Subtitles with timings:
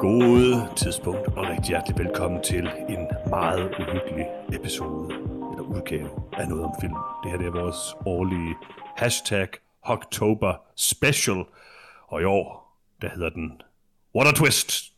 [0.00, 5.14] God tidspunkt, og rigtig hjertelig velkommen til en meget uhyggelig episode,
[5.50, 6.94] eller udgave af noget om film.
[7.22, 8.54] Det her det er vores årlige
[8.96, 9.48] hashtag
[9.82, 11.44] October Special,
[12.08, 13.62] og i år, der hedder den
[14.14, 14.92] What a Twist.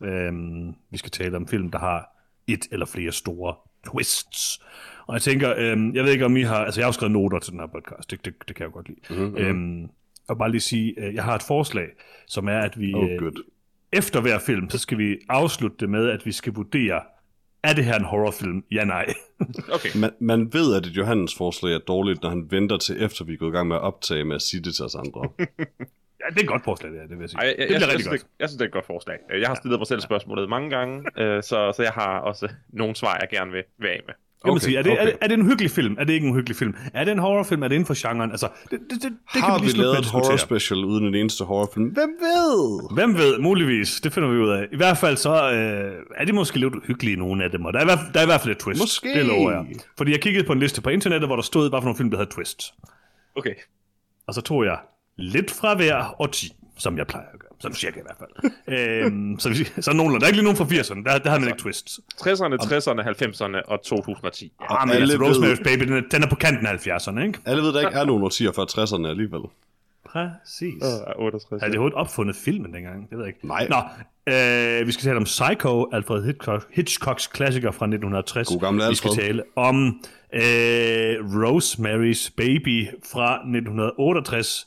[0.00, 3.54] Øhm, vi skal tale om film, der har et eller flere store
[3.86, 4.60] twists.
[5.06, 7.38] Og jeg tænker, øhm, jeg ved ikke om I har, altså jeg har skrevet noter
[7.38, 9.24] til den her podcast, det, det, det kan jeg jo godt lide.
[9.24, 9.36] Mm-hmm.
[9.36, 9.88] Øhm,
[10.28, 11.86] og bare lige sige, øh, jeg har et forslag,
[12.26, 13.32] som er, at vi Oh, øh,
[13.92, 17.00] efter hver film, så skal vi afslutte det med, at vi skal vurdere,
[17.62, 18.64] er det her en horrorfilm?
[18.72, 19.06] Ja, nej.
[19.74, 19.88] Okay.
[19.96, 23.32] Man, man ved, at et Johannes forslag er dårligt, når han venter til efter vi
[23.32, 25.28] er gået i gang med at optage med at sige det til os andre.
[26.20, 27.40] ja, det er et godt forslag, det, her, det vil jeg sige.
[27.40, 28.30] Ej, jeg, det jeg, bliver jeg, jeg, rigtig synes, godt.
[28.30, 29.16] det, jeg synes, det er et godt forslag.
[29.40, 32.96] Jeg har stillet mig selv spørgsmålet mange gange, øh, så, så jeg har også nogle
[32.96, 34.14] svar, jeg gerne vil være af med.
[34.44, 35.02] Man Okay, sige, er det, okay.
[35.02, 35.96] er, det, er det en hyggelig film?
[35.98, 36.74] Er det ikke en hyggelig film?
[36.94, 37.62] Er det en horrorfilm?
[37.62, 38.30] Er det inden for genren?
[38.30, 41.14] Altså, det, det, det, det har kan vi, med lavet et horror special uden en
[41.14, 41.88] eneste horrorfilm?
[41.88, 42.94] Hvem ved?
[42.94, 44.00] Hvem ved, muligvis.
[44.00, 44.66] Det finder vi ud af.
[44.72, 47.64] I hvert fald så øh, er de måske lidt uhyggelige, nogle af dem.
[47.64, 48.80] Og der er, i hvert fald, der er i hvert fald et twist.
[48.80, 49.14] Måske.
[49.14, 49.66] Det lover jeg.
[49.96, 52.10] Fordi jeg kiggede på en liste på internettet, hvor der stod, hvad for nogle film,
[52.10, 52.74] der havde twist.
[53.34, 53.54] Okay.
[54.26, 54.78] Og så tog jeg
[55.22, 57.50] lidt fra hver årti, som jeg plejer at gøre.
[57.60, 58.52] Sådan cirka i hvert fald.
[59.06, 60.20] øhm, så, vi- så nogenlunde.
[60.20, 61.04] Der er ikke lige nogen fra 80'erne.
[61.12, 62.00] Der, der har man ikke twists.
[62.20, 64.52] 60'erne, 60'erne, 90'erne og 2010.
[64.70, 64.84] Ja.
[64.84, 67.38] Men alle altså, Rosemary's Baby, den er, den er på kanten af 70'erne, ikke?
[67.46, 69.40] Alle ved, der ikke er nogen årtier før 60'erne alligevel.
[70.06, 70.82] Præcis.
[71.18, 71.60] Uh, 68.
[71.62, 73.10] Havde de overhovedet opfundet filmen dengang?
[73.10, 73.46] Det ved jeg ikke.
[73.46, 73.68] Nej.
[73.68, 73.76] Nå,
[74.32, 78.48] øh, vi skal tale om Psycho, Alfred Hitchcock, Hitchcocks klassiker fra 1960.
[78.48, 79.24] God gamle Vi skal Alfred.
[79.24, 80.00] tale om
[80.32, 84.66] øh, Rosemary's Baby fra 1968.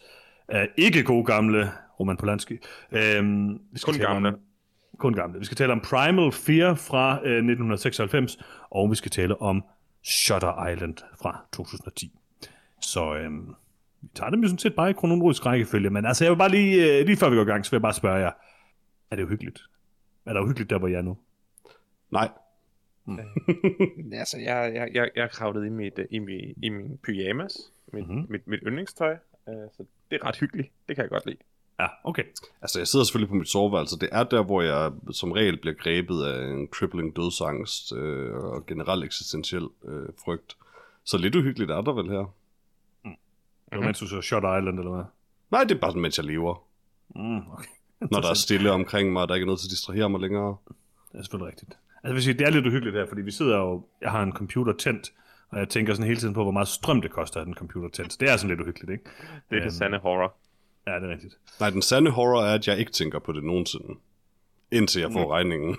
[0.51, 2.53] Øh, ikke god gamle Roman Polanski.
[2.91, 3.23] Øh,
[3.71, 4.27] vi skal Kun tale gamle.
[4.29, 4.39] Om,
[4.97, 5.39] kun gamle.
[5.39, 8.37] Vi skal tale om Primal Fear fra øh, 1996,
[8.69, 9.63] og vi skal tale om
[10.03, 12.11] Shutter Island fra 2010.
[12.81, 13.31] Så øh,
[14.01, 16.49] vi tager dem jo sådan set bare i kronologisk rækkefølge, men altså jeg vil bare
[16.51, 18.31] lige, øh, lige før vi går i gang, så vil jeg bare spørge jer,
[19.11, 19.61] er det uhyggeligt?
[20.25, 21.17] Er der uhyggeligt der, hvor jeg er nu?
[22.11, 22.29] Nej.
[24.13, 27.53] Altså, jeg, jeg, jeg, jeg kravlet i, mit, øh, i, min, i min pyjamas,
[27.93, 28.13] mit, Mhm.
[28.15, 28.31] mm-hmm.
[28.31, 30.69] mit, mit yndlingstøj, øh, så det er ret hyggeligt.
[30.87, 31.37] Det kan jeg godt lide.
[31.79, 32.23] Ja, okay.
[32.61, 33.99] Altså, jeg sidder selvfølgelig på mit soveværelse.
[33.99, 38.65] Det er der, hvor jeg som regel bliver grebet af en crippling dødsangst øh, og
[38.65, 40.57] generelt eksistentiel øh, frygt.
[41.03, 42.33] Så lidt uhyggeligt er der vel her.
[43.69, 45.03] Det var mens du så Shutter Island, eller hvad?
[45.51, 46.63] Nej, det er bare mens jeg lever.
[47.15, 47.69] Mm, okay.
[48.11, 50.21] Når der er stille omkring mig, og der ikke er noget til at distrahere mig
[50.21, 50.57] længere.
[51.11, 51.71] Det er selvfølgelig rigtigt.
[51.71, 54.23] Altså, jeg vil sige, det er lidt uhyggeligt her, fordi vi sidder jo, jeg har
[54.23, 55.13] en computer tændt,
[55.53, 57.89] og jeg tænker sådan hele tiden på, hvor meget strøm det koster at den computer
[57.89, 58.13] tændt.
[58.13, 59.03] Så det er sådan lidt uhyggeligt, ikke?
[59.03, 59.11] Det
[59.49, 60.35] er Øhm, det sande horror.
[60.87, 61.39] Ja, det er rigtigt.
[61.59, 63.99] Nej, den sande horror er, at jeg ikke tænker på det nogensinde.
[64.71, 65.77] Indtil jeg får regningen.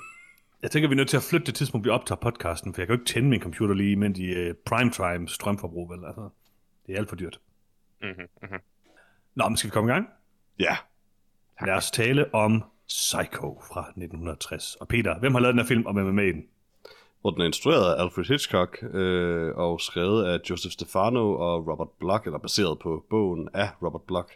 [0.63, 2.87] Jeg tænker, vi er nødt til at flytte det tidspunkt, vi optager podcasten, for jeg
[2.87, 6.05] kan jo ikke tænde min computer lige, mens i uh, primetime strømforbrug, vel?
[6.07, 6.29] Altså,
[6.87, 7.41] det er alt for dyrt.
[8.03, 8.27] Mm-hmm.
[8.43, 8.59] Mm-hmm.
[9.35, 10.09] Nå, men skal vi komme i gang?
[10.59, 10.77] Ja.
[11.67, 14.75] Lad os tale om Psycho fra 1960.
[14.75, 16.45] Og Peter, hvem har lavet den her film, og hvem er med i den?
[17.25, 21.89] Hvor den er instrueret af Alfred Hitchcock øh, og skrevet af Joseph Stefano og Robert
[21.99, 24.29] Bloch, eller baseret på bogen af Robert Bloch.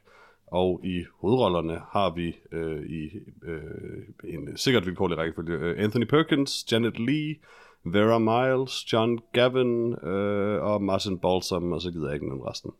[0.46, 3.10] Og i hovedrollerne har vi øh, i
[3.42, 7.38] øh, en sikkert vilkårlig rækkefølge øh, Anthony Perkins, Janet Leigh,
[7.84, 12.70] Vera Miles, John Gavin øh, og Martin Balsam, og så gider jeg ikke nævne resten.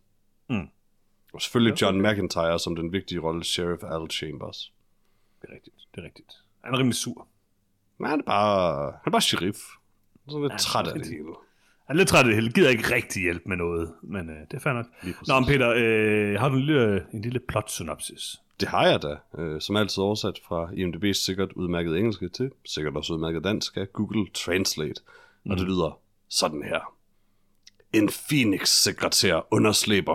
[0.48, 0.68] Mm.
[1.32, 4.72] Og selvfølgelig John McIntyre som den vigtige rolle, Sheriff Al Chambers.
[5.42, 6.32] Det er rigtigt, det er rigtigt.
[6.64, 7.26] Han er rimelig sur.
[7.98, 9.58] Men han er bare, han er bare sheriff.
[10.28, 11.24] Sådan lidt Ja, træt af det hele.
[11.86, 14.36] Han er lidt træt af det hele, gider ikke rigtig hjælpe med noget, men øh,
[14.50, 14.86] det er fair nok.
[15.28, 18.40] Nå, men Peter, øh, har du en lille, en lille plot-synopsis?
[18.60, 22.96] Det har jeg da, øh, som altid oversat fra IMDb's sikkert udmærket engelske til sikkert
[22.96, 25.00] også udmærket dansk af Google Translate.
[25.44, 25.50] Mm.
[25.50, 26.97] Og det lyder sådan her.
[27.92, 30.14] En Phoenix-sekretær underslæber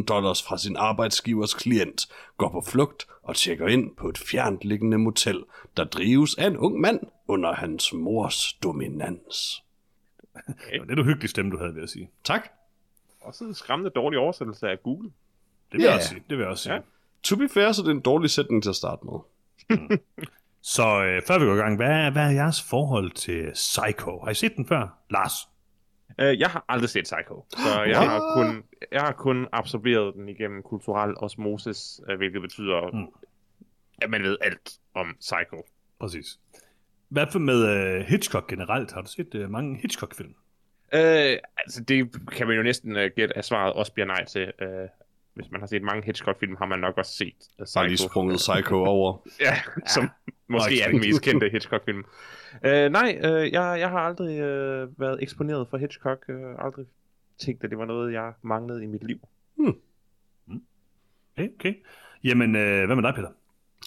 [0.00, 2.06] 40.000 dollars fra sin arbejdsgivers klient,
[2.38, 5.44] går på flugt og tjekker ind på et fjernt liggende motel,
[5.76, 9.62] der drives af en ung mand under hans mors dominans.
[10.46, 12.10] Det var lidt uhyggelig stemme, du havde ved at sige.
[12.24, 12.48] Tak.
[13.20, 15.10] Også en skræmmende dårlig oversættelse af Google.
[15.72, 15.96] Det vil jeg Ja.
[15.96, 16.22] også sige.
[16.30, 16.74] Det vil jeg også sige.
[16.74, 16.80] Ja.
[17.22, 19.18] To be fair, så det er en dårlig sætning til at starte med.
[20.62, 24.20] Så øh, før vi går i gang, hvad, er- hvad er jeres forhold til Psycho?
[24.24, 24.98] Har I set den før?
[25.10, 25.32] Lars?
[26.18, 30.28] Uh, jeg har aldrig set Psycho, så jeg har kun, jeg har kun absorberet den
[30.28, 33.06] igennem kulturel osmosis, uh, hvilket betyder, Mm.
[34.02, 35.66] at man ved alt om Psycho.
[36.00, 36.38] Præcis.
[37.08, 38.92] Hvad for med øh, Hitchcock generelt?
[38.92, 40.34] Har du set øh, mange Hitchcock-film?
[40.92, 40.98] Uh,
[41.56, 44.52] altså, det kan man jo næsten uh, gætte, at svaret også bliver nej til.
[44.62, 44.88] Uh,
[45.34, 48.36] hvis man har set mange Hitchcock-film, har man nok også set uh, Har lige sprunget
[48.36, 49.16] Psycho over.
[49.40, 49.54] Ja,
[49.86, 50.08] som
[50.48, 52.04] måske er den mest kendte Hitchcock-film.
[52.54, 56.24] Uh, nej, uh, jeg, jeg har aldrig uh, været eksponeret for Hitchcock.
[56.28, 56.86] Uh, aldrig
[57.38, 59.18] tænkt, at det var noget, jeg manglede i mit liv.
[61.38, 61.74] Okay, okay.
[62.24, 63.28] Jamen, øh, hvad med dig, Peter?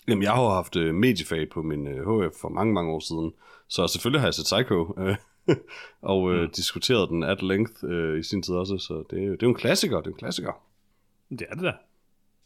[0.08, 3.00] Jamen, jeg har jo haft øh, mediefag på min øh, HF for mange, mange år
[3.00, 3.34] siden,
[3.68, 5.16] så selvfølgelig har jeg set Psycho, øh,
[6.14, 6.50] og øh, mm.
[6.52, 9.48] diskuteret den at length øh, i sin tid også, så det, er jo- det er
[9.48, 10.62] jo en klassiker, det er en klassiker.
[11.30, 11.74] Det er det da.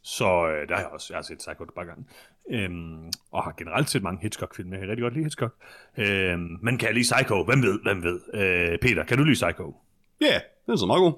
[0.02, 2.06] Så øh, der har jeg også jeg har set Psycho et par gange.
[2.50, 4.72] Øhm, og har generelt set mange Hitchcock-film.
[4.72, 5.56] Jeg kan rigtig godt lide Hitchcock.
[5.98, 7.44] Øhm, men kan jeg lide Psycho?
[7.44, 7.80] Hvem ved?
[7.84, 8.20] Hvem ved?
[8.34, 9.76] Øh, Peter, kan du lide Psycho?
[10.22, 11.14] Ja, yeah, den er så meget god.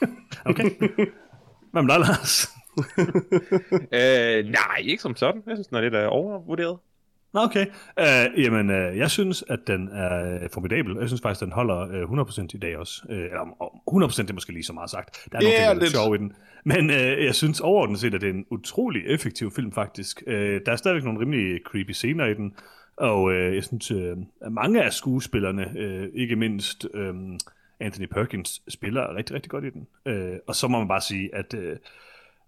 [0.50, 0.70] Okay.
[1.72, 2.48] Hvad med dig, Lars?
[2.76, 5.42] Uh, nej, ikke som sådan.
[5.46, 6.78] Jeg synes, den er lidt uh, overvurderet.
[7.34, 7.66] Nå, Okay.
[7.98, 10.96] Øh, jamen, øh, jeg synes, at den er øh, formidabel.
[11.00, 13.02] Jeg synes faktisk, den holder øh, 100% i dag også.
[13.10, 15.26] Øh, eller om- 100% det er måske lige så meget sagt.
[15.32, 16.32] Der er nogle Ja, ting, der er sjove i den.
[16.64, 20.22] Men øh, jeg synes overordnet set, at det er en utrolig effektiv film, faktisk.
[20.26, 22.54] Øh, der er stadigvæk nogle rimelig creepy scener i den.
[22.96, 27.14] Og øh, jeg synes, øh, at mange af skuespillerne, øh, ikke mindst øh,
[27.80, 29.86] Anthony Perkins, spiller rigtig, rigtig godt i den.
[30.06, 31.76] Øh, og så må man bare sige, at øh,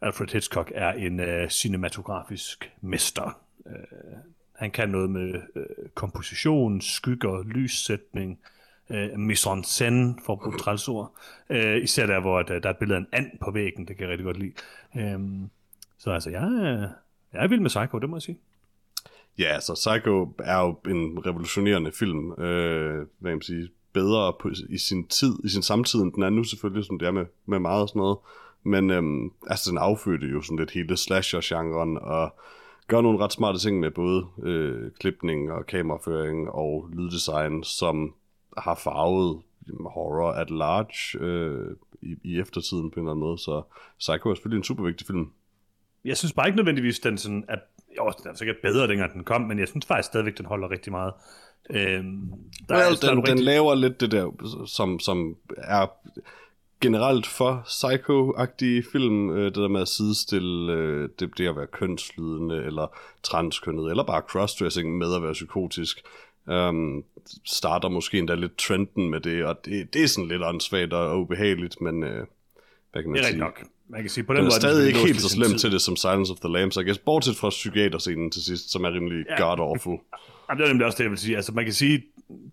[0.03, 3.41] Alfred Hitchcock er en øh, cinematografisk mester.
[3.67, 3.73] Øh,
[4.59, 8.39] han kan noget med øh, komposition, skygger, lyssætning,
[8.91, 11.13] øh, mise en scène, for at bruge trælsord.
[11.51, 13.89] Øh, især der, hvor der, øh, der er et billede af en and på væggen,
[13.89, 14.53] det kan jeg rigtig godt lide.
[14.97, 15.21] Øh,
[15.99, 16.43] så altså, jeg,
[17.33, 18.39] jeg er vild med Psycho, det må jeg sige.
[19.39, 24.51] Ja, altså Psycho er jo en revolutionerende film, øh, hvad kan man sige, bedre på,
[24.69, 27.27] i sin tid, i sin samtid, end den er nu selvfølgelig, som det er med,
[27.47, 28.19] med meget og sådan noget.
[28.63, 32.35] Men øhm, altså, den affødte jo sådan lidt hele slasher-genren, og
[32.89, 38.15] gør nogle ret smarte ting med både øh, klipning og kameraføring og lyddesign, som
[38.59, 39.43] har farvet
[39.87, 43.39] horror at large øh, i, i eftertiden på en eller anden måde.
[43.39, 43.63] Så
[43.99, 45.31] Psycho er selvfølgelig en super vigtig film.
[46.05, 47.57] Jeg synes bare ikke nødvendigvis, den sådan er,
[47.97, 50.71] jo, den er sikkert bedre, dengang den kom, men jeg synes faktisk stadigvæk, den holder
[50.71, 51.13] rigtig meget.
[51.71, 52.31] Øhm,
[52.69, 54.31] der Well, der den, nogle den rigtig- laver lidt det der,
[54.67, 55.87] som, som er
[56.81, 61.67] generelt for psycho-agtige film, øh, det der med at sidestille øh, det, det at være
[61.67, 66.01] kønslydende, eller transkønnet, eller bare crossdressing med at være psykotisk.
[66.47, 67.05] Um,
[67.45, 71.21] starter måske endda lidt trenden med det, og det, det er sådan lidt åndssvagt og
[71.21, 72.27] ubehageligt, men øh,
[72.93, 73.39] hvad kan man Det er sige?
[73.39, 73.63] nok.
[73.89, 75.81] Man kan sige, på den Den er måde, stadig ikke helt så slemt til det
[75.83, 79.25] som Silence of the Lambs, I guess, bortset fra psykiaterscenen til sidst, som er rimelig
[79.31, 79.53] Ja.
[79.53, 79.99] god-awful.
[80.49, 81.37] Jamen, det er nemlig også det, jeg vil sige.
[81.37, 82.03] Altså, man kan sige,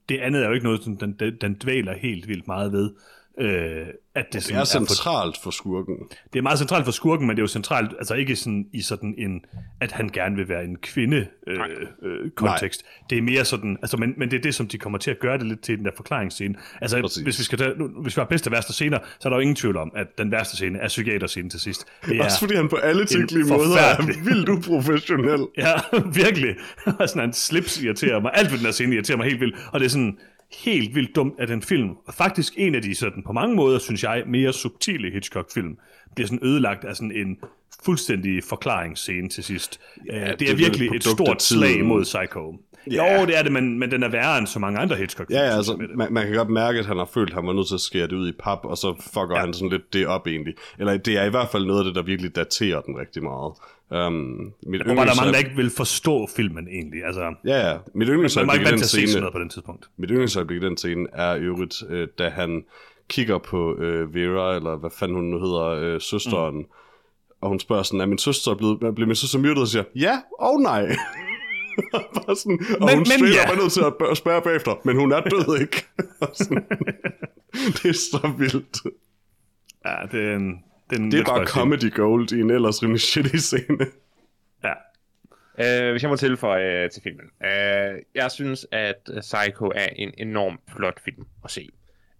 [0.10, 2.92] det andet er jo ikke noget, som den, den, den dvæler helt vildt meget ved.
[3.40, 5.96] Øh, at det, Det sådan er for, centralt for skurken.
[6.34, 8.82] det er meget centralt for skurken, men det er jo centralt, altså ikke sådan i
[8.82, 9.42] sådan en,
[9.82, 11.60] at han gerne vil være en kvinde øh,
[12.04, 12.86] øh, kontekst.
[13.10, 15.20] Det er mere sådan, altså, men, men det er det, som de kommer til at
[15.20, 16.56] gøre det lidt til den der forklaringsscene.
[16.82, 17.24] Altså, Præcis.
[17.24, 19.38] hvis vi skal tage, nu, hvis vi har bedste og værste scener, så er der
[19.38, 21.86] jo ingen tvivl om, at den værste scene er psykiaterscenen til sidst.
[22.06, 25.48] Det er, Også fordi han på alle tænkelige måder er vildt uprofessionel.
[25.58, 25.74] Ja,
[26.24, 26.56] virkelig.
[27.00, 28.32] Og sådan en slips irriterer mig.
[28.34, 29.56] Alt ved den her scene irriterer mig helt vildt.
[29.72, 30.18] Og det er sådan
[30.58, 33.80] helt vildt dumt, at en film, og faktisk en af de sådan på mange måder,
[33.80, 35.78] synes jeg, mere subtile Hitchcock-film,
[36.16, 37.38] bliver sådan ødelagt af sådan en
[37.86, 39.80] fuldstændig forklaringsscene til sidst.
[40.12, 42.60] Ja, det, det det er virkelig et af stort slag mod Psycho.
[42.92, 43.20] Ja.
[43.20, 45.40] Jo, det er det, men, men den er værre end så mange andre Hitchcock-film.
[45.40, 47.54] Ja, ja, altså, man, man kan godt mærke, at han har følt, at han var
[47.54, 49.40] nødt til at skære det ud i pap, og så fucker ja.
[49.40, 50.54] han sådan lidt det op egentlig.
[50.80, 53.54] Eller det er i hvert fald noget af det, der virkelig daterer den rigtig meget.
[53.94, 57.04] Um, mit Hvor var der mange, der ikke vil forstå filmen egentlig.
[57.06, 57.78] Altså, Ja, ja.
[57.96, 59.90] Mit var yndlingsøjeblik i den scene, på den tidspunkt.
[59.98, 62.64] mit yndlingsøjeblik i den scene er i øvrigt, øh, da han
[63.10, 66.66] kigger på øh, Vera, eller hvad fanden hun nu hedder, øh, søsteren, mm.
[67.42, 69.62] og hun spørger sådan, er min søster blevet, blev min søster myrdet?
[69.62, 70.86] Og siger, ja og nej.
[72.16, 73.52] Bare sådan, og Men- hun men ja.
[73.52, 75.86] er nødt til at spørge bagefter, men hun er død, ikke?
[76.34, 76.64] Sådan,
[77.78, 78.78] det er så vildt.
[79.86, 80.54] Ja, det er en...
[80.94, 83.86] Det er, en Det er bare comedy gold i en ellers rimelig shitty scene.
[84.64, 84.74] Ja.
[85.54, 87.26] Uh, hvis jeg må tilføje uh, til filmen.
[87.42, 91.70] Uh, jeg synes, at Psycho er en enormt flot film at se.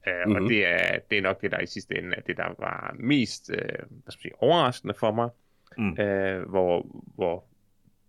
[0.08, 0.34] Uh, mm-hmm.
[0.34, 0.44] Mhm.
[0.44, 2.96] Og det er, det er nok det, der i sidste ende er det, der var
[3.00, 3.58] mest uh,
[3.90, 5.30] hvad skal sige, overraskende for mig.
[5.78, 5.90] Mm.
[5.90, 7.44] Uh, hvor, hvor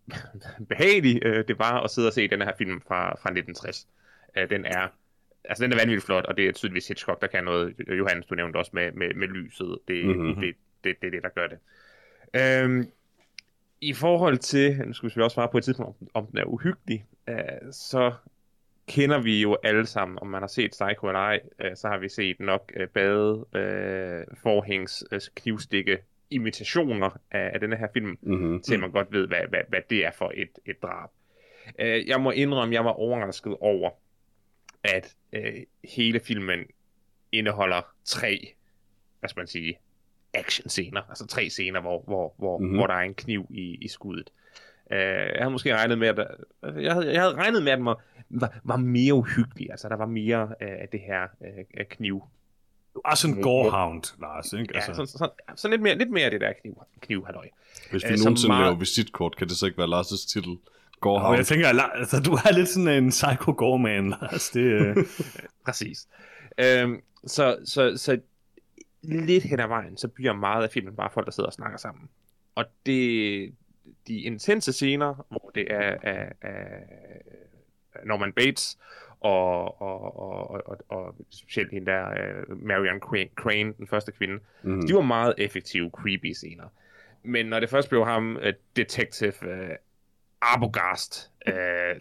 [0.69, 3.89] behageligt uh, det var at sidde og se den her film fra, fra 1960.
[4.37, 4.89] Uh, den er
[5.45, 7.75] altså den er vanvittigt flot, og det er tydeligvis Hitchcock, der kan noget.
[7.99, 9.79] Johannes, du nævnte også med, med, med lyset.
[9.89, 10.17] Det, Mhm.
[10.19, 10.41] mm-hmm.
[10.41, 11.59] det, det, det er det, der gør det.
[12.37, 12.87] Øhm,
[13.81, 16.45] I forhold til, nu skal vi også svare på et tidspunkt, om, om den er
[16.45, 17.37] uhyggelig, øh,
[17.73, 18.13] så
[18.89, 21.99] kender vi jo alle sammen, om man har set Psycho eller ej, øh, så har
[21.99, 25.99] vi set nok øh, bade, øh, forhængs, øh, knivstikke,
[26.31, 28.63] imitationer af, af denne her film, Mm-hmm.
[28.63, 31.09] til man godt ved, hvad, hvad, hvad det er for et, et drab.
[31.79, 33.91] Øh, jeg må indrømme, jeg var overrasket over,
[34.85, 36.61] at øh, hele filmen
[37.33, 38.55] indeholder tre,
[39.21, 39.79] hvad skal man sige,
[40.35, 41.03] action-scener.
[41.09, 42.77] Altså tre scener, hvor, hvor, hvor, mm-hmm.
[42.77, 44.31] hvor der er en kniv i, i skuddet.
[44.91, 46.19] Uh, jeg havde måske regnet med, at
[46.83, 49.71] jeg havde, jeg havde regnet med, at den var, var, var mere uhyggelig.
[49.71, 52.23] Altså, der var mere uh, af det her uh, kniv.
[52.95, 54.75] Du er sådan en gorehound, Lars, ikke?
[54.75, 54.91] Altså.
[54.91, 57.49] Ja, sådan, sådan, sådan lidt, mere, lidt mere af det der kniv, kniv halløj.
[57.91, 58.65] Hvis vi uh, nogensinde meget...
[58.65, 60.57] laver visitkort, kan det så ikke være Lars' titel?
[61.01, 61.33] Gorehound.
[61.33, 64.51] Og jeg tænker, altså, du er lidt sådan en psycho goreman, Lars.
[64.51, 65.05] Det, uh...
[65.67, 66.09] Præcis.
[66.59, 68.21] Uh, så, så, så
[69.03, 71.79] lidt hen ad vejen, så bliver meget af filmen bare folk, der sidder og snakker
[71.79, 72.09] sammen.
[72.55, 73.55] Og det,
[74.09, 76.79] de intense scener, hvor det er af, af
[78.05, 78.79] Norman Bates,
[79.21, 82.07] og, og, og, og, og specielt hende der,
[82.49, 83.01] uh, Marion
[83.35, 84.87] Crane, den første kvinde, mm.
[84.87, 86.65] de var meget effektive, creepy scener.
[87.23, 89.77] Men når det først blev ham, uh, Detective uh,
[90.53, 91.53] Arbogast, uh,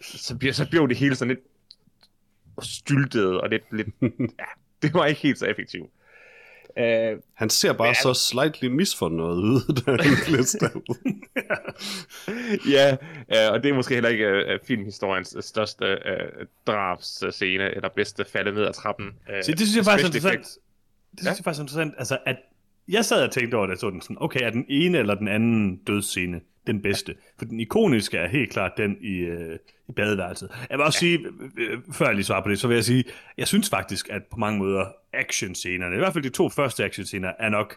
[0.02, 1.44] så, bliver, så blev det hele sådan lidt
[2.62, 3.88] styltet, og lidt, lidt
[4.40, 4.44] ja,
[4.82, 5.90] det var ikke helt så effektivt.
[6.76, 10.82] Uh, han ser bare men, så slightly misfornøjet ud, da han bliver
[12.76, 12.92] ja,
[13.48, 18.52] uh, og det er måske heller ikke uh, filmhistoriens største uh, drabsscene, eller bedste falde
[18.52, 19.06] ned ad trappen.
[19.06, 20.44] Uh, Så det synes jeg faktisk er interessant.
[21.10, 21.30] Det synes ja?
[21.30, 22.36] jeg faktisk er interessant, altså at
[22.88, 25.76] jeg sad og tænkte over det sådan, sådan, okay, er den ene eller den anden
[25.76, 27.14] dødsscene den bedste.
[27.38, 30.50] For den ikoniske er helt klart den i, øh, i badeværelset.
[30.70, 31.16] Jeg vil også ja.
[31.16, 31.26] sige,
[31.58, 33.04] øh, før jeg lige svarer på det, så vil jeg sige,
[33.38, 37.32] jeg synes faktisk, at på mange måder actionscenerne, i hvert fald de to første actionscener,
[37.38, 37.76] er nok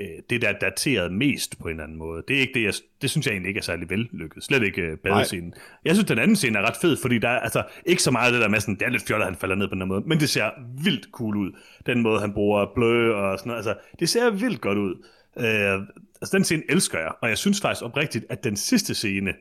[0.00, 2.22] øh, det, der er dateret mest på en eller anden måde.
[2.28, 4.44] Det er ikke det, jeg, det synes jeg egentlig ikke er særlig vellykket.
[4.44, 5.48] Slet ikke øh, badescenen.
[5.48, 5.58] Nej.
[5.84, 8.26] Jeg synes, den anden scene er ret fed, fordi der er altså ikke så meget
[8.26, 9.80] af det der med sådan, det er lidt fjollet, at han falder ned på den
[9.80, 10.50] her måde, men det ser
[10.84, 11.52] vildt cool ud.
[11.86, 13.58] Den måde, han bruger blø og sådan noget.
[13.58, 14.94] Altså, det ser vildt godt ud.
[15.38, 15.80] Øh,
[16.20, 19.34] altså den scene elsker jeg, og jeg synes faktisk oprigtigt, at den sidste scene,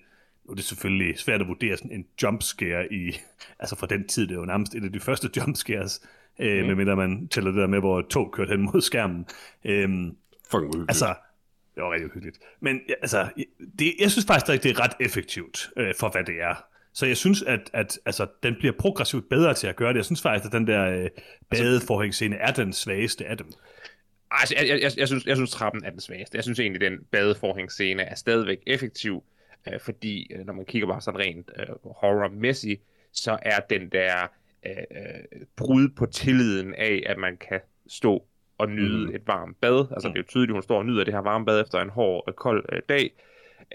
[0.46, 3.18] nu er det selvfølgelig svært at vurdere sådan en jumpscare i,
[3.60, 6.02] altså fra den tid, det er jo nærmest et af de første jumpscares,
[6.40, 6.68] øh, mm.
[6.68, 9.25] medmindre man tæller det der med, hvor tog kørte hen mod skærmen.
[9.66, 9.90] Øh,
[10.52, 11.16] Fucking Altså,
[11.75, 12.40] det var rigtig hyggeligt.
[12.60, 13.30] Men altså,
[13.80, 16.56] det, jeg synes faktisk at det er ret effektivt øh, for, hvad det er.
[16.94, 19.96] Så jeg synes, at, at altså, den bliver progressivt bedre til at gøre det.
[19.96, 21.10] Jeg synes faktisk, at den der øh,
[21.50, 23.48] badeforhængsscene er den svageste af dem.
[24.39, 26.36] Altså, jeg, jeg, jeg, synes, jeg synes, trappen er den svageste.
[26.36, 29.24] Jeg synes egentlig, den badeforhængsscene er stadigvæk effektiv,
[29.68, 34.27] øh, fordi øh, når man kigger bare sådan rent øh, horror-mæssigt, så er den der
[34.65, 38.25] øh, øh, brud på tilliden af, at man kan stå
[38.58, 39.15] og nyde mm.
[39.15, 39.88] et varmt bad.
[39.92, 41.80] Altså, det er jo tydeligt, at hun står og nyder det her varme bad efter
[41.80, 43.12] en hård og kold øh, dag.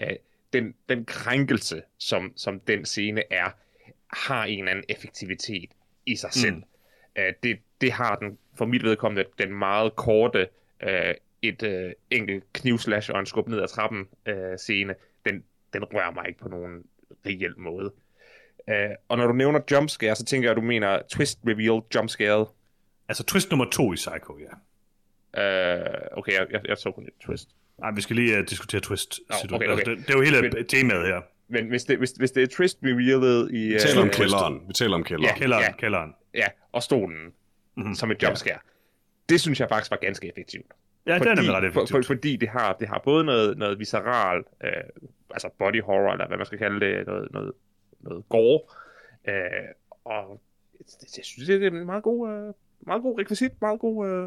[0.01, 0.15] Øh,
[0.53, 3.49] den, den krænkelse, som, som den scene er,
[4.27, 5.69] har en eller anden effektivitet
[6.05, 6.55] i sig selv.
[6.55, 6.63] Mm.
[7.15, 10.47] Øh, det, det har den for mit vedkommende den meget korte
[10.83, 15.83] øh, et øh, enkelt knivslash og en skub ned ad trappen øh, scene, den, den
[15.83, 16.83] rører mig ikke på nogen
[17.25, 17.91] reel måde.
[18.69, 22.45] Øh, og når du nævner jumpscare, så tænker jeg, at du mener twist reveal jumpscare.
[23.09, 24.53] Altså twist nummer to i Psycho, ja.
[25.41, 27.49] Øh, okay, jeg, jeg, jeg så kun et twist.
[27.79, 29.19] Nej, vi skal lige uh, diskutere twist.
[29.29, 29.67] Oh, okay, okay.
[29.67, 31.21] Altså, det, det er jo hele men, temaet her.
[31.47, 33.73] Men hvis det, hvis, hvis det er twist revealet i...
[33.73, 34.61] Vi taler uh, om kælderen.
[34.67, 35.35] Vi taler om kælderen.
[35.35, 36.13] Ja, kælderen, ja, kælderen.
[36.33, 37.33] Ja, og stolen
[37.77, 37.95] mm-hmm.
[37.95, 38.53] som et jumpscare.
[38.53, 38.59] Ja.
[39.29, 40.65] Det synes jeg faktisk var ganske effektivt.
[41.05, 41.89] Ja, fordi, det er ret effektivt.
[41.89, 44.71] For, for, fordi det har, det har både noget, noget visceral, øh,
[45.29, 47.51] altså body horror, eller hvad man skal kalde det, noget, noget,
[47.99, 48.59] noget gore,
[49.27, 49.35] øh,
[50.05, 50.41] og
[50.77, 54.23] det, jeg synes, det er en meget god, øh, meget god rekvisit, meget god, øh,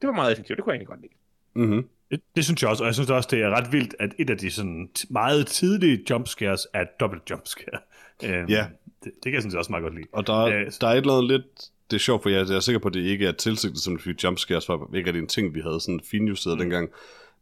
[0.00, 1.12] det var meget effektivt, det kunne jeg egentlig godt lide.
[1.54, 1.88] Mm-hmm.
[2.10, 4.30] Det, det synes jeg også, og jeg synes også, det er ret vildt, at et
[4.30, 7.80] af de sådan meget tidlige jumpscares er et dobbelt jumpscare.
[8.24, 8.66] Øh, ja.
[9.04, 10.06] Det, det kan jeg synes også meget godt lide.
[10.12, 12.56] Og der, øh, der er et eller andet lidt det er sjovt, for jeg, jeg
[12.56, 15.18] er sikker på, at det ikke er tilsigtet som en jumpscares, for ikke er det
[15.18, 16.60] en ting, vi havde sådan finjusteret mm.
[16.60, 16.90] dengang.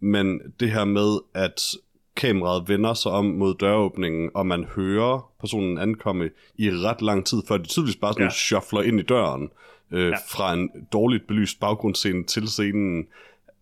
[0.01, 1.63] Men det her med, at
[2.17, 7.43] kameraet vender sig om mod døråbningen, og man hører personen ankomme i ret lang tid,
[7.49, 8.31] før de tydeligvis bare sådan ja.
[8.31, 9.51] shuffler ind i døren,
[9.91, 10.17] øh, ja.
[10.29, 13.07] fra en dårligt belyst baggrundsscene til scenen,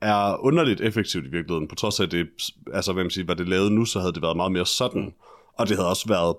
[0.00, 2.28] er underligt effektivt i virkeligheden, på trods af, at det,
[2.73, 5.02] altså, hvad man siger, hvad det lavede nu, så havde det været meget mere sådan,
[5.02, 5.12] mm.
[5.54, 6.37] og det havde også været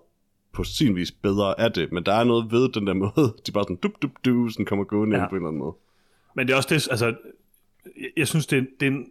[0.53, 3.51] på sin vis bedre af det, men der er noget ved den der måde, de
[3.51, 5.23] bare sådan dup dup du, sådan kommer gående ja.
[5.23, 5.75] ind på en eller anden måde.
[6.35, 9.05] Men det er også det, altså, jeg, jeg synes, det, det, er en,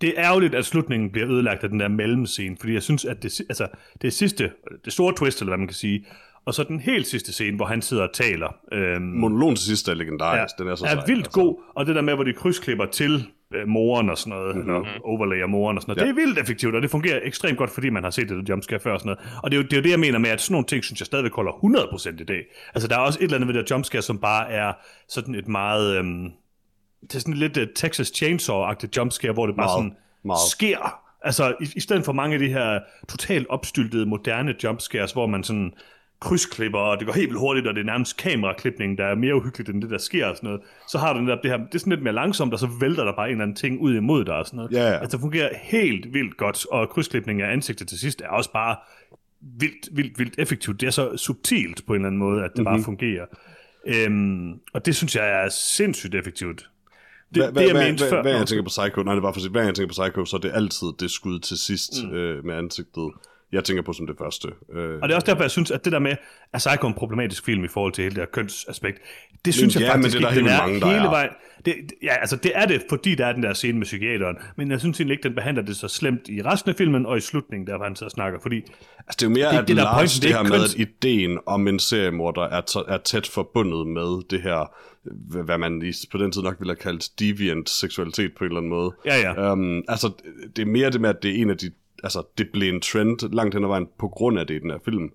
[0.00, 3.22] det er ærgerligt, at slutningen bliver ødelagt af den der mellemscene, fordi jeg synes, at
[3.22, 3.68] det, altså,
[4.02, 4.52] det sidste,
[4.84, 6.06] det store twist, eller hvad man kan sige,
[6.44, 8.56] og så den helt sidste scene, hvor han sidder og taler.
[8.72, 11.40] Øhm, Monologen til sidst er legendarisk, ja, den er så er sej, vildt altså.
[11.40, 14.74] god, og det der med, hvor de krydsklipper til øh, moren og sådan noget, mm-hmm.
[14.74, 16.08] eller overlayer moren og sådan noget.
[16.08, 16.12] Ja.
[16.12, 18.80] Det er vildt effektivt, og det fungerer ekstremt godt, fordi man har set det jumpscare
[18.80, 19.40] før og sådan noget.
[19.42, 20.84] Og det er, jo, det er jo det, jeg mener med, at sådan nogle ting,
[20.84, 22.42] synes jeg stadigvæk holder 100% i dag.
[22.74, 24.72] Altså, der er også et eller andet ved det jumpscare, som bare er
[25.08, 25.96] sådan et meget...
[25.96, 26.32] Øhm,
[27.02, 30.50] det er sådan lidt uh, Texas Chainsaw-agtigt jumpscare, hvor det bare meget, sådan meget.
[30.50, 30.98] sker.
[31.24, 35.44] Altså, i, i stedet for mange af de her totalt opstyltede, moderne jumpscares, hvor man
[35.44, 35.72] sådan
[36.22, 39.36] krydsklipper, og det går helt vildt hurtigt, og det er nærmest kameraklipning, der er mere
[39.36, 40.62] uhyggeligt end det, der sker og sådan noget.
[40.88, 43.04] Så har du der, det her, det er sådan lidt mere langsomt, og så vælter
[43.04, 44.72] der bare en eller anden ting ud imod dig og sådan noget.
[44.72, 44.98] Ja, ja.
[44.98, 48.76] Altså det fungerer helt vildt godt, og krydsklipning af ansigtet til sidst er også bare
[49.40, 50.80] vildt, vildt, vildt effektivt.
[50.80, 52.76] Det er så subtilt på en eller anden måde, at det mm-hmm.
[52.76, 53.26] bare fungerer.
[53.86, 56.68] Øhm, og det synes jeg er sindssygt effektivt.
[57.34, 58.22] Det, Hva, det jeg hva, mente hva, før.
[58.22, 59.94] Hver jeg tænker på Psycho, nej, det er bare for at sige, hver jeg tænker
[59.94, 62.12] på Psycho, så er det altid det skud til sidst mm.
[62.12, 63.10] øh, med ansigtet,
[63.52, 64.48] jeg tænker på som det første.
[64.74, 66.10] Øh, Og det er også derfor, jeg synes, at det der med,
[66.52, 68.98] at Psycho er en problematisk film i forhold til hele det her kønsaspekt,
[69.44, 70.98] det synes ja, jeg men faktisk det er der ikke, den er mange, der hele
[71.06, 71.10] er.
[71.10, 71.30] vejen.
[71.64, 74.70] Det, ja, altså det er det, fordi der er den der scene med psykiateren, men
[74.70, 77.20] jeg synes egentlig ikke, den behandler det så slemt i resten af filmen, og i
[77.20, 79.76] slutningen, der hvor han så snakker, fordi altså, det er jo mere, det- at det
[79.76, 83.26] der Lars, det det er her med, at ideen om en seriemorder er, er tæt
[83.26, 84.74] forbundet med det her,
[85.30, 88.50] hvad hvad man i, på den tid nok ville have kaldt deviant seksualitet på en
[88.50, 88.92] eller anden måde.
[89.06, 89.52] Ja, ja.
[89.52, 90.10] Um, altså,
[90.56, 91.70] det er mere det med, at det er en af de,
[92.02, 94.70] altså, det blev en trend langt hen ad vejen på grund af det i den
[94.70, 95.12] her film.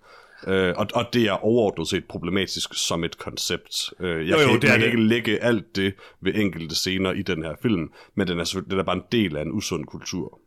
[0.47, 3.93] Uh, og, og det er overordnet set problematisk som et koncept.
[3.99, 4.85] Uh, jeg Jo, jo, kan, ikke, det er det.
[4.85, 8.79] ikke lægge alt det ved enkelte scener i den her film, men den er, den
[8.79, 10.39] er bare en del af en usund kultur.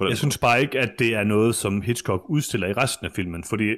[0.00, 3.44] Jeg synes bare ikke, at det er noget, som Hitchcock udstiller i resten af filmen,
[3.44, 3.74] fordi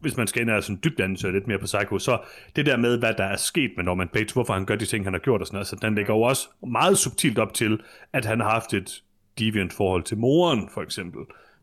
[0.00, 2.18] hvis man skal ind og sådan dybt ansøge lidt mere på Psycho, så
[2.56, 5.04] det der med, hvad der er sket med Norman Bates, hvorfor han gør de ting,
[5.04, 7.80] han har gjort og sådan noget, så den lægger jo også meget subtilt op til,
[8.12, 9.02] at han har haft et
[9.38, 11.20] deviant forhold til moren, for eksempel,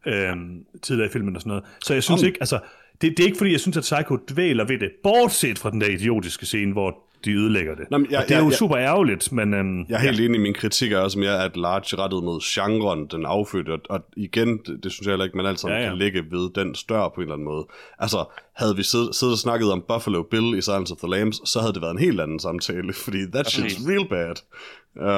[0.08, 1.64] øhm, tidligere i filmen og sådan noget.
[1.86, 2.60] Så jeg synes Om- ikke, altså,
[3.02, 5.82] det, det er ikke fordi, jeg synes, at Psycho dvæler ved det, bortset fra den
[5.82, 7.86] der idiotiske scene, hvor de ødelægger det.
[7.92, 9.54] Nå, men jeg- og det er jo jeg- jeg- super ærgerligt, men...
[9.54, 12.40] Øhm, Jeg er helt enig i min kritik er også mere, at Large rettet mod
[12.54, 15.76] genren, den afførte, og, og igen, det, det synes jeg heller ikke, man altid Ja,
[15.76, 15.86] ja, ja.
[15.86, 15.92] ja.
[15.92, 17.66] kan lægge ved den større på en eller anden måde.
[18.00, 21.50] Altså, havde vi siddet, siddet og snakket om Buffalo Bill i Silence of the Lambs,
[21.50, 24.36] så havde det været en helt anden samtale, fordi that shit's real bad.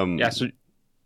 [0.04, 0.44] Um, Jeg, sy-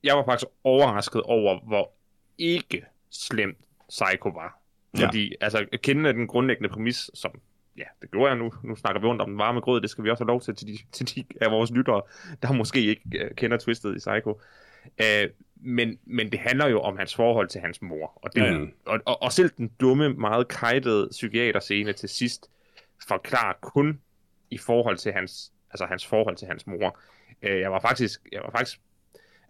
[0.04, 1.92] jeg var faktisk overrasket over, hvor
[2.38, 3.58] ikke slemt
[3.90, 4.62] Psycho var.
[4.98, 5.06] Ja.
[5.06, 7.32] Fordi, altså, kendende den grundlæggende præmis, som,
[7.78, 10.04] ja, det gjorde jeg nu, nu snakker vi rundt om den varme grød, det skal
[10.04, 12.02] vi også have lov til til de, til de af vores lyttere,
[12.42, 14.42] der måske ikke uh, kender twistet i Psycho.
[14.86, 18.12] Uh, men, men det handler jo om hans forhold til hans mor.
[18.16, 18.60] Og, det, Ja, ja.
[18.60, 18.66] ja.
[18.86, 22.50] og, og, og selv den dumme, meget kajtede psykiaterscene til sidst
[23.08, 24.02] forklarer kun
[24.50, 27.00] i forhold til hans, altså hans forhold til hans mor.
[27.44, 28.82] Uh, jeg var faktisk, jeg var faktisk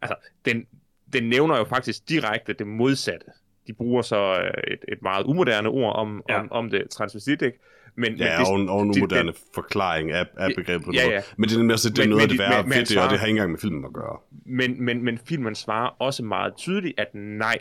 [0.02, 0.16] altså,
[0.46, 0.66] den,
[1.14, 3.26] den nævner jo faktisk direkte det modsatte.
[3.68, 6.40] De bruger så øh, et, et meget umoderne ord om, Ja.
[6.40, 7.60] om, om det transvestit, ikke?
[7.96, 11.10] Men, Ja, men og, en- og en det- umoderne forklaring af, af begrebet på Ja,
[11.10, 11.22] ja.
[11.38, 12.72] Men det er nemlig også det, er Men- noget af men det de- værre men-
[12.72, 14.18] ved det, og det har ikke engang med filmen at gøre.
[14.46, 17.58] men, men, men filmen svarer også meget tydeligt, at nej,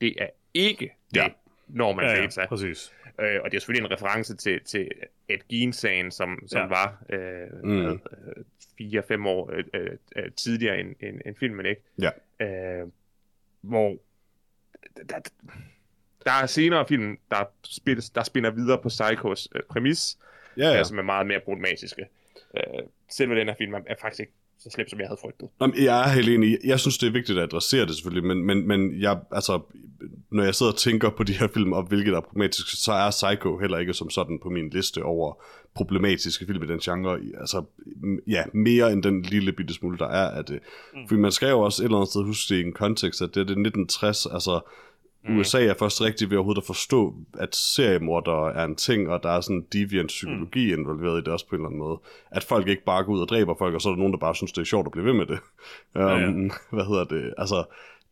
[0.00, 1.28] det er ikke det, Ja.
[1.68, 2.46] Norman ja, ja, ja, Bates er.
[2.46, 2.92] præcis.
[3.20, 4.90] Øh, og det er selvfølgelig en reference til, til
[5.28, 6.66] Ed Gein-sagen, som, som Ja.
[6.66, 7.86] var øh, Mm.
[7.86, 7.98] øh,
[8.78, 11.82] fire-fem år øh, øh, øh, tidligere end, end, end filmen, ikke?
[12.00, 12.10] Ja.
[12.46, 12.88] Øh,
[13.60, 13.96] hvor
[15.08, 15.18] der,
[16.24, 20.18] der er senere film, der, spilles, der spinner videre på Psychos øh, præmis,
[20.56, 20.72] Ja, ja.
[20.72, 20.78] ja.
[20.78, 22.06] øh, som er meget mere problematiske.
[22.56, 22.62] Øh,
[23.10, 25.48] selve den her film er, er faktisk ikke så slemt, som jeg havde frygtet.
[25.60, 26.58] Jamen, jeg er helt enig.
[26.64, 29.60] Jeg synes, det er vigtigt at adressere det selvfølgelig, men, men, men jeg, altså,
[30.30, 33.10] når jeg sidder og tænker på de her film, og hvilket er problematisk, så er
[33.10, 35.42] Psycho heller ikke som sådan på min liste over
[35.74, 37.18] problematiske film i den genre.
[37.40, 37.64] Altså,
[38.26, 40.58] ja, mere end den lille bitte smule, der er af det.
[40.94, 41.08] Mm.
[41.08, 43.28] For man skal jo også et eller andet sted huske det i en kontekst, at
[43.28, 44.60] det er det 1960, altså,
[45.24, 45.38] Mm.
[45.38, 49.28] USA er først rigtig ved overhovedet at forstå, at seriemorder er en ting, og der
[49.28, 50.80] er sådan deviant psykologi mm.
[50.80, 51.98] involveret i det også på en eller anden måde.
[52.30, 54.18] At folk ikke bare går ud og dræber folk, og så er der nogen, der
[54.18, 55.38] bare synes, det er sjovt at blive ved med det.
[55.94, 56.30] Um, Ja, ja.
[56.70, 57.34] Hvad hedder det?
[57.38, 57.64] Altså,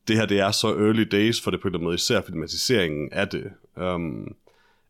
[0.08, 2.20] det her, det er så early days for det på en eller anden måde, især
[2.20, 3.50] filmatiseringen af det.
[3.76, 4.34] Um,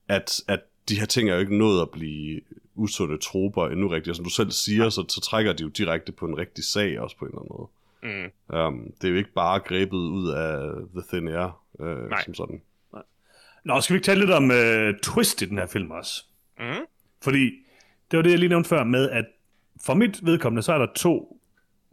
[0.09, 2.41] at, at de her ting er jo ikke nået at blive
[2.75, 4.11] usunde troper endnu rigtigt.
[4.11, 7.01] Og som du selv siger, så, så trækker de jo direkte på en rigtig sag
[7.01, 7.69] også på en eller anden måde.
[8.03, 8.57] Mm.
[8.57, 12.25] Um, det er jo ikke bare grebet ud af The Thin Air, øh, Nej.
[12.25, 12.63] som sådan.
[13.65, 16.25] Nå, skal vi ikke tale lidt om uh, twist i den her film også?
[16.59, 16.65] Mm.
[17.23, 17.51] Fordi
[18.11, 19.25] det var det, jeg lige nævnte før med, at
[19.81, 21.41] for mit vedkommende, så er der to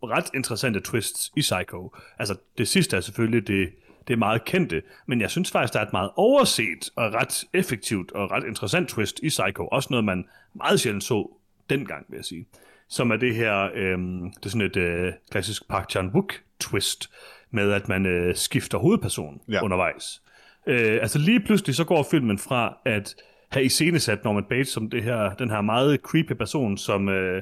[0.03, 1.95] ret interessante twists i Psycho.
[2.19, 3.69] Altså, det sidste er selvfølgelig det,
[4.07, 7.45] det er meget kendte, men jeg synes faktisk, der er et meget overset og ret
[7.53, 9.67] effektivt og ret interessant twist i Psycho.
[9.67, 11.37] Også noget, man meget sjældent så
[11.69, 12.47] dengang, vil jeg sige.
[12.89, 17.09] Som er det her, øhm, det er sådan et øh, klassisk Park Chan-wook twist,
[17.51, 19.53] med at man øh, skifter hovedperson Ja.
[19.53, 19.63] ja.
[19.63, 20.21] undervejs.
[20.67, 23.15] Øh, altså lige pludselig så går filmen fra at
[23.49, 27.41] have iscenesat Norman Bates som det her, den her meget creepy person, som, øh,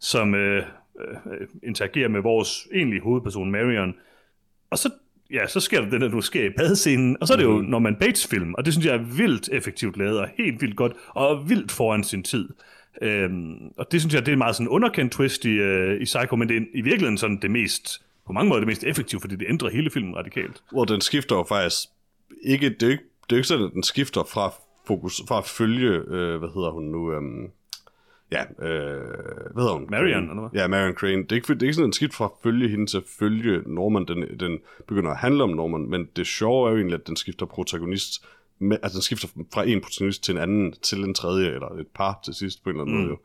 [0.00, 0.62] som øh,
[1.00, 3.94] øh, interagerer med vores egentlige hovedperson, Marion.
[4.70, 4.90] Og så,
[5.32, 7.60] ja, så sker der det, der nu sker i badescenen, og så er det jo
[7.68, 10.92] Norman Bates film, og det synes jeg er vildt effektivt lavet, og helt vildt godt,
[11.08, 12.48] og vildt foran sin tid.
[13.02, 16.04] Øhm, og det synes jeg, det er en meget sådan underkendt twist i, øh, i
[16.04, 19.20] Psycho, men det er i virkeligheden sådan det mest, på mange måder det mest effektive,
[19.20, 20.62] fordi det ændrer hele filmen radikalt.
[20.70, 21.88] Hvor den skifter jo faktisk
[22.42, 24.52] ikke, det er ikke, det er ikke sådan, at den skifter fra
[24.86, 27.50] fokus, for at følge, øh, hvad hedder hun nu, øhm,
[28.32, 29.00] ja, øh,
[29.52, 29.86] hvad hedder hun?
[29.90, 30.30] Marion, Crane.
[30.30, 30.60] eller hvad?
[30.60, 31.22] Ja, Marion Crane.
[31.22, 33.04] Det er ikke, det er ikke sådan en skidt fra at følge hende til at
[33.18, 34.04] følge Norman.
[34.08, 37.16] Den, den begynder at handle om Norman, men det sjove er jo egentlig, at den
[37.16, 38.24] skifter protagonist,
[38.58, 41.86] med, altså den skifter fra en protagonist til en anden, til en tredje, eller et
[41.86, 43.02] par til sidst på en eller anden mm.
[43.02, 43.18] måde.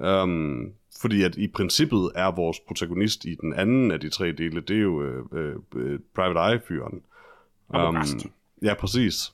[0.00, 0.22] Jo.
[0.22, 4.60] Um, fordi at i princippet er vores protagonist i den anden af de tre dele,
[4.60, 7.02] det er jo øh, øh, Private Eye-fyren.
[7.70, 8.26] Arbogast.
[8.62, 9.32] ja, præcis.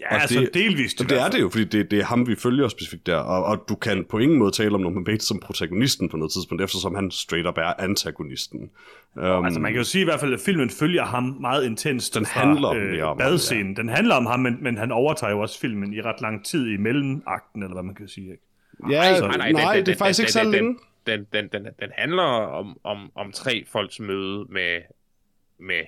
[0.00, 0.98] Ja, Og altså det- delvist.
[0.98, 3.44] det hvert er det jo, fordi det, det er ham, vi følger specifikt der, og,
[3.44, 6.62] og du kan på ingen måde tale om Norman Bates som protagonisten på noget tidspunkt,
[6.62, 8.70] eftersom han straight up er antagonisten.
[9.16, 12.14] Um, Altså man kan jo sige i hvert fald, at filmen følger ham meget intenst
[12.14, 13.76] Den fra, handler mere om ham, badscenen.
[13.76, 16.66] Den handler om ham, men, men han overtager jo også filmen i ret lang tid
[16.68, 18.30] i mellemakten, eller hvad man kan sige.
[18.30, 18.42] Ikke?
[18.90, 20.76] ja, nej, nej, det er faktisk ikke så den, længe.
[21.06, 24.80] Den, den, den, den handler om, om, om tre folks møde med,
[25.60, 25.80] med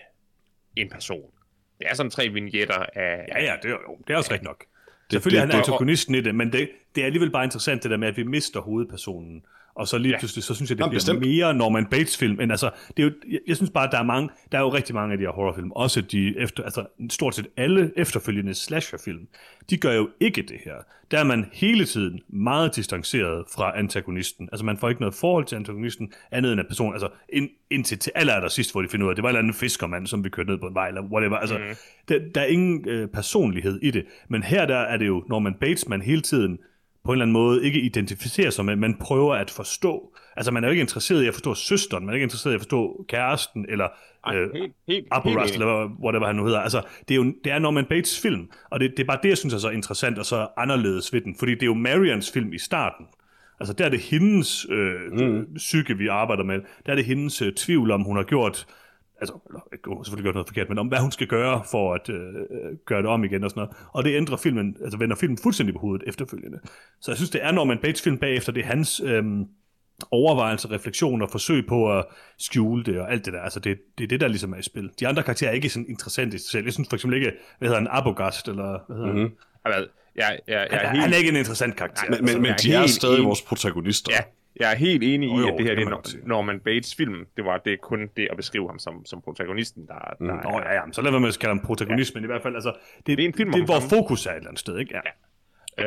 [0.76, 1.30] en person.
[1.78, 3.24] Det er sådan tre vignetter af...
[3.28, 4.64] Ja, ja, det er, jo, det er også rigtigt nok.
[5.10, 7.44] Selvfølgelig det- det, han er det- antagonisten i det, men det, det er alligevel bare
[7.44, 9.42] interessant det der med, at vi mister hovedpersonen.
[9.78, 10.18] Og så lige Ja.
[10.18, 11.20] pludselig, så synes jeg, det Jamen, bliver bestemt.
[11.20, 12.36] mere Norman Bates-film.
[12.36, 14.62] Men altså, det er jo, jeg, jeg synes bare, at der er, mange, der er
[14.62, 18.54] jo rigtig mange af de her horrorfilm, også de efter, altså stort set alle efterfølgende
[18.54, 19.20] slasherfilm,
[19.70, 20.74] de gør jo ikke det her.
[21.10, 24.48] Der er man hele tiden meget distanceret fra antagonisten.
[24.52, 27.98] Altså man får ikke noget forhold til antagonisten, andet end at personen, altså ind, indtil
[27.98, 30.06] til aller, aller sidst, hvor de finder ud af, det var en eller anden fiskermand,
[30.06, 31.36] som vi kørte ned på en vej, eller whatever.
[31.36, 31.64] Altså, mm.
[32.08, 34.04] der, der er ingen øh, personlighed i det.
[34.28, 36.58] Men her der er det jo Norman Bates, man hele tiden
[37.08, 40.16] på en eller anden måde ikke identificerer sig med, man prøver at forstå.
[40.36, 42.54] Altså man er jo ikke interesseret i at forstå søsteren, man er ikke interesseret i
[42.54, 43.88] at forstå kæresten, eller
[44.26, 44.48] Ej, øh,
[44.88, 45.06] helt,
[45.54, 46.60] eller whatever han nu hedder.
[46.60, 49.28] Altså, det er jo det er Norman Bates film, og det, det er bare det,
[49.28, 52.30] jeg synes er så interessant og så anderledes ved den, fordi det er jo Marians
[52.30, 53.06] film i starten.
[53.60, 55.46] Altså, der er det hendes øh, mm.
[55.56, 56.60] psyke, vi arbejder med.
[56.86, 58.66] Der er det hendes øh, tvivl om, hun har gjort
[59.20, 61.94] altså, eller, hun har selvfølgelig gjort noget forkert, men om hvad hun skal gøre for
[61.94, 62.34] at øh,
[62.86, 63.76] gøre det om igen og sådan noget.
[63.92, 66.58] Og det ændrer filmen, altså vender filmen fuldstændig på hovedet efterfølgende.
[67.00, 69.24] Så jeg synes, det er Norman Bates film bagefter, det er hans øh,
[70.10, 72.04] overvejelser, refleksioner, forsøg på at
[72.38, 73.40] skjule det og alt det der.
[73.40, 74.90] Altså det, det er det, der ligesom er i spil.
[75.00, 76.64] De andre karakterer er ikke sådan interessante i sig selv.
[76.64, 79.36] Jeg synes for eksempel ikke, hvad hedder han, Abogast, eller hvad hedder mm-hmm.
[79.64, 80.86] Altså, jeg, jeg, jeg, han?
[80.86, 82.02] er helt, han er ikke en interessant karakter.
[82.10, 83.26] Men, men, men jeg er de er helt stadig enig.
[83.26, 84.12] vores protagonister.
[84.14, 84.20] Ja,
[84.56, 87.26] jeg er helt enig Jo, i, jo, at det her det er Norman Bates film.
[87.36, 90.26] Det var det er kun det at beskrive ham som, som protagonisten, der, der Mm.
[90.26, 92.16] Nå, ja, ja, så lad være med at kalde ham protagonist, ja.
[92.20, 92.72] men i hvert fald, altså,
[93.06, 93.88] det, Det er en film det er hvor ham.
[93.88, 94.94] fokus er et eller andet sted, ikke?
[94.94, 95.00] Ja.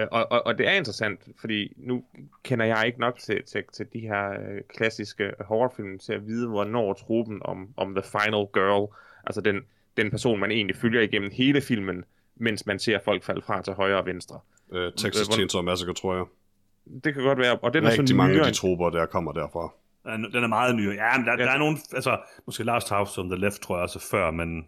[0.01, 2.03] Øh, og, og, og det er interessant, fordi nu
[2.43, 6.47] kender jeg ikke nok til, til, til de her øh, klassiske horrorfilm til at vide,
[6.47, 8.93] hvornår truppen om, om The Final Girl,
[9.25, 9.59] altså den,
[9.97, 12.03] den person, man egentlig følger igennem hele filmen,
[12.35, 14.39] mens man ser folk falde fra til højre og venstre.
[14.73, 16.25] Øh, Texas hvor- Chainsaw Massacre, tror jeg.
[17.03, 19.31] Det kan godt være, og den er sådan mange nyere af de troper, der kommer
[19.31, 19.73] derfra.
[20.05, 20.95] Den er- meget ny.
[20.95, 21.37] Ja, men der, Ja.
[21.45, 24.67] der er nogen, altså, måske Last House on the Left, tror jeg også før, men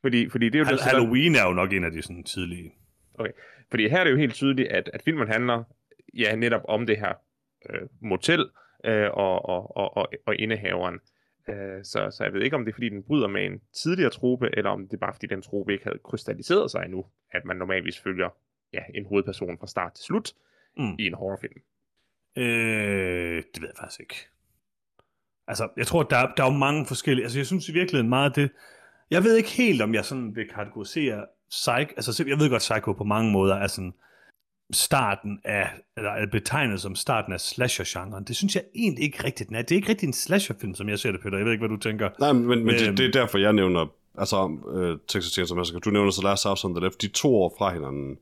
[0.00, 2.24] fordi, fordi det er jo Hal- det, Halloween er jo nok en af de sådan
[2.24, 2.72] tidlige.
[3.18, 3.32] Okay.
[3.70, 5.64] Fordi her er det jo helt tydeligt, at, at filmen handler
[6.14, 7.12] ja, netop om det her
[7.70, 8.48] øh, motel
[8.84, 10.98] øh, og, og, og, og, og indehaveren.
[11.48, 14.10] Øh, så, så jeg ved ikke, om det er, fordi den bryder med en tidligere
[14.10, 17.44] trope, eller om det er bare, fordi den trope ikke havde krystalliseret sig endnu, at
[17.44, 18.28] man normalvis følger
[18.72, 20.32] ja, en hovedperson fra start til slut
[20.76, 20.94] Mm.
[20.98, 21.60] i en horrorfilm.
[22.36, 24.16] Øh, det ved jeg faktisk ikke.
[25.48, 27.24] Altså, jeg tror, der, er- der er jo mange forskellige...
[27.24, 28.50] Altså, jeg synes i virkeligheden meget af det...
[29.10, 31.92] Jeg ved ikke helt, om jeg sådan vil kategorisere Psych...
[31.96, 33.94] Altså, selv- jeg ved godt, Psycho på mange måder er sådan
[34.72, 38.24] starten af, eller er betegnet som starten af slasher-genren.
[38.24, 39.62] Det synes jeg egentlig ikke rigtigt, den er.
[39.62, 41.36] Det er ikke rigtig en slasher-film, som jeg ser det, Peter.
[41.36, 42.10] Jeg ved ikke, hvad du tænker.
[42.20, 42.68] Nej, men, men Øhm.
[42.78, 43.86] det, det er derfor, jeg nævner,
[44.18, 47.36] altså uh, Texas Chainsaw Massacre, du nævner så Last House on the Left, de to
[47.36, 48.18] år fra hinanden.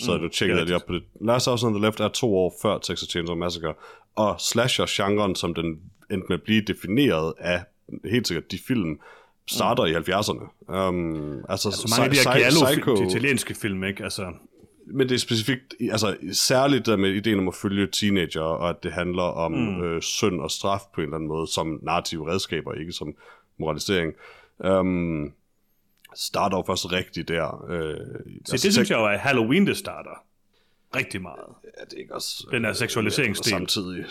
[0.00, 1.02] Så Mm, du tjekker det lige op på det.
[1.20, 3.74] Last House on the Left er to år før Texas Chainsaw Massacre,
[4.16, 5.66] og slasher-genren, som den
[6.10, 7.62] endte med at blive defineret af
[8.10, 9.00] helt sikkert de film,
[9.48, 10.74] starter i 70'erne.
[10.74, 14.04] Um, altså, Altså, mange af de her Giallo, de italienske film, ikke?
[14.04, 14.32] Altså,
[14.86, 18.76] men det er specifikt, altså særligt der med ideen om at følge teenager, og at
[18.82, 19.82] det handler om mm.
[19.82, 23.14] øh, synd og straf på en eller anden måde, som narrative redskaber, ikke som
[23.58, 24.12] moralisering.
[24.58, 25.32] Um,
[26.16, 27.64] starter jo først rigtigt der.
[27.70, 27.96] Øh,
[28.46, 30.24] så det synes jeg jo er Halloween, det starter.
[30.96, 31.38] Rigtig meget.
[31.78, 32.46] Er det ikke også...
[32.50, 33.50] Den her seksualiseringsdel.
[33.50, 34.04] Samtidig.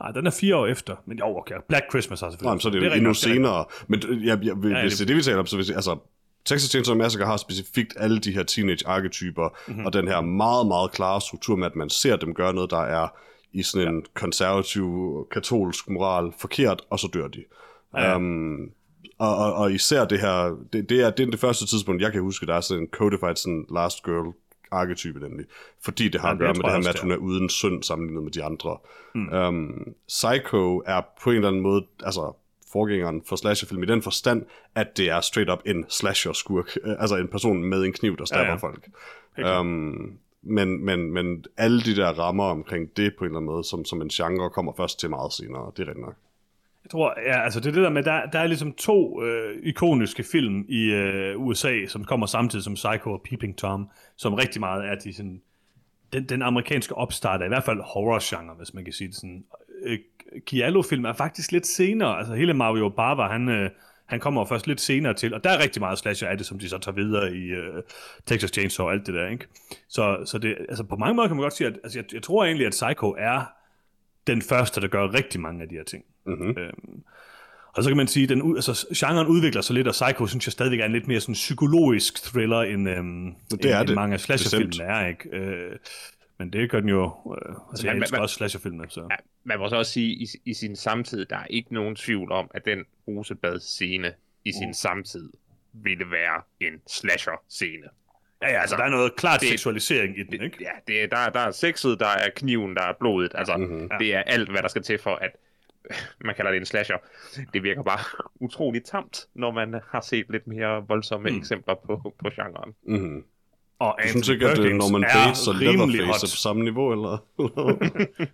[0.00, 0.96] Nej, den er fire år efter.
[1.06, 1.54] Men jo, okay.
[1.68, 2.46] Black Christmas har selvfølgelig.
[2.46, 3.64] Nej, men så er det jo rigtig endnu er senere.
[3.88, 5.64] Men øh, jeg, jeg, hvis Ja, det det- er det, vi taler om, så jeg
[5.64, 5.98] sige, altså,
[6.44, 9.72] Texas Chainsaw Massacre har specifikt alle de her teenage-arketyper, Mhm.
[9.74, 9.86] mm-hmm.
[9.86, 12.80] og den her meget, meget klare struktur med, at man ser dem gøre noget, der
[12.82, 13.08] er
[13.52, 17.44] i sådan en konservativ, katolsk moral forkert, og så dør de.
[17.94, 18.02] Ja.
[18.08, 18.16] Ja.
[18.16, 18.70] Um,
[19.20, 22.12] og, og, og især det her, det, det, er, det er det første tidspunkt, jeg
[22.12, 24.34] kan huske, der er sådan en codified sådan last girl
[24.70, 25.46] arketype nemlig,
[25.84, 27.82] fordi det har Ja, at gøre med det her med, at hun er uden synd
[27.82, 28.76] sammenlignet med de andre.
[29.14, 29.32] Mm.
[29.32, 32.36] Um, Psycho er på en eller anden måde, altså
[32.72, 37.16] forgængeren for slasherfilm i den forstand, at det er straight up en slasher-skurk, øh, altså
[37.16, 38.88] en person med en kniv, der stabber Ja, ja, folk.
[39.60, 43.64] Um, Men, men, men alle de der rammer omkring det på en eller anden måde,
[43.64, 45.72] som, som en genre, kommer først til meget senere.
[45.76, 46.14] Det er rigtigt nok.
[46.84, 49.58] Jeg tror, ja, altså det er det der med, der, der er ligesom to øh,
[49.62, 54.60] ikoniske film i øh, USA, som kommer samtidig som Psycho og Peeping Tom, som rigtig
[54.60, 55.42] meget er de sådan,
[56.12, 59.44] den, den amerikanske opstart af i hvert fald horror-genre, hvis man kan sige det sådan.
[59.82, 59.98] Øh,
[60.46, 63.70] Giallo-film er faktisk lidt senere, altså hele Mario Bava, han, øh,
[64.06, 66.58] han kommer først lidt senere til, og der er rigtig meget slasher af det, som
[66.58, 67.82] de så tager videre i øh,
[68.26, 69.46] Texas Chainsaw og alt det der, ikke?
[69.88, 72.22] Så, så det, altså på mange måder kan man godt sige, at altså, jeg, jeg
[72.22, 73.59] tror egentlig, at Psycho er
[74.26, 76.04] den første, der gør rigtig mange af de her ting.
[76.26, 76.58] Mm-hmm.
[76.58, 77.02] Øhm,
[77.72, 80.46] og så kan man sige, at den, altså, genren udvikler sig lidt, og Psycho synes
[80.46, 83.94] jeg stadigvæk er en lidt mere sådan psykologisk thriller, end, øhm, Det er end det,
[83.94, 85.28] mange af slasherfilmene er, ikke?
[85.36, 85.76] Øh,
[86.38, 89.00] men det gør den jo, øh, altså jeg men- elsker men- også slasherfilmene, så...
[89.10, 92.32] Ja, man må så også sige, i, i sin samtid, der er ikke nogen tvivl
[92.32, 94.12] om, at den Rosebad-scene
[94.44, 95.30] i sin samtid
[95.72, 97.86] ville være en slasher-scene.
[98.42, 100.56] Ja, ja, altså der er noget klart det- seksualisering i den, ikke?
[100.60, 103.32] Ja, det er, der, der er sexet, der er kniven, der er blodet.
[103.34, 103.68] Altså, Mhm.
[103.70, 103.88] mm-hmm.
[103.98, 105.30] det er alt, hvad der skal til for, at
[106.24, 106.96] man kalder det en slasher.
[107.54, 107.98] Det virker bare
[108.46, 111.36] utroligt tamt, når man har set lidt mere voldsomme mm.
[111.36, 112.74] eksempler på, på genren.
[112.86, 113.24] Mm-hmm.
[113.78, 117.24] Og Jeg synes ikke, at Norman Bates og Leatherface er på samme niveau, eller?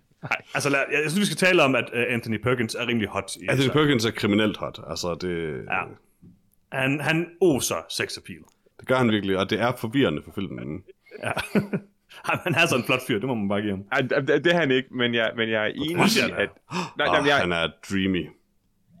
[0.55, 3.09] Altså, lad, jeg, jeg synes, vi skal tale om, at uh, Anthony Perkins er rimelig
[3.09, 3.35] hot.
[3.35, 3.69] I Anthony.
[3.71, 4.79] Perkins er kriminelt hot.
[4.89, 5.81] Altså, det, Ja.
[6.71, 8.39] Han, han oser sex appeal.
[8.87, 10.83] Gør han virkelig, og det er forvirrende for filmen.
[11.23, 11.31] Ja.
[12.25, 13.83] Han- er sådan en flot fyr, det må man bare give ham.
[13.91, 16.49] Ej, det, det er han ikke, men jeg, men jeg er enig i, han at...
[16.97, 18.23] Nej, Og nej, jeg, han er dreamy.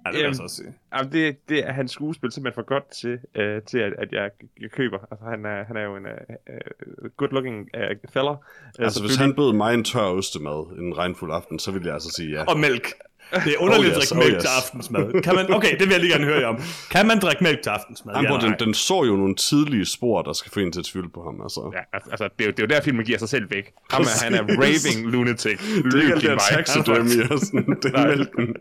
[0.05, 0.73] Ja, det vil jeg Øhm, så også sige.
[0.93, 4.29] Jamen, det, det er hans skuespil simpelthen for godt til, øh, til at, at jeg,
[4.61, 4.97] jeg køber.
[5.11, 8.31] Altså, han er, han er jo en uh, good-looking uh, fella.
[8.31, 8.37] Uh,
[8.79, 12.09] Altså, hvis han bød mig en tør ostemad en regnfuld aften, så ville jeg altså
[12.17, 12.43] sige ja.
[12.45, 12.87] Og mælk.
[13.31, 14.43] Det er underligt Oh at yes, drikke oh mælk yes.
[14.43, 15.21] til aftensmad.
[15.21, 16.61] Kan man, okay, det vil jeg lige gerne høre jer om.
[16.91, 18.15] Kan man drikke mælk til aftensmad?
[18.15, 20.85] Han, Ja, den, den så jo nogle tidlige spor, der skal få en til at
[20.85, 21.41] tvivle på ham.
[21.41, 21.71] Altså.
[21.73, 23.71] Ja, altså, altså, det, er jo, det er jo der, filmen giver sig selv væk.
[23.91, 25.59] Ham er, han er raving lunatic.
[25.83, 28.55] Det er ikke alt det her taxidermy og sådan, det er mælken.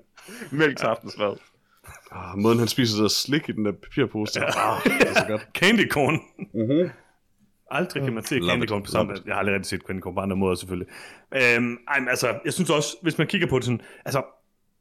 [0.50, 1.37] Mælk til aftensmad.
[2.12, 4.40] Ah, måden han spiser der slik i den der papirpose.
[4.40, 4.46] Ja.
[4.46, 5.42] Ah, det er så godt.
[5.55, 6.20] Candy corn.
[6.55, 6.90] Mm-hmm.
[7.70, 9.12] Aldrig kan man se Love candy corn på samme.
[9.26, 10.88] Jeg har aldrig rigtig set candy corn på andre måder, selvfølgelig.
[11.35, 14.22] Øhm, ej, men altså, jeg synes også, hvis man kigger på det sådan, altså,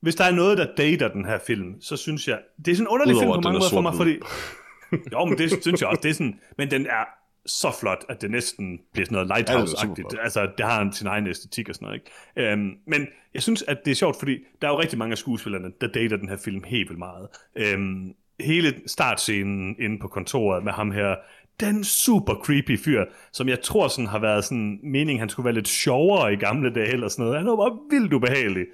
[0.01, 2.83] hvis der er noget, der dater den her film, så synes jeg, det er sådan
[2.83, 4.15] en underlig film Udover, på at den mange er måder for mig, fordi,
[5.13, 7.05] jo, men det synes jeg også, det er sådan, men den er
[7.45, 10.23] så flot, at det næsten bliver sådan noget lighthouse-agtigt.
[10.23, 12.01] altså, det har en sin egen æstetik og sådan noget,
[12.35, 12.51] ikke?
[12.51, 15.17] Øhm, men jeg synes, at det er sjovt, fordi der er jo rigtig mange af
[15.17, 17.27] skuespillerne, der dater den her film helt vildt meget.
[17.55, 21.15] Øhm, hele startscenen inde på kontoret med ham her,
[21.59, 25.53] den super creepy fyr, som jeg tror sådan har været sådan meningen, han skulle være
[25.53, 27.39] lidt sjovere i gamle dage eller sådan noget.
[27.39, 28.65] Han var bare vildt ubehagelig.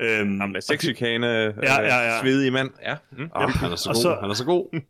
[0.00, 2.20] Øhm, Ham med sexchikane, Ja, ja, ja.
[2.20, 2.70] svedige mand.
[2.82, 2.94] Ja.
[3.18, 3.28] Mm.
[3.36, 4.02] Ah, han er så god.
[4.02, 4.66] så- Han er så god.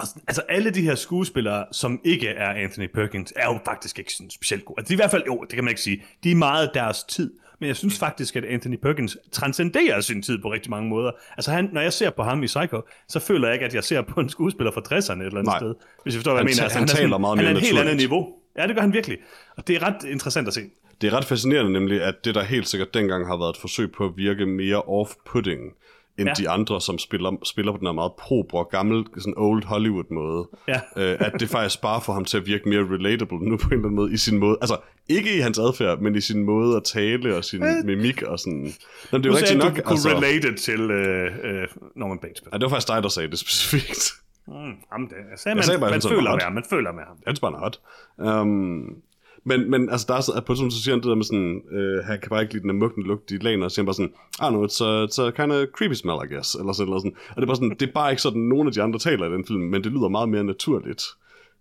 [0.00, 4.12] Altså, altså alle de her skuespillere, som ikke er Anthony Perkins, er jo faktisk ikke
[4.12, 4.74] sådan specielt gode.
[4.80, 6.70] Altså, de er i hvert fald, jo, det kan man ikke sige, de er meget
[6.74, 7.32] deres tid.
[7.60, 11.10] Men jeg synes faktisk, at Anthony Perkins transcenderer sin tid på rigtig mange måder.
[11.36, 13.84] Altså han, når jeg ser på ham i Psycho, så føler jeg ikke, at jeg
[13.84, 15.58] ser på en skuespiller fra 60'erne et eller andet Nej.
[15.58, 15.74] sted.
[16.02, 16.62] Hvis jeg forstår, hvad Han jeg mener.
[16.62, 18.28] Altså, han er taler sådan, meget Han er mere et helt andet niveau.
[18.58, 19.18] Ja, det gør han virkelig.
[19.56, 20.60] Og det er ret interessant at se.
[21.00, 23.92] Det er ret fascinerende nemlig, at det der helt sikkert dengang har været et forsøg
[23.92, 25.74] på at virke mere off-putting,
[26.18, 26.32] end Ja.
[26.38, 30.48] de andre, som spiller, spiller på den her meget probre, gammel, sådan old Hollywood måde.
[30.68, 30.80] Ja.
[30.96, 33.72] Øh, at det faktisk bare får ham til at virke mere relatable nu på en
[33.72, 34.58] eller anden måde i sin måde.
[34.60, 34.76] Altså,
[35.08, 38.72] ikke i hans adfærd, men i sin måde at tale og sin mimik og sådan.
[39.12, 40.08] Men det er jo rigtigt nok, du kunne altså.
[40.08, 42.42] relate til øh, øh, Norman Bates.
[42.52, 44.12] Ja, det var faktisk dig, der sagde det specifikt.
[44.46, 44.54] Mm,
[44.92, 47.02] jamen, det, jeg sagde, man, sagde bare, man, så føler med ham, man føler med
[47.02, 47.16] ham.
[47.26, 47.80] Han er hot.
[48.18, 48.96] Um,
[49.44, 51.62] men, men altså, der er så, på tidspunkt, så siger han det der med sådan,
[51.70, 53.82] øh, han kan bare ikke lide den der muggen lugt i lagen, og så siger
[53.82, 56.54] han bare sådan, I know, it's a, it's a kind of creepy smell, I guess,
[56.54, 57.16] eller sådan, eller sådan.
[57.28, 59.26] Og det er bare sådan, det er bare ikke sådan, nogen af de andre taler
[59.26, 61.02] i den film, men det lyder meget mere naturligt.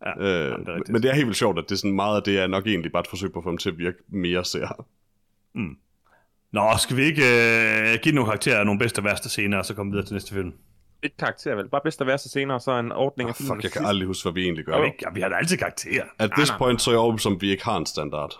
[0.05, 2.15] Ja, Øh, jamen, det men det er helt vildt sjovt, at det er sådan meget
[2.15, 3.97] af det er nok egentlig bare et forsøg på at få dem til at virke
[4.07, 4.85] mere ser.
[6.51, 9.65] Nå, skal vi ikke øh, give nogle karakterer af nogle bedste og værste scener, og
[9.65, 10.53] så komme videre til næste film?
[11.03, 11.69] Ikke karakter, vel?
[11.69, 13.71] Bare bedst at være så senere, og så en ordning af Oh, filmen fuck, jeg
[13.71, 14.77] kan aldrig huske, hvad vi egentlig gør.
[14.77, 16.05] Ja, vi, ja, vi har da altid karakterer.
[16.19, 18.33] At this point, så er jeg overbevist om, vi ikke har en standard.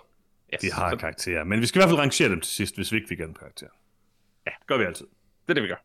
[0.54, 0.64] Yes.
[0.64, 2.98] Vi har karakterer, men vi skal i hvert fald rangere dem til sidst, hvis vi
[2.98, 3.68] ikke fik en karakter.
[4.46, 5.06] Ja, det gør vi altid.
[5.48, 5.84] Det er det, vi gør.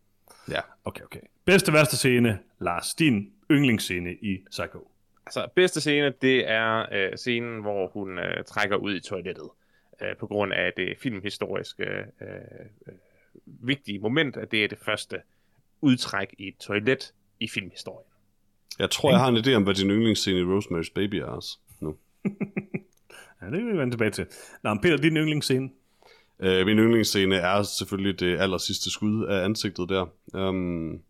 [0.50, 0.60] Ja.
[0.84, 1.20] Okay, okay.
[1.44, 4.90] Bedste og værste scene, Lars, din yndlingsscene i Psycho.
[5.26, 9.48] Altså, bedste scene, det er øh, scenen, hvor hun øh, trækker ud i toilettet.
[10.02, 12.28] Øh, på grund af det filmhistoriske øh,
[12.86, 12.94] øh,
[13.44, 15.16] vigtige moment, at det er det første
[15.80, 18.08] udtræk i et toilet i filmhistorien.
[18.78, 21.58] Jeg tror, jeg har en idé om, hvad din yndlingsscene i Rosemary's Baby er også.
[21.80, 21.96] Nu.
[23.42, 24.26] Ja, det vil vi vende tilbage til.
[24.62, 25.70] Nå, Peter, din yndlingsscene.
[26.40, 30.06] Øh, min yndlingsscene er selvfølgelig det aller sidste skud af ansigtet der.
[30.34, 31.00] Um,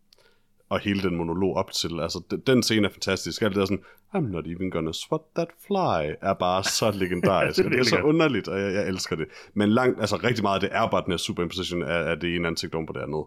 [0.69, 1.99] og hele den monolog op til.
[1.99, 3.41] Altså, den, den scene er fantastisk.
[3.41, 3.83] Alt det der sådan,
[4.15, 7.57] I'm not even gonna swat that fly, er bare så legendarisk.
[7.57, 9.27] det er det er så underligt, og jeg, jeg elsker det.
[9.53, 12.35] Men langt, altså rigtig meget af det er bare den her superimposition af, af det
[12.35, 13.25] ene ansigt oven på det andet.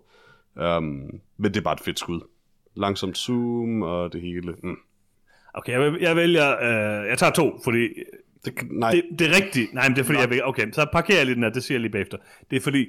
[0.56, 2.20] Um, men det er bare et fedt skud.
[2.76, 4.54] Langsomt zoom og det hele.
[4.62, 4.76] Mm.
[5.54, 6.50] Okay, jeg, jeg vælger...
[6.62, 7.88] Øh, jeg tager to, fordi
[8.44, 9.74] Det, nej, det, det er rigtigt.
[9.74, 10.44] Nej, men det er fordi, jeg vil...
[10.44, 12.18] Okay, så parkerer jeg lige den her, det siger jeg lige bagefter.
[12.50, 12.86] Det er fordi,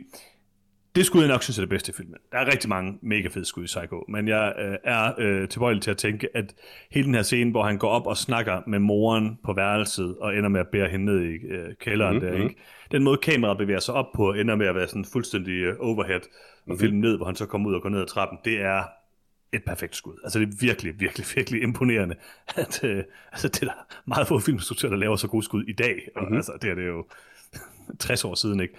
[0.95, 2.15] det skud jeg nok synes er det bedste i filmen.
[2.31, 5.83] Der er rigtig mange mega fede skud i Psycho, men jeg øh, er øh, tilbøjelig
[5.83, 6.55] til at tænke, at
[6.91, 10.37] hele den her scene, hvor han går op og snakker med moren på værelset, og
[10.37, 12.37] ender med at bære hende ned i øh, kælderen mm-hmm.
[12.37, 12.55] der, ikke?
[12.91, 16.21] Den måde kameraet bevæger sig op på, ender med at være sådan fuldstændig øh, overhead,
[16.21, 16.27] og
[16.65, 16.79] mm-hmm.
[16.79, 18.83] filme ned, hvor han så kommer ud og går ned ad trappen, det er
[19.53, 20.13] et perfekt skud.
[20.23, 22.15] Altså det er virkelig, virkelig, virkelig imponerende,
[22.55, 25.73] at øh, altså, det er der meget få filminstruktører, der laver så gode skud i
[25.73, 26.09] dag.
[26.15, 26.35] Og, mm-hmm.
[26.35, 27.05] Altså det er det jo
[27.99, 28.73] 60 år siden, ikke?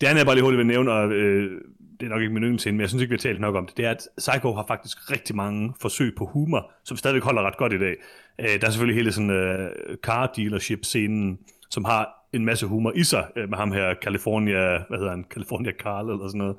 [0.00, 1.60] Det andet, jeg bare lige hurtigt vil nævne, og øh,
[2.00, 3.66] det er nok ikke min yndlingsscene, men jeg synes ikke, vi har talt nok om
[3.66, 7.42] det, det er, at Psycho har faktisk rigtig mange forsøg på humor, som stadigvæk holder
[7.42, 7.96] ret godt i dag.
[8.38, 9.70] Øh, der er selvfølgelig hele sådan øh,
[10.02, 11.38] car dealership-scenen,
[11.70, 15.24] som har en masse humor i sig, øh, med ham her California, hvad hedder han,
[15.30, 16.56] California Carl eller sådan noget,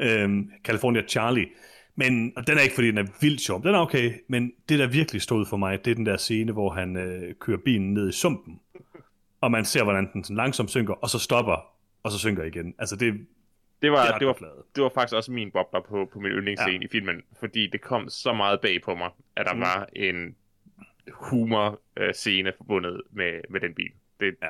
[0.00, 1.46] øh, California Charlie.
[1.96, 4.78] Men, og den er ikke, fordi den er vildt sjov, den er okay, men det,
[4.78, 7.94] der virkelig stod for mig, det er den der scene, hvor han øh, kører bilen
[7.94, 8.60] ned i sumpen,
[9.40, 11.66] og man ser, hvordan den sådan langsomt synker, og så stopper,
[12.02, 12.74] og så synker igen.
[12.78, 13.26] Altså det,
[13.82, 14.52] Det var, Det det, var, flade.
[14.74, 16.80] det var faktisk også min bobler på, på min yndlingsscene ja.
[16.84, 19.60] i filmen, fordi det kom så meget bag på mig, at der mm.
[19.60, 20.36] var en
[21.30, 23.90] humor-scene forbundet med, med den bil.
[24.20, 24.48] Det, ja.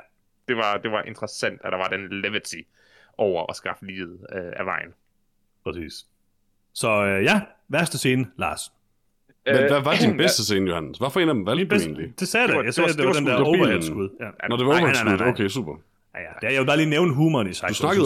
[0.48, 2.56] det, var, det var interessant, at der var den levity
[3.18, 4.94] over at skaffe livet øh, af vejen.
[5.64, 6.06] præcis.
[6.72, 8.72] Så øh, ja, værste scene, Lars.
[9.46, 10.98] Men hvad var din bedste scene, Johannes?
[10.98, 12.20] Hvorfor en af dem valgte du bedste, egentlig?
[12.20, 12.56] det sagde jeg Det da.
[12.56, 13.60] var- Jeg det sagde, det var det den var der det var bilen.
[13.66, 14.08] overhead-skud.
[14.20, 14.48] Ja.
[14.48, 15.28] Når det var Nej, nej, overhead nej, nej.
[15.28, 15.76] okay, super.
[16.14, 16.29] Ja, ja.
[16.40, 17.68] Det er, jeg vil bare lige nævne humoren i Psycho.
[17.68, 18.05] Du snakkede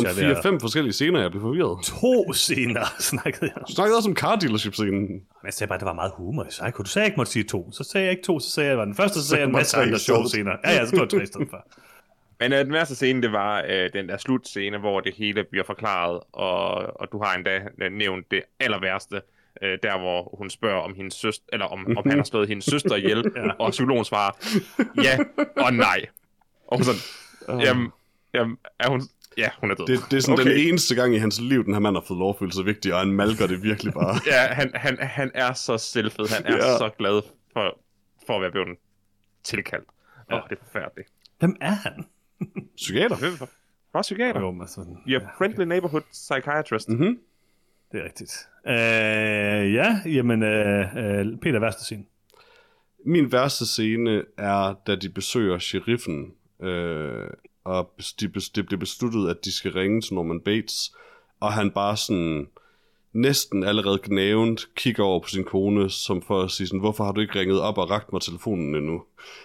[0.51, 1.85] om 4-5 forskellige scener, jeg blev forvirret.
[1.85, 3.65] To scener snakkede jeg om.
[3.69, 5.09] Du snakkede også om car dealership-scenen.
[5.09, 6.83] Men jeg sagde bare, at der var meget humor i Psycho.
[6.83, 7.73] Du sagde, jeg ikke måtte sige to.
[7.73, 9.41] Så sagde jeg ikke to, så sagde jeg, at det var den første, så sagde
[9.41, 10.53] jeg en masse andre sjove scener.
[10.65, 11.67] Ja, ja, så tog jeg tre i stedet for.
[12.41, 15.65] Men øh, den værste scene, det var øh, den der slutscene, hvor det hele bliver
[15.65, 19.23] forklaret, og, og du har endda øh, nævnt det aller værste,
[19.63, 22.65] øh, der hvor hun spørger om hendes søster, eller om, om han har slået hendes
[22.65, 23.51] søster ihjel, ja.
[23.59, 24.33] og psykologen svarer,
[25.05, 25.19] ja
[25.57, 26.07] og nej.
[26.69, 26.85] Og hun
[27.47, 27.89] sådan, jamen,
[28.35, 29.03] jamen, er hun,
[29.39, 29.87] ja, hun er død.
[29.87, 30.43] Det, det er sådan okay.
[30.43, 30.59] Okay.
[30.59, 32.67] den eneste gang i hans liv, den her mand har fået lov at føle sig
[32.67, 34.21] vigtig, og han malker det virkelig bare.
[34.33, 36.57] Ja, han, han, han er så selvfed, han er Ja.
[36.73, 36.79] ja.
[36.79, 37.79] så glad for,
[38.27, 38.69] for at være blevet
[39.45, 39.85] tilkaldt.
[39.89, 40.37] Åh, Ja.
[40.37, 40.43] ja.
[40.51, 41.09] det er forfærdeligt.
[41.39, 42.05] Hvem er han?
[42.77, 43.17] Psykiater.
[43.93, 44.41] Bare psykiater.
[44.41, 46.89] Jo, men sådan, Your friendly neighborhood psychiatrist.
[46.89, 47.19] Mm-hmm.
[47.93, 48.49] det er rigtigt.
[48.67, 52.05] Øh, ja, jamen, øh, øh, Peter, værste scene.
[53.07, 56.33] Min værste scene er, da de besøger sheriffen,
[56.65, 57.27] øh,
[57.65, 60.93] og bes- de, det bliver besluttet, at de skal ringe til Norman Bates,
[61.41, 62.47] og han bare sådan
[63.13, 67.13] næsten allerede gnævent kigger over på sin kone, som for at sige sådan, hvorfor har
[67.13, 69.03] du ikke ringet op og ragt mig telefonen endnu?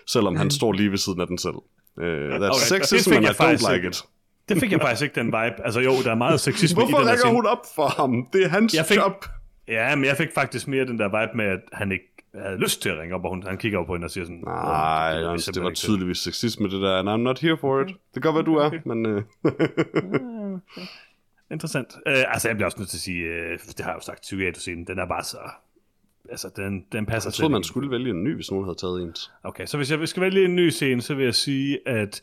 [0.08, 1.56] Selvom han står lige ved siden af den selv.
[1.56, 4.04] Uh, that's Okay, det sexism, and I don't like it.
[4.50, 5.66] Det fik jeg faktisk ikke den vibe.
[5.66, 8.28] Altså jo, der er meget sexisme i Hvorfor den her ringer hun op for ham?
[8.34, 9.26] Det er hans Jeg fik- job.
[9.68, 12.82] Ja, men jeg fik faktisk mere den der vibe med, at han ikke havde lyst
[12.82, 14.44] til at ringe op, og hun, han kigger over på hende og siger sådan...
[14.46, 17.10] Nej, "Åh, gider vi Jørgens, det simpelthen var ikke til." tydeligvis sexisme, det der, and
[17.10, 17.88] I'm not here for it.
[17.88, 19.06] Det kan godt være, du er, men...
[19.06, 20.60] Uh...
[21.52, 21.94] Interessant.
[21.96, 24.22] Uh, altså, jeg bliver også nødt til at sige, uh, det har jeg jo sagt,
[24.22, 25.38] psykiaterscenen, den er bare så...
[26.30, 29.02] Altså, den, den passer Jeg troede, man skulle vælge en ny, hvis nogen havde taget
[29.04, 29.32] ens.
[29.44, 32.22] Okay, så hvis jeg skal vælge en ny scene, så vil jeg sige, at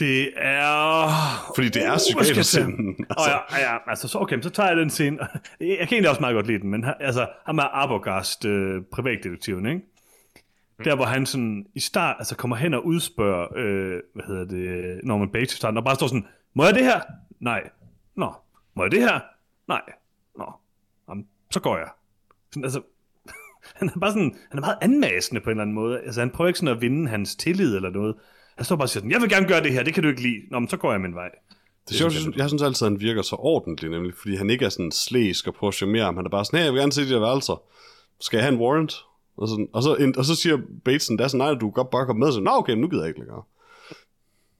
[0.00, 1.08] det er...
[1.54, 2.88] Fordi det er Uh, psykiaterscenen.
[3.18, 5.18] Åh oh, ja, ja, altså så, okay, så tager jeg den scene.
[5.60, 9.66] Jeg kan egentlig også meget godt lide den, men altså, ham er Arbogast, øh, privatdetektiven,
[9.66, 9.80] ikke?
[10.84, 15.00] Der, hvor han sådan i start, altså kommer hen og udspørger, øh, hvad hedder det,
[15.04, 17.00] Norman Bates i starten, og bare står sådan, må jeg det her?
[17.40, 17.70] Nej.
[18.16, 18.32] Nå.
[18.76, 19.20] Må jeg det her?
[19.68, 19.82] Nej.
[20.38, 20.52] Nå.
[21.08, 21.88] Jamen, så går jeg.
[22.50, 22.82] Sådan, altså,
[23.78, 26.00] han er bare sådan, han er meget anmasende på en eller anden måde.
[26.00, 28.14] Altså, han prøver ikke sådan at vinde hans tillid eller noget.
[28.60, 30.08] Han står bare og siger sådan, jeg vil gerne gøre det her, det kan du
[30.08, 30.42] ikke lide.
[30.50, 31.28] Nå, men så går jeg min vej.
[31.88, 34.36] Det er sjovt, jeg synes, jeg synes altid, at han virker så ordentlig, nemlig, fordi
[34.36, 36.16] han ikke er sådan slæsk og prøver at charmere ham.
[36.16, 37.62] Han er bare sådan, hey, jeg vil gerne se de der værelser.
[38.20, 38.94] Skal jeg have en warrant?
[39.36, 41.90] Og, sådan, og, så, og så siger Bateson, der er sådan, nej, du kan godt
[41.90, 42.32] bare komme med.
[42.32, 43.42] Så, Nå, okay, nu gider jeg ikke længere.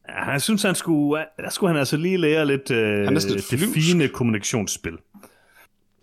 [0.09, 3.15] Ja, han synes, han skulle, der skulle han altså lige lære lidt, øh, er sådan
[3.15, 3.75] lidt det flyvsk.
[3.75, 4.99] fine kommunikationsspil.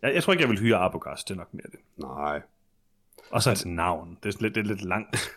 [0.01, 1.79] Jeg, jeg tror ikke, jeg vil hyre Arbogast, det er nok mere det.
[1.97, 2.41] Nej.
[3.31, 5.33] Og så hans navn, det er, lidt, det er lidt langt.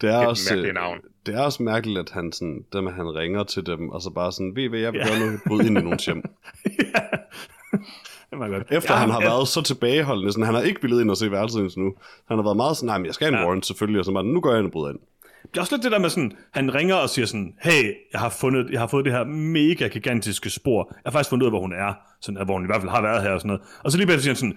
[0.00, 0.98] Det er, et også, mærkeligt øh, navn.
[1.28, 4.32] Det er også mærkeligt, at han, sådan, dem, han ringer til dem, og så bare
[4.32, 5.08] sådan, ved hvad, jeg vil Ja.
[5.08, 6.22] gøre noget, bryde ind i nogens hjem.
[7.72, 8.66] det er meget godt.
[8.70, 11.16] Efter ja, han har ja, været så tilbageholdende, sådan, han har ikke villet ind og
[11.16, 11.94] se værelset indtil nu.
[12.28, 13.44] Han har været meget sådan, nej, men jeg skal en Ja.
[13.44, 14.98] warrant selvfølgelig, og så bare, nu går jeg ind og bryder ind.
[15.50, 18.20] Det er også lidt det der med sådan, han ringer og siger sådan, hey, jeg
[18.20, 20.86] har, fundet, jeg har fået det her mega gigantiske spor.
[20.90, 21.94] Jeg har faktisk fundet ud af, hvor hun er.
[22.20, 23.62] Sådan, hvor hun i hvert fald har været her og sådan noget.
[23.84, 24.56] Og så lige bagefter siger han sådan,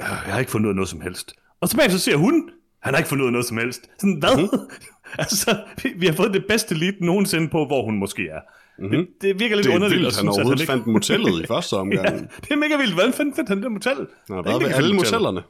[0.00, 1.34] øh, jeg har ikke fundet ud af noget som helst.
[1.60, 2.50] Og så bagefter ser hun,
[2.82, 3.90] han har ikke fundet ud af noget som helst.
[3.98, 4.36] Sådan, hvad?
[4.36, 4.60] Mm-hmm.
[5.24, 8.40] altså, vi, vi har fået det bedste lead nogensinde på, hvor hun måske er.
[8.78, 8.90] Mm-hmm.
[8.96, 9.98] Det, det virker lidt Det er underligt.
[10.00, 12.06] vildt, at han synes, at overhovedet ikke- fandt motellet i første omgang.
[12.08, 12.94] ja, det er mega vildt.
[12.94, 13.96] Hvordan fandt, fandt han det motel?
[13.96, 15.42] Han har er været ved alle motellerne.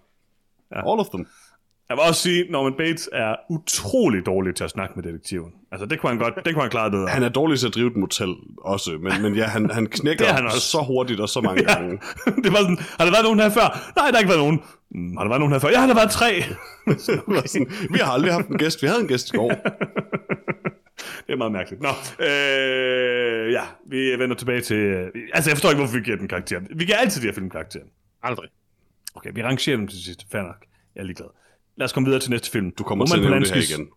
[0.70, 1.26] All of them.
[1.92, 5.52] Jeg vil også sige, Norman Bates er utrolig dårlig til at snakke med detektiven.
[5.72, 7.08] Altså, det kunne han godt, det kunne han klare bedre.
[7.08, 10.24] Han er dårlig til at drive et motel også, men, men ja, han, han knækker
[10.28, 10.60] er han også.
[10.60, 11.74] så hurtigt og så mange Ja.
[11.74, 11.98] gange.
[12.44, 13.92] det var sådan, har der været nogen her før?
[13.96, 14.62] Nej, der har ikke været nogen.
[14.90, 15.68] "Mm, Har der været nogen her før?
[15.68, 16.30] Ja, der har været tre.
[16.86, 17.42] Okay.
[17.46, 18.82] Sådan, vi har aldrig haft en gæst.
[18.82, 19.48] Vi havde en gæst i går.
[21.26, 21.82] det er meget mærkeligt.
[21.82, 21.88] Nå,
[22.28, 24.76] øh, ja, vi vender tilbage til...
[24.76, 26.60] øh, Altså, jeg forstår ikke, hvorfor vi giver den karakter.
[26.76, 27.80] Vi giver altid de her film karakter.
[28.22, 28.48] Aldrig.
[29.14, 30.26] Okay, vi rangerer dem til sidst.
[30.32, 30.56] Fair nok.
[30.94, 31.26] Jeg er ligeglad.
[31.76, 32.70] Lad os komme videre til næste film.
[32.70, 33.88] Du kommer til at nævne det her igen.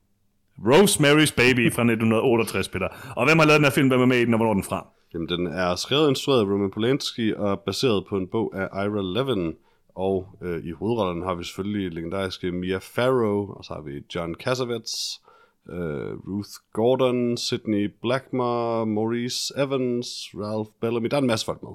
[0.58, 2.88] Rosemary's Baby fra 1968, Peter.
[3.16, 3.88] Og hvem har lavet den her film?
[3.88, 4.88] Hvem er med i den, og hvornår er den fra?
[5.14, 8.86] Jamen, den er skrevet og instrueret af Roman Polanski og baseret på en bog af
[8.86, 9.54] Ira Levin.
[9.96, 14.36] Og øh, i hovedrollerne har vi selvfølgelig legendariske Mia Farrow, og så har vi John
[14.36, 15.22] Cassavetes,
[15.70, 21.08] øh, Ruth Gordon, Sidney Blackmore, Maurice Evans, Ralph Bellamy.
[21.08, 21.72] Der er en masse folk med.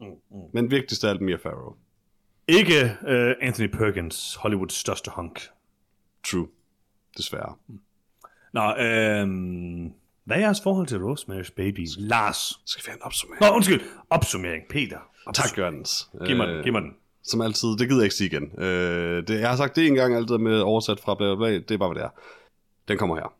[0.00, 1.74] Mm, Men vigtigst af alt Mia Farrow.
[2.48, 5.40] Ikke uh, Anthony Perkins, Hollywoods største hunk.
[6.24, 6.48] True.
[7.16, 7.54] Desværre.
[8.52, 9.92] Nå, øhm,
[10.24, 11.86] hvad er jeres forhold til Rosemary's Baby?
[11.98, 12.60] Lars.
[12.66, 13.40] Skal vi have en opsummering?
[13.40, 13.80] Nå, undskyld.
[14.10, 14.62] Opsummering.
[14.70, 14.98] Peter.
[15.34, 16.10] Tak, Jørgens.
[16.26, 16.94] Giv mig den, giv mig den.
[17.22, 18.58] Som altid, det gider jeg ikke sige igen.
[18.58, 21.54] Øh, det, jeg har sagt det en gang altid med oversat fra bla bla bla,
[21.54, 22.20] det er bare, hvad det er.
[22.88, 23.34] Den kommer her.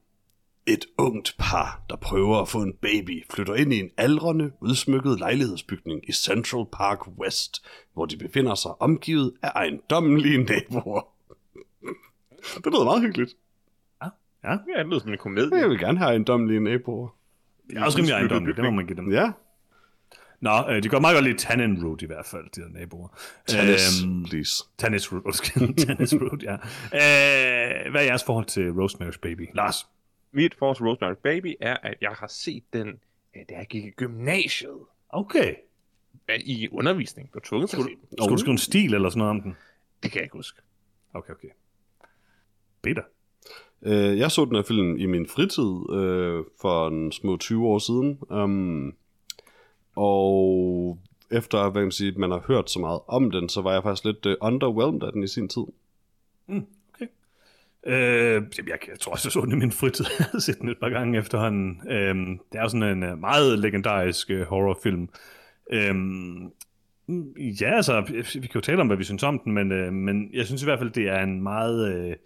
[0.67, 5.19] Et ungt par, der prøver at få en baby, flytter ind i en aldrende, udsmykket
[5.19, 11.01] lejlighedsbygning i Central Park West, hvor de befinder sig omgivet af ejendommelige naboer.
[12.65, 13.31] det lyder meget hyggeligt.
[14.05, 14.09] Ja,
[14.45, 15.57] Ja, det lyder som en komedie.
[15.59, 17.09] Jeg vil gerne have ejendommelige naboer.
[17.71, 18.57] det er også rimelig ejendommeligt.
[18.57, 19.13] Det må man give dem.
[19.13, 19.33] Ja.
[20.41, 23.09] Nå, øh, de går meget godt lide Tannen Road i hvert fald, de der naboer.
[23.47, 24.65] Tennis, Øhm, please.
[24.79, 25.87] Tannis Road, undskyld.
[25.87, 26.53] Tannis Road, ja.
[26.55, 29.49] Øh, hvad er jeres forhold til Rosemary's Baby?
[29.55, 29.87] Lars?
[30.35, 32.89] Mit forhold til Rosemary Baby er, at jeg har set den,
[33.37, 34.79] øh, da jeg gik i gymnasiet.
[35.09, 35.55] Okay.
[36.29, 37.31] Øh, I undervisning.
[37.35, 37.89] Du tvunget til den.
[38.19, 39.57] Skulle du skrive en stil eller sådan noget om den?
[40.03, 40.61] Det kan jeg ikke huske.
[41.15, 41.49] Okay, okay.
[42.83, 43.03] Peter?
[43.83, 47.79] Øh, jeg så den her film i min fritid øh, for en små 20 år
[47.79, 48.19] siden.
[48.31, 48.97] Um,
[49.97, 50.99] og
[51.31, 53.83] efter hvad kan man, sige, man har hørt så meget om den, så var jeg
[53.83, 55.65] faktisk lidt uh, underwhelmed af den i sin tid.
[56.47, 56.67] Mm.
[57.87, 60.05] Øh, jeg, jeg tror også, jeg så den i min fritid.
[60.19, 61.81] Jeg har set den et par gange efterhånden.
[61.91, 65.09] Øhm, det er jo sådan en øh, meget legendarisk øh, horrorfilm.
[67.07, 68.01] Mm, ja, altså,
[68.35, 70.63] vi kan jo tale om, hvad vi synes om den, men, øh, men jeg synes
[70.63, 72.17] i hvert fald, det er en meget øh,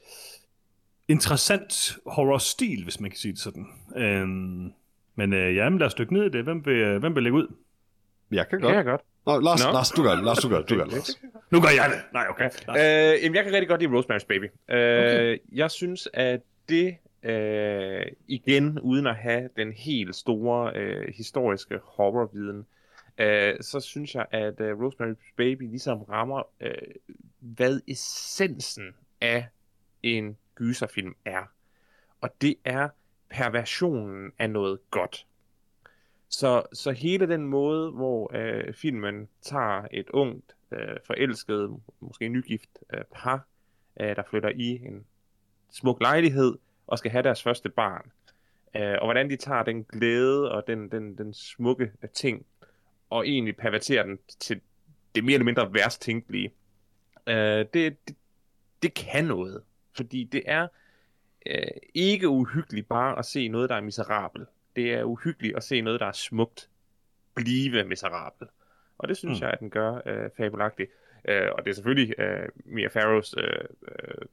[1.08, 3.66] interessant horror-stil, hvis man kan sige det sådan.
[3.96, 4.72] Øhm,
[5.16, 6.44] men øh, ja, men lad os dykke ned i det.
[6.44, 7.46] Hvem vil, øh, hvem vil lægge ud?
[8.30, 8.70] Jeg kan Det godt.
[8.70, 9.00] kan jeg godt.
[9.28, 9.72] Nå, Lars, Nå.
[9.72, 10.24] Lars, du gør det.
[10.24, 10.68] Lars, du gør det.
[10.68, 11.20] Du gør det, Lars.
[11.50, 12.12] Nu gør jeg det.
[12.12, 12.50] Nej, okay.
[12.68, 14.44] Øh, jamen, jeg kan rigtig godt lide Rosemary's Baby.
[14.44, 15.38] Øh, okay.
[15.52, 22.66] Jeg synes, at det, øh, igen, uden at have den helt store øh, historiske horrorviden,
[23.18, 26.72] øh, så synes jeg, at øh, Rosemary's Baby ligesom rammer, øh,
[27.40, 28.84] hvad essensen
[29.20, 29.46] af
[30.02, 31.50] en gyserfilm er.
[32.20, 32.88] Og det er
[33.30, 35.26] perversionen af noget godt.
[36.28, 42.70] Så, så hele den måde, hvor øh, filmen tager et ungt, øh, forelsket, måske nygift
[42.94, 43.46] øh, par,
[44.00, 45.06] øh, der flytter i en
[45.70, 48.10] smuk lejlighed og skal have deres første barn,
[48.76, 52.46] øh, og hvordan de tager den glæde og den, den, den smukke øh, ting,
[53.10, 54.60] og egentlig perverterer den til
[55.14, 56.52] det mere eller mindre værst tænkelige.
[57.26, 57.74] Øh, det,
[58.08, 58.16] det,
[58.82, 59.62] det kan noget,
[59.96, 60.68] fordi det er
[61.46, 64.48] øh, ikke uhyggeligt bare at se noget, der er miserabelt.
[64.78, 66.70] Det er uhyggeligt at se noget, der er smukt,
[67.34, 68.48] blive miserabel.
[68.98, 69.44] Og det synes Mm.
[69.44, 70.90] jeg, at den gør øh, fabelagtigt.
[71.28, 74.26] Øh, og det er selvfølgelig øh, Mia Farrows øh, øh,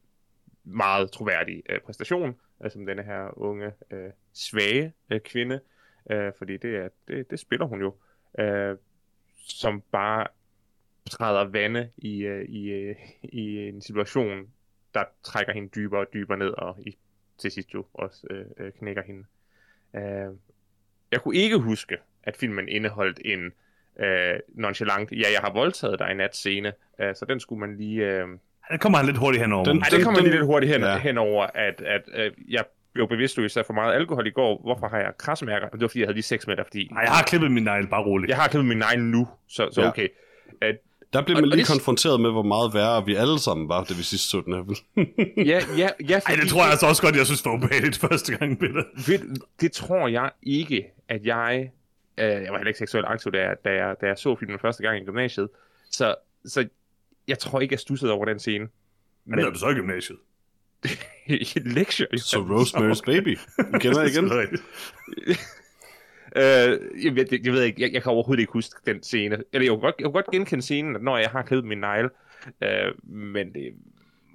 [0.64, 5.60] meget troværdige øh, præstation, øh, som denne her unge, øh, svage øh, kvinde.
[6.12, 7.96] Øh, fordi det, er, det, det spiller hun jo.
[8.40, 8.78] Øh,
[9.48, 10.28] som bare
[11.10, 14.50] træder vande i, øh, i, øh, i en situation,
[14.94, 16.98] der trækker hende dybere og dybere ned, og i,
[17.38, 19.26] til sidst jo også øh, øh, knækker hende.
[19.96, 20.34] Øh,
[21.12, 23.52] jeg kunne ikke huske, at filmen indeholdt en
[24.06, 27.78] øh, nonchalant, ja, jeg har voldtaget dig i nat scene, øh, så den skulle man
[27.78, 28.06] lige...
[28.06, 28.28] Øh...
[28.72, 29.64] Den kommer han lidt hurtigt henover.
[29.66, 30.98] Den- Nej, det kommer den- lige lidt hurtigt hen, ja.
[30.98, 34.62] henover, at, at øh, jeg blev bevidstløs af for meget alkohol i går.
[34.62, 35.70] Hvorfor har jeg krasmærker?
[35.70, 37.64] Det var, fordi jeg havde lige sex med dig, fordi Nej, jeg har klippet min
[37.64, 38.30] negl, bare roligt.
[38.30, 39.88] jeg har klippet min negle nu, så, så Ja.
[39.88, 40.08] okay.
[40.62, 40.78] At,
[41.14, 43.70] Der blev Og- man og lige det- konfronteret med, hvor meget værre vi alle sammen
[43.70, 45.08] var, da vi sidst så den her film.
[45.52, 47.98] ja, ja, ja, Ej, fordi det tror jeg altså også godt, jeg synes var ubehageligt
[47.98, 48.84] første gang, Peter.
[49.08, 51.72] Ved, det tror jeg ikke, at jeg...
[52.18, 54.60] Øh, jeg var heller ikke seksuelt aktiv, da jeg, da, jeg, da jeg så filmen
[54.60, 55.50] første gang i gymnasiet.
[55.92, 56.68] Så, så
[57.28, 58.68] jeg tror ikke, jeg stussede over den scene.
[59.26, 60.18] Men er du så i gymnasiet?
[61.76, 62.08] Lektier.
[62.18, 63.38] Så Rosemary's Baby.
[63.74, 64.32] Vi kender igen.
[66.36, 69.38] Øh, jeg, ved, jeg ved ikke, jeg, jeg kan overhovedet ikke huske den scene.
[69.54, 72.10] Eller jeg kunne godt, jeg kunne godt genkende scenen, når jeg har klippet min negle.
[72.64, 72.70] Øh,
[73.10, 73.72] men det er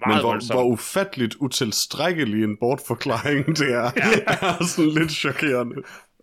[0.06, 0.56] meget Men hvor, voldsomt.
[0.56, 3.90] hvor ufatteligt utilstrækkelig en bortforklaring det er,
[4.42, 5.76] er sådan lidt chokerende.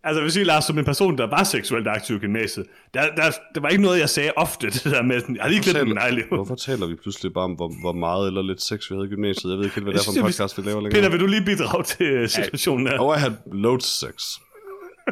[0.04, 3.32] Altså, hvis vi Lars, som en person, der var seksuelt aktiv i gymnasiet, der, der,
[3.56, 5.88] der var ikke noget, jeg sagde ofte, det der med, sådan, jeg har lige klippet
[5.88, 6.24] min negle.
[6.30, 9.10] Hvorfor taler vi pludselig bare om, hvor, hvor meget eller lidt sex vi havde i
[9.10, 9.52] gymnasiet?
[9.52, 11.02] Jeg ved ikke helt, hvad det er for en Jeg podcast, vi laver længere.
[11.02, 13.00] Peter, vil du lige bidrage til øh, situationen her?
[13.00, 14.38] Og jeg havde loads sex.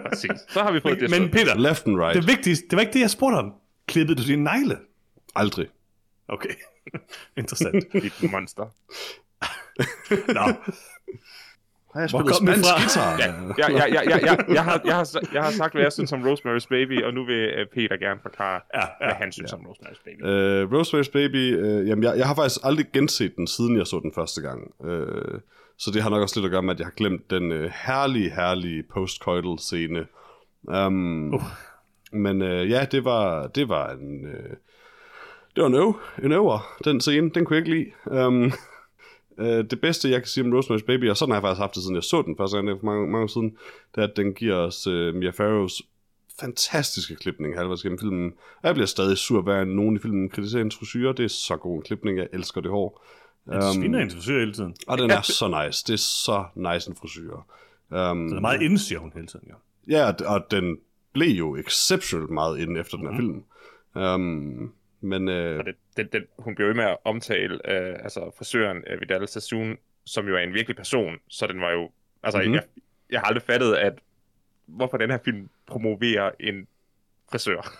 [0.09, 0.31] Præcis.
[0.49, 1.09] Så har vi fået det.
[1.09, 2.15] Men Peter, Left and right.
[2.15, 3.53] det vigtigste, det var ikke det, jeg spurgte om.
[3.87, 4.77] Klippede du dine negle?
[5.35, 5.67] Aldrig.
[6.27, 6.49] Okay,
[7.37, 7.85] interessant.
[8.03, 8.63] dit monster.
[10.33, 10.41] Nå,
[11.93, 12.79] Har jeg spillet spansk fra?
[12.79, 13.17] guitar?
[13.17, 13.27] Ja,
[13.57, 16.11] ja, ja, ja, ja, ja, jeg, har, jeg, har, jeg har sagt, hvad jeg synes
[16.13, 19.53] om Rosemary's Baby, og nu vil uh, Peter gerne forklare, Ja, ja, hvad han synes
[19.53, 20.21] om Rosemary's Baby.
[20.21, 23.99] Uh, Rosemary's Baby, uh, jamen jeg, jeg har faktisk aldrig genset den, siden jeg så
[23.99, 24.61] den første gang.
[24.79, 25.39] Uh,
[25.77, 27.71] så det har nok også lidt at gøre med, at jeg har glemt den uh,
[27.85, 30.05] herlige, herlige post-coital scene.
[30.63, 31.41] Um, Uh.
[32.11, 34.25] Men uh, ja, det var, det var en...
[34.25, 34.55] Uh,
[35.55, 37.29] det var en øv, en øver, den scene.
[37.29, 38.25] Den kunne jeg ikke lide.
[38.25, 38.51] Um,
[39.37, 41.75] uh, det bedste, jeg kan sige om Rosemary's Baby, og sådan har jeg faktisk haft
[41.75, 43.57] det, siden jeg så den første gang, for mange, mange år siden,
[43.95, 45.81] det er, at den giver os uh, Mia Farrows
[46.39, 48.33] fantastiske klipning halvvejs gennem filmen.
[48.61, 51.13] Og jeg bliver stadig sur, hver nogen i filmen kritiserer hendes frisyrer.
[51.13, 53.05] Det er så god en klipning, jeg elsker det hår.
[53.53, 54.75] Den sviner hendes frisør hele tiden.
[54.87, 55.83] Og den er så nice.
[55.87, 57.31] Det er så nice en frisyr.
[57.89, 59.53] Um, Den er meget inde, siger hun hele tiden, ja.
[59.97, 60.77] Ja, og- den
[61.13, 63.43] blev jo exceptionelt meget inden efter den her film.
[64.05, 68.31] Um, men øh, Og det, det, det, hun blev ved med at omtale øh, altså
[68.37, 71.89] frisøren øh, Vidal Sassoon, som jo er en virkelig person, så den var jo...
[72.23, 72.45] Altså, Mhm.
[72.47, 72.53] mm-hmm.
[72.55, 72.63] jeg,
[73.11, 73.93] jeg har aldrig fattet, at
[74.65, 76.67] hvorfor den her film promoverer en
[77.31, 77.71] frisør.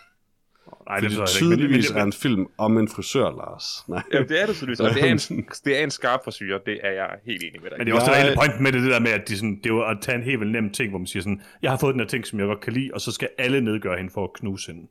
[0.90, 3.84] Nej, det forstår jeg ikke, men- tydeligvis men- er en film om en frisør, Lars.
[3.88, 4.04] Nej.
[4.14, 5.18] Ja, det er det tydeligvis, og det er en,
[5.66, 7.78] det er en skarp frisyr, det er jeg helt enig med dig.
[7.78, 9.28] Men det er også det, er Jeg- hele pointen med det, det der med, at
[9.28, 11.24] de sådan, det er jo at tage en helt vildt nem ting, hvor man siger
[11.24, 13.30] sådan, jeg har fået den her ting, som jeg godt kan lide, og så skal
[13.38, 14.88] alle nedgøre hende for at knuse hende.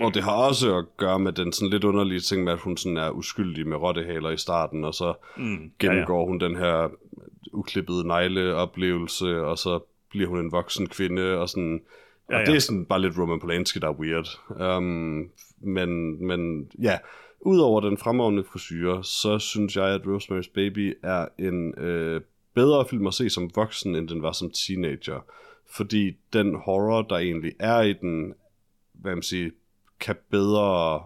[0.00, 2.76] Og det har også at gøre med den sådan lidt underlige ting med, at hun
[2.76, 6.90] sådan er uskyldig med rottehaler i starten, og så Mm, gennemgår hun den her
[7.52, 11.80] uklippede negleoplevelse, og så bliver hun en voksen kvinde, og sådan...
[12.28, 12.44] Og Ja, ja.
[12.44, 14.28] det er sådan bare lidt Roman Polanski, der er weird.
[14.76, 16.98] Um, men, men ja,
[17.40, 22.20] udover den fremragende frisyr, så synes jeg, at Rosemary's Baby er en øh,
[22.54, 25.24] bedre film at se som voksen, end den var som teenager.
[25.70, 28.34] Fordi den horror, der egentlig er i den,
[28.92, 29.52] hvad man sige,
[30.00, 31.00] kan bedre...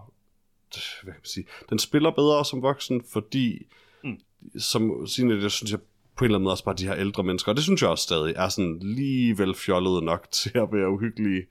[1.03, 1.45] Hvad kan man sige?
[1.69, 3.67] Den spiller bedre som voksen, fordi
[4.03, 4.19] Mm.
[4.59, 5.79] som teenager, synes jeg
[6.21, 7.89] på en eller anden måde også bare de her ældre mennesker, og det synes jeg
[7.89, 11.45] også stadig, er sådan lige vel fjollede nok til at være uhyggelige.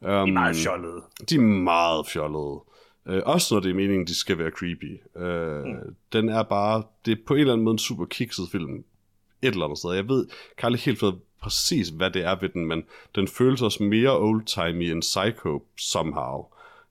[0.00, 1.02] Um, de er meget fjollede.
[1.30, 2.60] de er meget fjollede.
[3.06, 5.00] Uh, også når det er meningen, de skal være creepy.
[5.14, 5.94] Uh, mm.
[6.12, 8.84] Den er bare, det er på en eller anden måde en super kikset film.
[9.42, 9.92] Et eller andet sted.
[9.92, 10.26] Jeg ved,
[10.58, 11.04] kan aldrig helt
[11.42, 16.44] præcis, hvad det er ved den, men den føles også mere old-timey end Psycho somehow.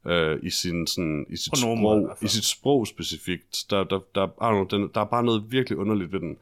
[0.06, 2.30] Uh, i, sin, sådan, i, sit måde sprog, hvert fald.
[2.30, 3.66] i sit sprog specifikt.
[3.70, 6.38] Der, der, der, I know, den, der er bare noget virkelig underligt ved den.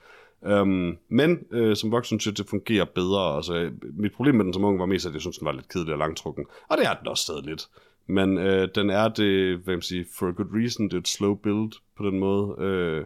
[0.46, 3.36] Øhm, men øh, som voksen synes jeg, det fungerer bedre.
[3.36, 5.70] Altså, mit problem med den som ung var mest, at jeg synes, den var lidt
[5.70, 6.46] kedelig og langtrukken.
[6.70, 7.68] Og det er den også stadig lidt.
[8.08, 10.86] Men øh, den er det, hvad man siger, for a good reason.
[10.86, 12.56] Det er et slow build på den måde.
[12.60, 13.06] Øh,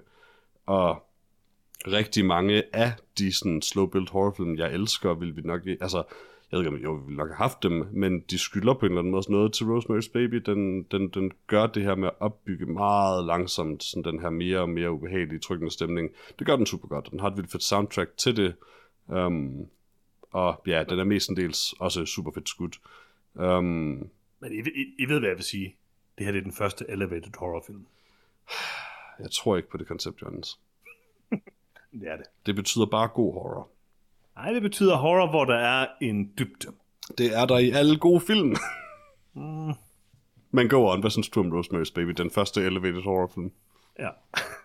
[0.65, 1.03] og
[1.87, 5.61] rigtig mange af de sådan, slow build horrorfilm, jeg elsker, vil vi nok...
[5.81, 6.03] Altså,
[6.51, 8.85] jeg ved ikke, om jo, vi ville nok have haft dem, men de skylder på
[8.85, 10.35] en eller anden måde også noget til Rosemary's Baby.
[10.35, 14.59] Den, den, den gør det her med at opbygge meget langsomt sådan den her mere
[14.59, 16.09] og mere ubehagelige, trykkende stemning.
[16.39, 18.55] Det gør den super godt, den har et vildt fedt soundtrack til det.
[19.07, 19.67] Um,
[20.31, 22.79] og ja, den er mestendels også super fedt skudt.
[23.33, 23.63] Um,
[24.39, 25.75] Men I, I, I ved, hvad jeg vil sige.
[26.17, 27.85] Det her det er den første elevated horrorfilm.
[29.23, 30.59] jeg tror ikke på det koncept, Johannes.
[31.91, 32.25] Det er det.
[32.45, 33.69] Det betyder bare god horror.
[34.37, 36.67] Nej, det betyder horror, hvor der er en dybde.
[37.17, 38.55] Det er der i alle gode film.
[40.51, 43.51] Men go on, hvad synes du om Rosemary's Baby, den første elevated horrorfilm?
[43.99, 44.09] Ja.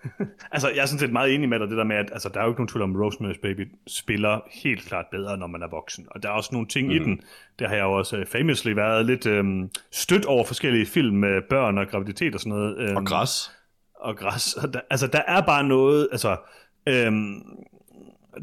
[0.53, 2.41] altså, jeg er sådan set meget enig med dig, det der med, at altså, der
[2.41, 5.69] er jo ikke nogen tvivl om, Rosemary's Baby spiller helt klart bedre, når man er
[5.69, 6.07] voksen.
[6.11, 6.95] Og der er også nogle ting mm.
[6.95, 7.21] i den.
[7.59, 11.43] Der har jeg jo også uh, famously været lidt øhm, stødt over forskellige film med
[11.51, 12.79] børn og graviditet og sådan noget.
[12.79, 13.53] Øhm, Og græs.
[13.95, 14.55] og græs.
[14.55, 16.37] Og der, altså, der er bare noget, altså,
[16.89, 17.43] øhm,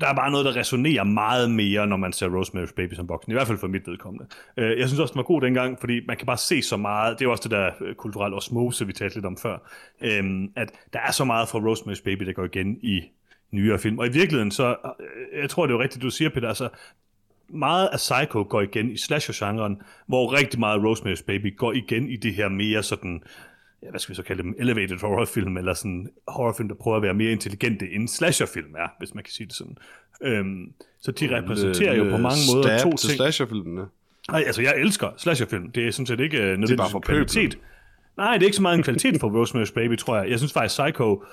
[0.01, 3.31] der er bare noget, der resonerer meget mere, når man ser Rosemary's Baby som voksen.
[3.31, 4.25] I hvert fald for mit vedkommende.
[4.57, 7.19] Øh, jeg synes også, den var god dengang, fordi man kan bare se så meget.
[7.19, 9.57] Det er også det der øh, kulturelle osmose, vi talte lidt om før.
[10.01, 13.03] Øhm, at der er så meget fra Rosemary's Baby, der går igen i
[13.51, 13.99] nyere film.
[13.99, 16.69] Og i virkeligheden, så, øh, jeg tror, det er jo rigtigt, du siger, Peter, altså,
[17.49, 22.15] meget af Psycho går igen i slasher-genren, hvor rigtig meget Rosemary's Baby går igen i
[22.15, 23.23] det her mere sådan
[23.83, 27.03] ja, hvad skal vi så kalde dem, elevated horrorfilm, eller sådan horrorfilm, der prøver at
[27.03, 29.77] være mere intelligente, end slasherfilm er, hvis man kan sige det sådan.
[30.21, 32.99] Øhm, så de repræsenterer jo på mange måder to ting.
[32.99, 33.85] slasherfilmene.
[34.31, 35.71] Nej, altså jeg elsker slasherfilm.
[35.71, 37.57] Det er sådan set ikke uh, nødvendigvis bare for kvalitet.
[38.17, 40.29] Nej, det er ikke så meget en kvalitet for Rosemary's Baby, tror jeg.
[40.29, 41.23] Jeg synes faktisk, Psycho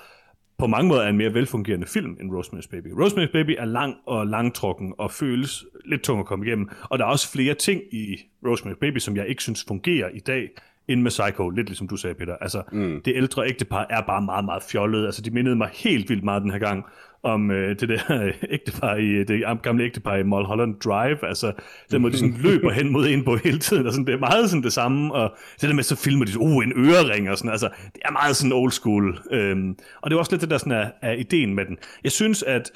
[0.57, 2.87] på mange måder er en mere velfungerende film end Rosemary's Baby.
[2.87, 6.69] Rosemary's Baby er lang og langtrukken og føles lidt tung at komme igennem.
[6.83, 10.19] Og der er også flere ting i Rosemary's Baby, som jeg ikke synes fungerer i
[10.19, 10.49] dag,
[10.87, 12.35] end med Psycho, lidt ligesom du sagde, Peter.
[12.41, 13.01] Altså, mm.
[13.05, 15.05] det ældre ægtepar er bare meget, meget fjollet.
[15.05, 16.85] Altså, de mindede mig helt vildt meget den her gang
[17.23, 21.51] om øh, det der ægtepar i, det gamle ægtepar i Mulholland Drive, altså
[21.91, 24.19] den måde de sådan løber hen mod en på hele tiden, og sådan, det er
[24.19, 27.37] meget sådan det samme, og det der med, så filmer de, uh, en ørering og
[27.37, 30.49] sådan, altså, det er meget sådan old school, øhm, og det er også lidt det
[30.49, 31.77] der sådan er, er ideen med den.
[32.03, 32.71] Jeg synes, at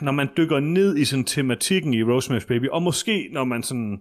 [0.00, 3.98] når man dykker ned i sådan tematikken i Rosemary's Baby, og måske når man sådan,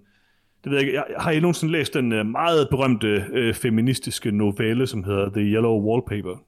[0.64, 4.32] det ved jeg ikke, jeg, har I nogensinde læst den uh, meget berømte uh, feministiske
[4.32, 6.43] novelle, som hedder The Yellow Wallpaper?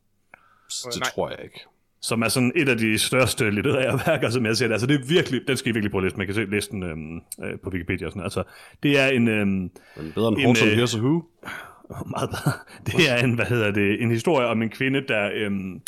[0.69, 1.09] Det Nej.
[1.15, 1.59] tror jeg ikke.
[2.01, 4.73] som er sådan et af de største litterære værker, som jeg ser det.
[4.73, 6.17] Altså det er virkelig, den skal I virkelig prøve at læse.
[6.17, 8.23] Man kan se, læse den øhm, øh, på Wikipedia og sådan.
[8.23, 8.43] Altså
[8.83, 9.71] det er en, øhm,
[10.15, 11.23] bedre end En, Horton øh, Hears Who.
[12.15, 12.51] meget bedre.
[12.85, 15.81] Det er en, hvad hedder det, en historie om en kvinde, der, øhm,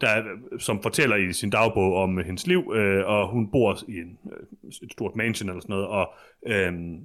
[0.00, 0.22] der,
[0.58, 4.68] som fortæller i sin dagbog om hendes liv, øh, og hun bor i en, øh,
[4.82, 6.14] et stort mansion eller sådan noget, og,
[6.46, 6.98] øhm,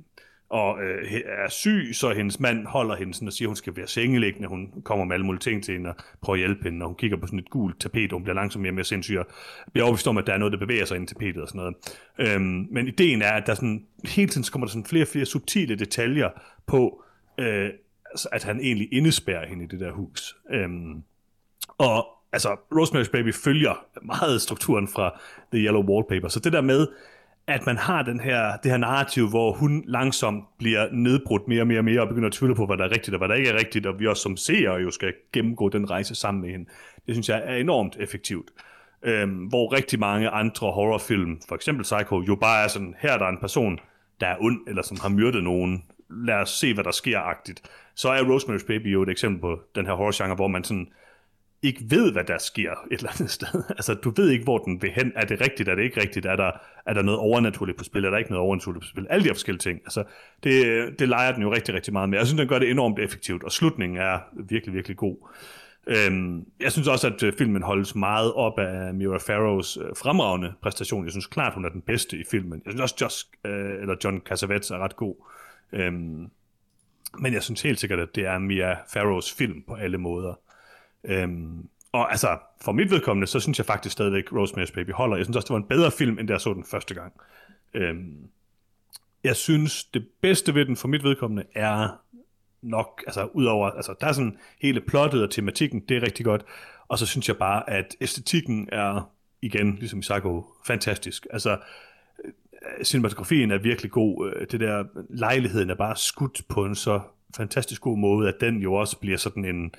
[0.49, 3.75] og øh, er syg, så hendes mand holder hende sådan og siger, at hun skal
[3.75, 4.47] være sengeliggende.
[4.47, 6.95] Hun kommer med alle mulige ting til hende og prøver at hjælpe hende, og hun
[6.95, 9.25] kigger på sådan et gult tapet, og hun bliver langsomt mere og mere sindssyg, og
[9.71, 11.59] bliver overbevist om, at der er noget, der bevæger sig ind i tapetet og sådan
[11.59, 11.75] noget.
[12.19, 15.07] Øhm, men ideen er, at der sådan, hele tiden så kommer der sådan flere og
[15.07, 16.29] flere subtile detaljer
[16.67, 17.03] på,
[17.39, 17.69] øh,
[18.11, 20.35] altså, at han egentlig indespærrer hende i det der hus.
[20.51, 21.03] Øhm,
[21.77, 25.19] og altså, Rosemary's Baby følger meget strukturen fra
[25.53, 26.27] The Yellow Wallpaper.
[26.27, 26.87] Så det der med,
[27.49, 31.67] at man har den her, det her narrativ, hvor hun langsomt bliver nedbrudt mere og
[31.67, 33.35] mere og mere, og begynder at tvivle på, hvad der er rigtigt og hvad der
[33.35, 36.49] ikke er rigtigt, og vi også som seere jo skal gennemgå den rejse sammen med
[36.49, 36.65] hende.
[37.05, 38.51] Det synes jeg er enormt effektivt.
[39.03, 43.17] Øhm, hvor rigtig mange andre horrorfilm, for eksempel Psycho, jo bare er sådan, her er
[43.17, 43.79] der en person,
[44.19, 47.61] der er ond, eller som har myrdet nogen, lad os se, hvad der sker-agtigt.
[47.95, 50.87] Så er Rosemary's Baby jo et eksempel på den her horrorgenre, hvor man sådan
[51.61, 53.63] ikke ved, hvad der sker et eller andet sted.
[53.77, 55.11] Altså, du ved ikke, hvor den vil hen.
[55.15, 55.69] Er det rigtigt?
[55.69, 56.25] Er det ikke rigtigt?
[56.25, 56.51] Er der,
[56.85, 58.05] er der noget overnaturligt på spil?
[58.05, 59.07] Er der ikke noget overnaturligt på spil?
[59.09, 59.79] Alle de her forskellige ting.
[59.79, 60.03] Altså,
[60.43, 62.17] det, det leger den jo rigtig, rigtig meget med.
[62.17, 65.17] Jeg synes, den gør det enormt effektivt, og slutningen er virkelig, virkelig god.
[65.87, 70.53] Øhm, jeg synes også, at øh, filmen holdes meget op af Mira Farrows øh, fremragende
[70.61, 71.03] præstation.
[71.03, 72.61] Jeg synes klart, hun er den bedste i filmen.
[72.65, 75.15] Jeg synes også, Josh, øh, eller John Cassavetes er ret god.
[75.73, 76.29] Øhm,
[77.19, 80.33] men jeg synes helt sikkert, at det er Mia Farrows film på alle måder.
[81.03, 85.17] Øhm, og altså, for mit vedkommende, så synes jeg faktisk stadigvæk, Rosemary's Baby holder.
[85.17, 87.13] Jeg synes også, det var en bedre film, end da jeg så den første gang.
[87.73, 88.29] Øhm,
[89.23, 92.01] jeg synes, det bedste ved den for mit vedkommende er
[92.61, 96.45] nok, altså udover, altså der er sådan hele plottet og tematikken, det er rigtig godt.
[96.87, 101.27] Og så synes jeg bare, at æstetikken er, igen, ligesom i Psycho, fantastisk.
[101.31, 101.57] Altså,
[102.25, 102.31] øh,
[102.83, 104.33] cinematografien er virkelig god.
[104.35, 106.99] Øh, det der, lejligheden er bare skudt på en så
[107.37, 109.73] fantastisk god måde, at den jo også bliver sådan en,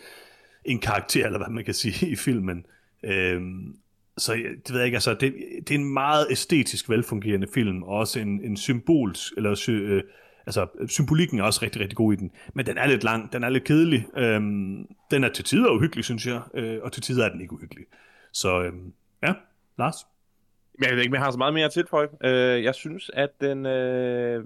[0.65, 2.67] en karakter, eller hvad man kan sige, i filmen.
[3.05, 3.77] Øhm,
[4.19, 5.35] så det ved jeg ikke, altså, det,
[5.69, 10.03] det er en meget æstetisk velfungerende film, og også en, en symbolsk, eller sy, øh,
[10.47, 13.45] altså, symbolikken er også rigtig, rigtig god i den, men den er lidt lang, den
[13.45, 17.25] er lidt kedelig, øhm, den er til tider uhyggelig, synes jeg, øh, og til tider
[17.25, 17.85] er den ikke uhyggelig.
[18.33, 18.93] Så øhm,
[19.23, 19.35] ja,
[19.79, 19.95] Lars?
[20.83, 22.09] Jeg ved ikke, om jeg har så meget mere at tilføje.
[22.25, 24.45] Øh, jeg synes, at den, øh,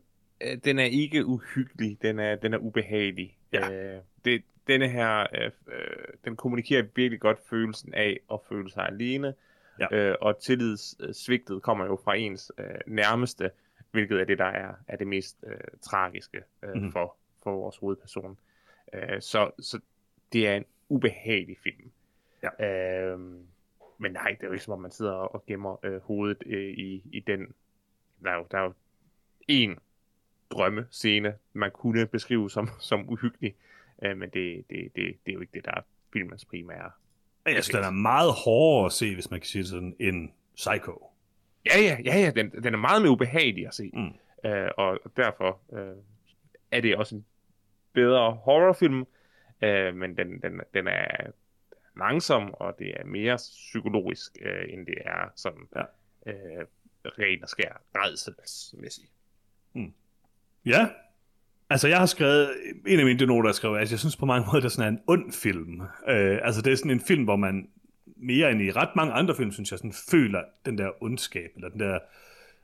[0.64, 1.98] den er ikke uhyggelig.
[2.02, 3.36] Den er, den er ubehagelig.
[3.52, 3.70] Ja.
[3.72, 8.86] Øh, det, denne her, øh, øh, den kommunikerer virkelig godt følelsen af at føle sig
[8.86, 9.34] alene.
[9.80, 9.96] Ja.
[9.96, 13.50] Øh, og tillidssvigtet kommer jo fra ens øh, nærmeste,
[13.90, 16.92] hvilket er det, der er, er det mest øh, tragiske øh, mm-hmm.
[16.92, 18.38] for, for vores hovedperson.
[18.92, 19.80] Øh, så, så
[20.32, 21.90] det er en ubehagelig film.
[22.42, 22.66] Ja.
[22.66, 23.18] Øh,
[23.98, 26.74] men nej, det er jo ikke som om, man sidder og gemmer øh, hovedet øh,
[26.74, 27.54] i, i den.
[28.22, 28.72] Der er jo, der er jo
[29.48, 29.78] en
[30.50, 33.54] drømmescene, man kunne beskrive som, som uhyggelig,
[34.02, 35.80] øh, men det, det, det, det er jo ikke det, der er
[36.12, 36.90] filmens primære.
[37.46, 41.10] Jeg synes, den er meget hårdere at se, hvis man kan sige sådan, end Psycho.
[41.66, 44.50] Ja, ja, ja, ja den, den er meget mere ubehagelig at se, Mm.
[44.50, 45.96] øh, og derfor øh,
[46.70, 47.26] er det også en
[47.92, 49.04] bedre horrorfilm,
[49.62, 51.30] øh, men den, den, den er
[51.96, 55.82] langsom, og det er mere psykologisk, øh, end det er sådan Ja.
[56.26, 56.66] øh,
[57.04, 59.10] ren og skær redselsmæssigt.
[60.66, 60.88] Ja.
[61.70, 62.50] Altså, jeg har skrevet,
[62.86, 64.92] en af mine noter, jeg skrev, at jeg synes på mange måder, det er sådan
[64.92, 65.80] en ond film.
[66.08, 67.68] Øh, altså, det er sådan en film, hvor man
[68.16, 71.68] mere end i ret mange andre film, synes jeg, sådan føler den der ondskab, eller
[71.68, 71.98] den der...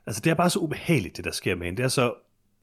[0.05, 1.77] Altså, det er bare så ubehageligt, det der sker med hende.
[1.77, 2.13] Det er så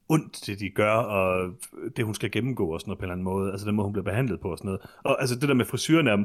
[0.09, 1.55] ondt, det de gør, og
[1.97, 3.85] det hun skal gennemgå og sådan noget på en eller anden måde, altså den måde
[3.85, 4.81] hun bliver behandlet på og sådan noget.
[5.05, 6.25] Og altså det der med frisyren er,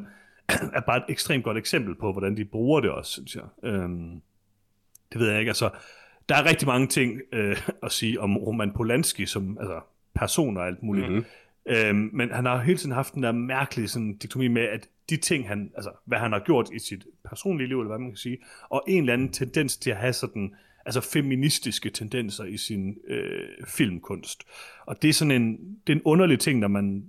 [0.78, 3.44] er bare et ekstremt godt eksempel på, hvordan de bruger det også, synes jeg.
[3.64, 4.22] Øhm,
[5.14, 5.70] det ved jeg ikke, altså
[6.30, 9.80] der er rigtig mange ting øh, at sige om Roman Polanski som altså,
[10.16, 11.10] person og alt muligt.
[11.10, 11.26] Mm-hmm.
[11.66, 15.18] Øhm, men han har hele tiden haft den der mærkelige sådan, diktomi med, at de
[15.18, 18.18] ting, han, altså, hvad han har gjort i sit personlige liv, eller hvad man kan
[18.18, 18.38] sige,
[18.70, 20.56] og en eller anden tendens til at have sådan,
[20.86, 24.44] altså feministiske tendenser i sin øh, filmkunst.
[24.86, 25.58] Og det er sådan en,
[25.88, 27.04] det er en underlig ting, når man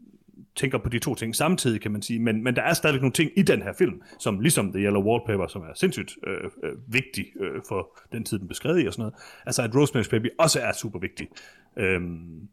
[0.57, 3.13] tænker på de to ting samtidig, kan man sige, men, men der er stadigvæk nogle
[3.13, 6.73] ting i den her film, som ligesom The Yellow Wallpaper, som er sindssygt øh, øh,
[6.87, 9.15] vigtig øh, for den tid, den beskrevet i og sådan noget,
[9.47, 11.29] altså at Rosemary's Baby også er super vigtig.
[11.77, 12.49] Øhm,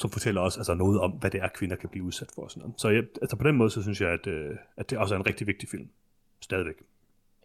[0.00, 2.42] som fortæller også altså noget om, hvad det er, kvinder kan blive udsat for.
[2.42, 2.80] Og sådan noget.
[2.80, 5.18] Så jeg, altså på den måde, så synes jeg, at, øh, at det også er
[5.18, 5.88] en rigtig vigtig film.
[6.40, 6.74] Stadigvæk.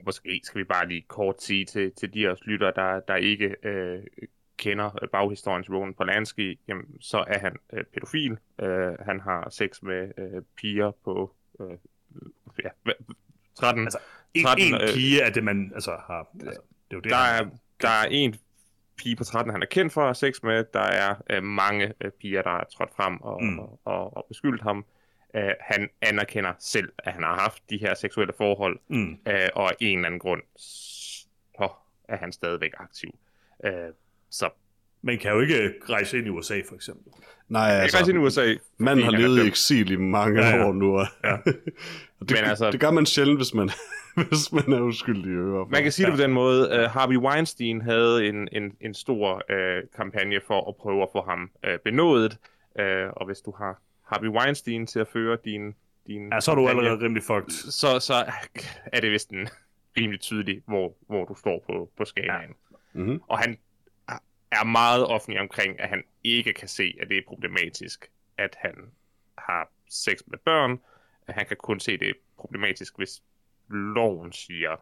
[0.06, 3.56] Måske skal vi bare lige kort sige til, til de os lytter, der, der ikke
[3.64, 4.04] øh,
[4.58, 8.38] kender baghistoriens Roman Polanski, jamen, så er han øh, pædofil.
[8.62, 11.78] Øh, han har sex med øh, piger på øh,
[12.64, 12.70] ja,
[13.56, 13.84] 13.
[13.84, 14.00] Altså,
[14.34, 16.28] en, 13, en pige er det, man altså, har...
[16.34, 17.50] Altså, det er jo det, der, er,
[17.82, 18.36] der er en
[18.98, 20.66] pige på 13, han er kendt for at sex med.
[20.74, 23.60] Der er øh, mange øh, piger, der er trådt frem og, mm.
[23.60, 24.86] og, og, og beskyldt ham.
[25.34, 29.12] Uh, han anerkender selv, at han har haft de her seksuelle forhold, mm.
[29.12, 31.70] uh, og af en eller anden grund, så
[32.08, 33.10] er han stadigvæk aktiv.
[33.64, 33.70] Uh,
[34.30, 34.50] så
[35.06, 37.14] man kan jo ikke rejse ind i USA, for eksempel.
[37.50, 38.56] Nej, altså, rejse ind i USA.
[38.78, 40.68] Man har levet i eksil i mange ja, ja.
[40.68, 41.00] år nu.
[41.00, 41.06] Ja.
[42.20, 43.70] det, Men altså, det gør man sjældent, hvis man,
[44.30, 45.72] hvis man er uskyldig i øvrigt.
[45.72, 46.12] Man kan sige ja.
[46.12, 46.70] det på den måde.
[46.70, 51.22] Uh, Harvey Weinstein havde en, en, en stor uh, kampagne for at prøve at få
[51.22, 52.38] ham uh, benådet.
[52.80, 55.76] Uh, og hvis du har Harvey Weinstein til at føre din...
[56.08, 57.50] din ja, så er du kampagne, allerede rimelig fucked.
[57.72, 58.14] Så, så
[58.94, 59.48] er det vist en
[59.98, 62.50] rimelig tydeligt, hvor, hvor du står på, på skalaen.
[62.72, 63.00] Ja.
[63.00, 63.22] Mm-hmm.
[63.28, 63.58] Og han
[64.52, 68.76] er meget offentlig omkring, at han ikke kan se, at det er problematisk, at han
[69.38, 70.80] har sex med børn.
[71.28, 73.24] At han kan kun se, det er problematisk, hvis
[73.70, 74.76] loven siger,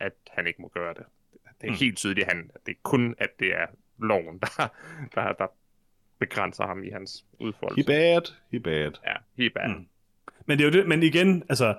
[0.00, 1.04] at han ikke må gøre det.
[1.60, 1.78] Det er mm.
[1.78, 3.66] helt tydeligt, at han, det er kun, at det er
[3.98, 4.68] loven, der,
[5.14, 5.46] der, der
[6.18, 7.92] begrænser ham i hans udfoldelse.
[7.92, 8.92] He bad, he bad.
[9.06, 9.68] Ja, he bad.
[9.68, 9.86] Mm.
[10.46, 11.78] Men det er jo det, men igen, altså,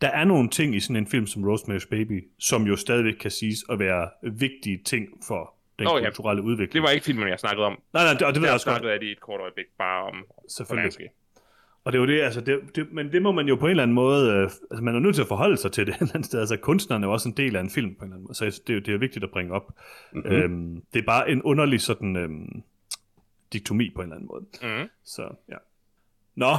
[0.00, 3.30] der er nogle ting i sådan en film som Rosemary's Baby, som jo stadigvæk kan
[3.30, 6.46] siges at være vigtige ting for den oh, kulturelle ja.
[6.46, 6.72] udvikling.
[6.72, 7.82] Det var ikke filmen, jeg snakkede om.
[7.92, 8.84] Nej, nej, det, og det ved jeg også godt.
[8.84, 11.10] Jeg i et kort øjeblik bare om Selvfølgelig.
[11.84, 13.70] Og det er jo det, altså, det, det, men det må man jo på en
[13.70, 16.00] eller anden måde, øh, altså man er nødt til at forholde sig til det et
[16.00, 16.40] eller andet sted.
[16.40, 18.34] Altså kunstneren er jo også en del af en film på en eller anden måde,
[18.34, 19.74] så det, er, det er jo vigtigt at bringe op.
[20.12, 20.32] Mm-hmm.
[20.32, 22.62] Øhm, det er bare en underlig sådan øhm,
[23.52, 24.44] diktomi på en eller anden måde.
[24.62, 24.88] Mm-hmm.
[25.04, 25.56] Så ja.
[26.34, 26.56] Nå,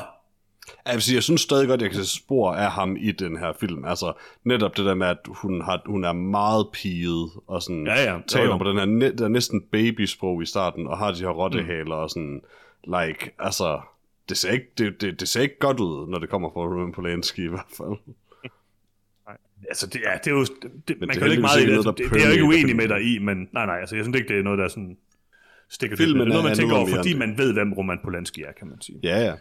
[1.00, 3.54] sige, jeg synes stadig godt, at jeg kan se spor af ham i den her
[3.60, 3.86] film.
[3.86, 4.14] Altså,
[4.44, 8.20] netop det der med, at hun, har, hun er meget piget, og sådan, ja, ja.
[8.28, 8.58] taler jo.
[8.58, 12.02] på den her der næsten babysprog i starten, og har de her rottehaler, mm.
[12.02, 12.42] og sådan,
[12.84, 13.82] like, altså,
[14.30, 16.94] det ser, ikke, det, det, det ser ikke godt ud, når det kommer fra Roman
[16.94, 17.98] Polanski i hvert fald.
[19.70, 20.46] Altså, det, ja, det er jo,
[20.88, 22.76] det, man det kan jo ikke meget i det, det, det, er jeg ikke uenig
[22.76, 24.98] med dig i, men nej, nej, altså, jeg synes ikke, det er noget, der sådan
[25.70, 26.14] stikker til.
[26.14, 28.82] Det er noget, man tænker over, fordi man ved, hvem Roman Polanski er, kan man
[28.82, 29.00] sige.
[29.04, 29.34] Ja, ja.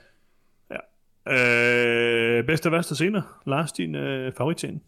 [1.28, 3.22] Øh, bedste og værste scener?
[3.46, 4.80] Lars, din øh, favoritscene?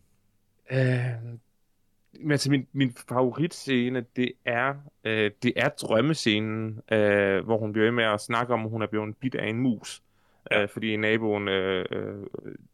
[0.70, 4.74] Øh, altså min, min favoritscene, det er,
[5.04, 8.86] øh, det er drømmescenen, øh, hvor hun bliver med at snakke om, at hun er
[8.86, 10.02] blevet bit af en mus.
[10.50, 10.62] Ja.
[10.62, 12.14] Øh, fordi naboen øh, øh,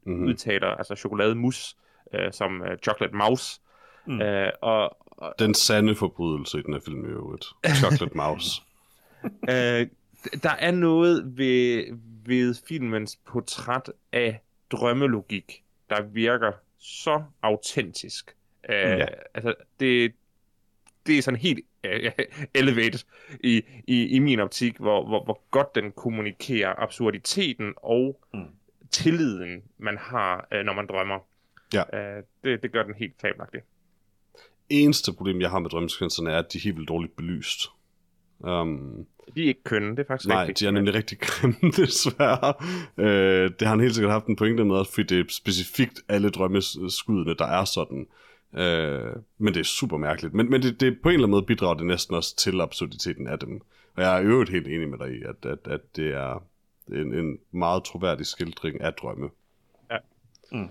[0.05, 0.25] mm-hmm.
[0.27, 1.77] udtaler altså chokolademus
[2.15, 3.61] øh, som øh, chocolate mouse.
[4.07, 4.21] Mm.
[4.21, 7.47] Øh, og, og, den sande forbrydelse i den her film i øvrigt.
[7.75, 8.62] Chocolate mouse.
[9.51, 9.87] øh,
[10.43, 11.85] der er noget ved,
[12.27, 18.37] ved filmens portræt af drømmelogik, der virker så autentisk.
[18.68, 19.07] Uh, ja.
[19.35, 20.12] Altså, det,
[21.07, 22.12] det er sådan helt uh,
[22.55, 23.01] elevated
[23.41, 28.45] i, i, i min optik, hvor, hvor, hvor godt den kommunikerer absurditeten og mm.
[28.91, 31.18] tilliden, man har, uh, når man drømmer.
[31.75, 32.16] Ja.
[32.18, 33.61] Uh, det, det gør den helt fabelagtig.
[34.68, 37.61] Eneste problem, jeg har med drømmesekvenserne, er, at de er helt vildt dårligt belyst.
[38.39, 40.61] Um, de er ikke kønne, det er faktisk Nej, rigtigt.
[40.61, 42.55] de er nemlig rigtig grimme, desværre.
[42.99, 46.31] Øh, det har han helt sikkert haft en pointe med, fordi det er specifikt alle
[46.31, 48.07] drømmeskuddene, der er sådan.
[48.55, 50.35] Øh, men det er super mærkeligt.
[50.35, 53.27] Men, men det, det, på en eller anden måde bidrager det næsten også til absurditeten
[53.27, 53.61] af dem.
[53.97, 56.43] Og jeg er i øvrigt helt enig med dig i, at, at, at det er
[56.89, 59.31] en, en meget troværdig skildring af drømme.
[59.91, 59.97] Ja.
[60.53, 60.68] Mm.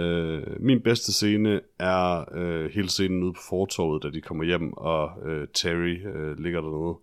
[0.00, 4.72] Øh, min bedste scene er øh, hele scenen ude på fortorvet, da de kommer hjem,
[4.72, 6.96] og øh, Terry øh, ligger dernede.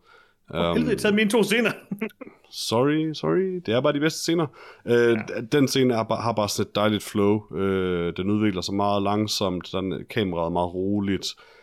[0.53, 1.71] Um, helvede, taget mine to scener.
[2.69, 3.61] sorry, sorry.
[3.65, 4.47] Det er bare de bedste scener.
[4.85, 5.15] Uh, ja.
[5.51, 7.41] Den scene er, har bare sådan et dejligt flow.
[7.51, 9.69] Uh, den udvikler sig meget langsomt.
[9.71, 11.27] Den, kameraet er meget roligt.
[11.27, 11.60] Øh,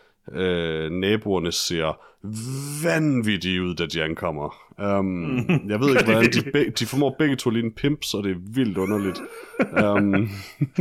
[0.91, 1.99] naboerne ser
[2.83, 4.55] vanvittige ud, da de ankommer.
[4.99, 5.37] Um,
[5.69, 8.31] jeg ved ikke, hvordan de, be- de formår begge to lige en pimp, så det
[8.31, 9.21] er vildt underligt.
[9.83, 10.29] Um,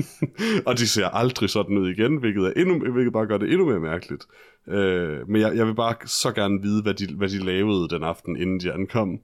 [0.67, 3.67] og de ser aldrig sådan ud igen, hvilket, er endnu, hvilket bare gør det endnu
[3.67, 4.27] mere mærkeligt.
[4.67, 8.03] Uh, men jeg, jeg vil bare så gerne vide, hvad de, hvad de lavede den
[8.03, 9.21] aften, inden de ankom.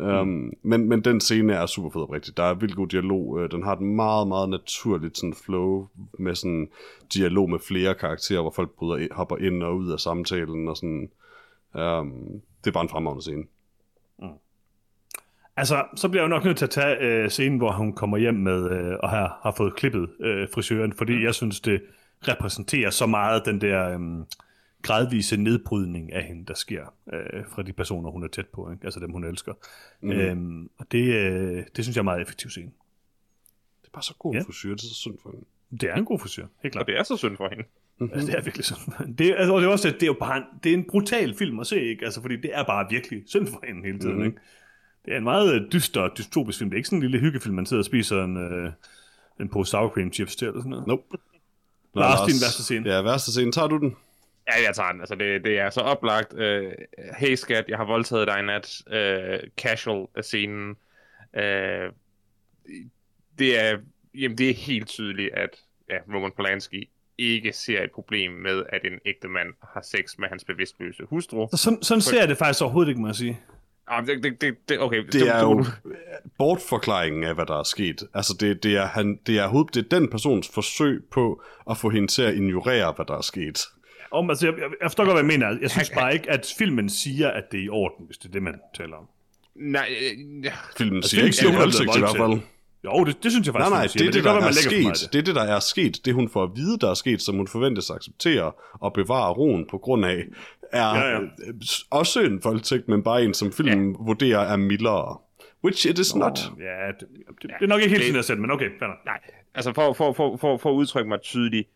[0.00, 0.52] Mm.
[0.62, 2.36] men, men den scene er super fed oprigtigt.
[2.36, 3.28] Der er vildt god dialog.
[3.28, 5.88] Uh, den har et meget, meget naturligt sådan flow
[6.18, 6.68] med sådan
[7.14, 11.10] dialog med flere karakterer, hvor folk bryder, hopper ind og ud af samtalen og sådan.
[11.74, 13.44] Um, det er bare en fremragende scene.
[15.56, 18.18] Altså, så bliver jeg jo nok nødt til at tage øh, scenen, hvor hun kommer
[18.18, 21.82] hjem med øh, og har, har fået klippet øh, frisøren, fordi jeg synes, det
[22.28, 24.24] repræsenterer så meget den der øh,
[24.82, 28.84] gradvise nedbrydning af hende, der sker øh, fra de personer, hun er tæt på, ikke?
[28.84, 29.52] altså dem, hun elsker.
[30.00, 30.10] Mm.
[30.10, 32.70] Øhm, og det, øh, det synes jeg er meget effektiv scene.
[33.82, 34.40] Det er bare så god Ja.
[34.42, 35.44] frisyr, det er så synd for hende.
[35.80, 36.82] Det er en god frisør, helt klart.
[36.82, 37.64] Og det er så synd for hende.
[38.12, 39.12] Altså, det er virkelig sådan.
[39.18, 40.76] Det, er- altså, og det er også det, det er jo bare en, det er
[40.76, 42.04] en brutal film at se, ikke?
[42.04, 44.26] Altså, fordi det er bare virkelig synd for hende hele tiden, mm-hmm.
[44.26, 44.38] ikke?
[45.04, 46.70] Det er en meget øh, dyster og dystopisk film.
[46.70, 48.72] Det er ikke sådan en lille hyggefilm, man sidder og spiser en, øh,
[49.40, 50.86] en pose sour cream chips til, eller sådan noget.
[50.86, 51.02] Nope.
[51.94, 52.90] Lars, din værste scene.
[52.94, 53.52] Ja, værste scene.
[53.52, 53.96] Tager du den?
[54.48, 55.00] Ja, jeg tager den.
[55.00, 56.32] Altså, det, det er så oplagt.
[56.32, 56.72] Uh,
[57.18, 58.82] hey skat, jeg har voldtaget dig i nat.
[58.86, 60.76] Uh, casual af scenen.
[61.36, 61.92] Uh,
[63.38, 63.78] det er,
[64.14, 65.50] jamen, det er helt tydeligt, at
[65.90, 70.28] ja, Roman Polanski ikke ser et problem med, at en ægte mand har sex med
[70.28, 71.48] hans bevidstløse hustru.
[71.50, 73.40] Så sådan, sådan ser jeg det faktisk overhovedet ikke, må jeg sige.
[73.86, 75.64] Ah, det, det, det, det, okay, Det er jo
[76.38, 78.02] bortforklaringen af, hvad der er sket.
[78.14, 81.90] Altså, det, det, er, han, det, er, det er den persons forsøg på at få
[81.90, 83.60] hende til at ignorere, hvad der er sket.
[84.12, 85.58] Om, altså, jeg, jeg, jeg forstår godt, hvad jeg mener.
[85.62, 88.32] Jeg synes bare ikke, at filmen siger, at det er i orden, hvis det er
[88.32, 89.04] det, man taler om.
[89.56, 90.52] Nej, øh, ja.
[90.76, 92.40] Filmen siger filmen ikke, siger, det er i hvert fald.
[92.84, 94.40] Jo, det, det synes jeg Nej, faktisk, nej, det siger, er men det, kan der
[94.40, 95.12] være, er sket.
[95.12, 96.04] Det er det, der er sket.
[96.04, 99.32] Det, hun får at vide, der er sket, som hun forventes at acceptere og bevare
[99.32, 100.24] roen på grund af,
[100.72, 101.20] er Ja, ja.
[101.20, 101.28] øh,
[101.90, 103.96] også en voldtægt, men bare en, som filmen ja.
[104.04, 105.18] vurderer er mildere.
[105.64, 106.38] Which it is not.
[106.60, 108.88] Ja, det, det, det er nok ikke helt det- sådan, jeg selv, men okay, fair.
[109.06, 109.18] Nej,
[109.54, 111.68] altså for, for, for, for, for at udtrykke mig tydeligt,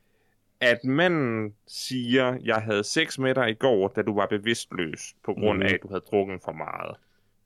[0.65, 5.35] at manden siger, jeg havde sex med dig i går, da du var bevidstløs, på
[5.35, 6.97] grund af, at du havde drukket for meget.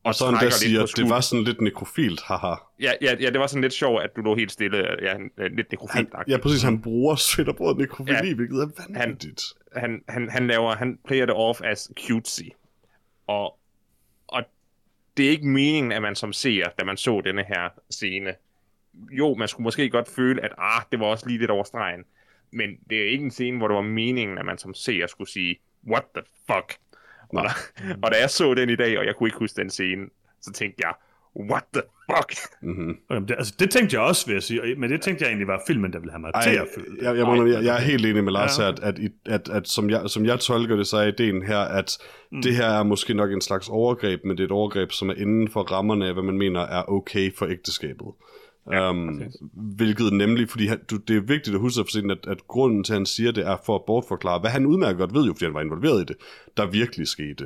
[0.04, 2.54] Og så trækker lidt siger, at det var sådan lidt nekrofilt, haha.
[2.80, 5.32] Ja, ja, ja, det var sådan lidt sjovt, at du lå helt stille, ja, lidt
[5.38, 8.34] Han, nekrofilt ja, præcis, han bruger swedt og nekrofili, ja.
[8.34, 9.42] Hvilket er vanvittigt.
[9.76, 12.42] han, han, han laver, han player det off as cutesy.
[13.26, 13.58] Og,
[14.26, 14.42] og
[15.16, 18.34] det er ikke meningen, at man som seer, da man så denne her scene,
[19.10, 22.04] jo, man skulle måske godt føle, at ah, det var også lige lidt over stregen.
[22.52, 25.30] Men det er ikke en scene, hvor det var meningen, at man som seer skulle
[25.30, 25.56] sige,
[25.90, 26.78] what the fuck?
[27.28, 27.44] Og,
[28.02, 30.06] og da jeg så den i dag, og jeg kunne ikke huske den scene,
[30.40, 30.92] så tænkte jeg,
[31.50, 32.32] what the fuck?
[32.62, 32.96] Mm-hmm.
[33.10, 35.46] Okay, det, altså, det tænkte jeg også, vil jeg sige, men det tænkte jeg egentlig
[35.48, 36.96] var filmen, der ville have mig Ej, til at føle.
[37.02, 38.62] jeg, jeg, jeg, jeg, jeg er helt enig med Lars Ja.
[38.64, 41.42] her, at, at, at, at, at som, jeg, som jeg tolker det, så er ideen
[41.42, 41.98] her, at
[42.32, 42.42] mm.
[42.42, 45.14] det her er måske nok en slags overgreb, men det er et overgreb, som er
[45.14, 48.06] inden for rammerne af, hvad man mener er okay for ægteskabet.
[48.72, 52.26] Ja, um, hvilket nemlig, fordi han, du, det er vigtigt at huske for scenen, at,
[52.26, 55.14] at grunden til, at han siger det, er for at bortforklare, hvad han udmærket godt
[55.14, 56.16] ved jo, fordi han var involveret i det,
[56.56, 57.44] der virkelig skete.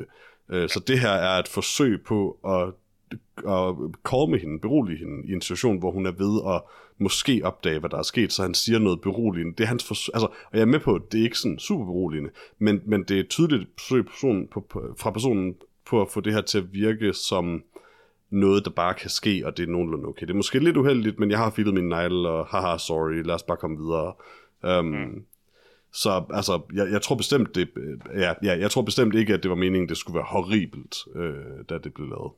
[0.48, 2.74] Uh, så det her er et forsøg på at
[3.48, 6.62] at komme hende, berolige hende i en situation, hvor hun er ved at
[6.98, 9.54] måske opdage, hvad der er sket, så han siger noget beroligende.
[9.58, 11.58] Det er hans forsøg, altså, og jeg er med på, at det er ikke sådan
[11.58, 15.54] super beroligende, men, men det er et tydeligt forsøg person, på, på, fra personen
[15.86, 17.62] på at få det her til at virke som
[18.32, 20.26] noget, der bare kan ske, og det er nogenlunde okay.
[20.26, 23.34] Det er måske lidt uheldigt, men jeg har filet min negle, og haha, sorry, lad
[23.34, 24.12] os bare komme videre.
[24.78, 25.24] Um, mm.
[25.92, 27.68] Så altså, jeg, jeg tror bestemt, det,
[28.14, 31.34] ja, ja, jeg tror bestemt ikke, at det var meningen, det skulle være horribelt, øh,
[31.68, 32.32] da det blev lavet.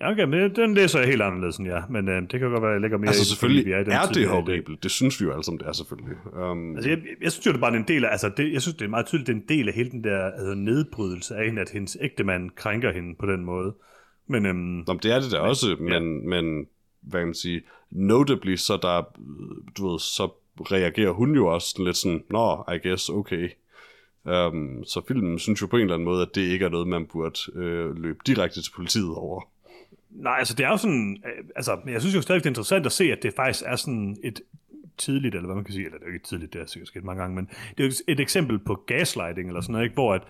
[0.00, 2.50] Ja, okay, men det- den læser jeg helt anderledes end jeg, men øh, det kan
[2.50, 4.20] godt være, at jeg lægger mere Altså i selvfølgelig vi er, i den er det
[4.20, 4.82] i horribelt.
[4.82, 6.16] Det synes vi jo alle sammen, det er selvfølgelig.
[6.50, 8.62] Um, Altså, jeg, jeg synes jo, det er bare en del af, altså, det, jeg
[8.62, 11.36] synes, det er meget tydeligt, det er en del af hele den der altså, nedbrydelse
[11.36, 13.74] af hende, at hendes ægte mand krænker hende på den måde.
[14.26, 16.66] Men øhm, Nå, men det er det da også, men, men
[17.00, 19.02] hvad kan man sige, notably, så der,
[19.78, 20.28] du ved, så
[20.60, 23.50] reagerer hun jo også lidt sådan, nå, I guess, okay.
[24.24, 26.88] Um, så filmen synes jo på en eller anden måde, at det ikke er noget,
[26.88, 29.42] man burde øh, løbe direkte til politiet over.
[30.10, 32.86] nej, altså det er jo sådan, øh, altså jeg synes jo stadig, det er interessant
[32.86, 34.40] at se, at det faktisk er sådan et
[34.98, 36.88] tidligt, eller hvad man kan sige, eller det er jo ikke tidligt, det er sikkert
[36.88, 37.48] sket mange gange, men
[37.78, 39.94] det er jo et eksempel på gaslighting eller sådan noget, ikke?
[39.94, 40.22] hvor at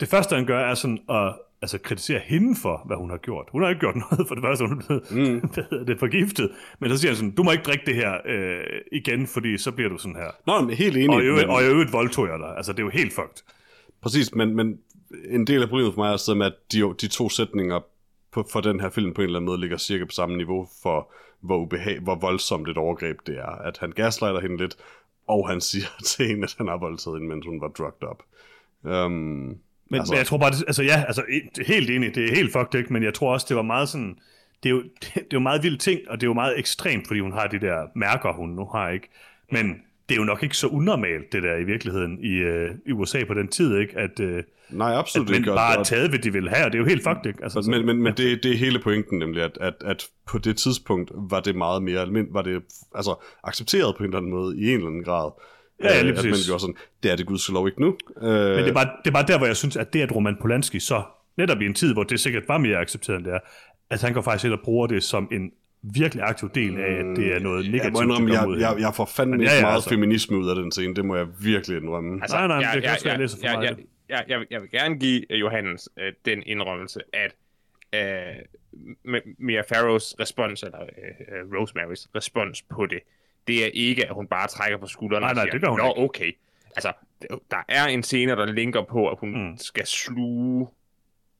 [0.00, 3.48] det første, han gør, er sådan at altså, kritisere hende for, hvad hun har gjort.
[3.52, 5.48] Hun har ikke gjort noget for det første, hun er blevet mm.
[5.86, 6.50] det, forgiftet.
[6.78, 9.72] Men så siger han sådan, du må ikke drikke det her øh, igen, fordi så
[9.72, 10.30] bliver du sådan her.
[10.46, 11.16] Nå, men helt enig.
[11.16, 12.56] Og i øvrigt, men, og i øvrigt voldtog jeg dig.
[12.56, 13.42] Altså, det er jo helt fucked.
[14.02, 14.78] Præcis, men, men
[15.24, 17.80] en del af problemet for mig er stadig med, at de, de to sætninger
[18.32, 20.68] på, for den her film på en eller anden måde ligger cirka på samme niveau
[20.82, 23.62] for, hvor, ubehag, hvor voldsomt et overgreb det er.
[23.66, 24.76] At han gaslighter hende lidt,
[25.28, 28.22] og han siger til hende, at han har voldtaget hende, mens hun var drugged up.
[28.92, 29.58] Um,
[29.90, 31.22] Men, altså, men jeg tror bare, det, altså ja, altså
[31.66, 32.92] helt enig, det er helt fucked, ikke?
[32.92, 34.18] men jeg tror også, det var meget sådan,
[34.62, 36.58] det er jo, det, det er jo meget vildt ting, og det er jo meget
[36.58, 39.08] ekstremt, fordi hun har de der mærker, hun nu har, ikke?
[39.52, 42.92] Men det er jo nok ikke så unormalt, det der i virkeligheden i, øh, i
[42.92, 43.98] USA på den tid, ikke?
[43.98, 45.54] At, øh, nej, absolut at mænd ikke.
[45.54, 47.42] bare er taget, hvad de vil have, og det er jo helt fucked, ikke?
[47.42, 50.56] Altså, Men, men, men det, det er hele pointen nemlig, at, at, at på det
[50.56, 52.62] tidspunkt var det meget mere almindeligt, var det
[52.94, 53.14] altså,
[53.44, 55.30] accepteret på en eller anden måde i en eller anden grad.
[55.84, 56.46] Ja, ja, lige øh, at man præcis.
[56.46, 57.96] gjorde sådan, det er det gudskelov ikke nu.
[58.22, 60.14] Øh, Men det er, bare, det er bare der, hvor jeg synes, at det, at
[60.16, 61.02] Roman Polanski så,
[61.36, 63.38] netop i en tid, hvor det sikkert var mere accepteret end det er,
[63.90, 65.52] at han går faktisk ind og bruger det som en
[65.82, 68.94] virkelig aktiv del af, at det er noget negativt, jeg må indrømme, jeg, jeg, jeg
[68.94, 69.90] får fandme ikke ja, ja, meget altså.
[69.90, 72.22] feminisme ud af den scene, det må jeg virkelig indrømme.
[72.22, 73.76] Altså, Nej, nej, jeg, det kan jeg, jeg, jeg læser for jeg, meget jeg,
[74.08, 77.34] jeg, jeg, jeg vil gerne give øh, Johannes øh, den indrømmelse, at
[77.94, 80.88] øh, Mia Farrows respons, eller øh,
[81.38, 83.00] øh, Rosemarys respons på det,
[83.50, 85.68] det er ikke, at hun bare trækker på skuldrene Nej, og nej, siger, det gør
[85.68, 86.32] hun Nå, ikke." okay.
[86.76, 86.92] Altså,
[87.50, 89.50] der er en scene, der linker på, at hun Mm.
[89.50, 89.56] mm.
[89.56, 90.68] skal sluge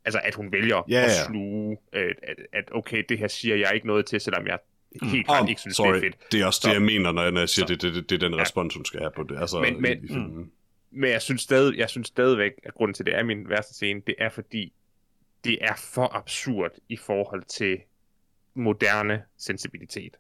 [0.05, 3.71] altså at hun vælger Ja, at sluge, at, at, at okay, det her siger jeg
[3.75, 4.59] ikke noget til, selvom jeg
[5.03, 6.33] helt Oh, klart ikke synes, sorry, det er fedt.
[6.33, 7.95] det er også Så- det, jeg mener, når jeg, når jeg siger, Så- det, det,
[7.95, 8.43] det, det er den Ja.
[8.43, 9.39] respons, hun skal have på det.
[9.41, 10.51] Altså, Men- men- i, i filmen.
[10.91, 13.75] Men jeg synes, stadig, jeg synes stadigvæk, at grunden til, at det er min værste
[13.75, 14.73] scene, det er fordi,
[15.45, 17.79] det er for absurd i forhold til
[18.55, 20.17] moderne sensibilitet.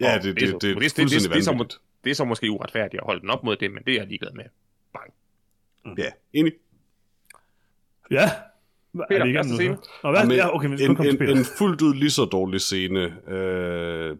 [0.00, 1.80] Ja, det, er det, det, det, det, er det, det, det, er så, vanvittigt.
[2.04, 4.06] det er så måske uretfærdigt at holde den op mod det, men det er jeg
[4.06, 4.44] ligeglad med.
[4.92, 5.98] Bang.
[5.98, 6.52] Ja, enig.
[8.10, 8.30] Ja.
[9.08, 9.76] Peter, er det nu, scene?
[9.82, 9.90] så?
[10.02, 10.26] Nå, hvad?
[10.26, 14.16] Men Ja, okay, vi en, en, en fuldt ud lige så dårlig scene, øh,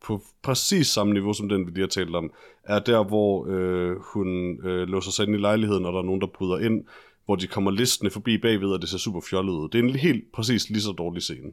[0.00, 2.32] på præcis samme niveau som den, vi lige har talt om,
[2.64, 6.20] er der, hvor øh, hun øh, låser sig ind i lejligheden, og der er nogen,
[6.20, 6.84] der bryder ind,
[7.24, 9.68] hvor de kommer listende forbi bagved, og det ser super fjollet ud.
[9.68, 11.52] Det er en helt præcis lige så dårlig scene.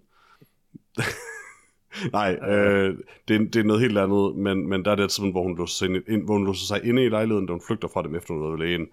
[2.14, 5.32] Nej, øh, det, er, det er noget helt andet, men, men der er det sådan,
[5.32, 7.62] hvor hun, låser sig ind, ind, hvor hun låser sig inde i lejligheden, da hun
[7.68, 8.88] flygter fra dem efter noget lægen.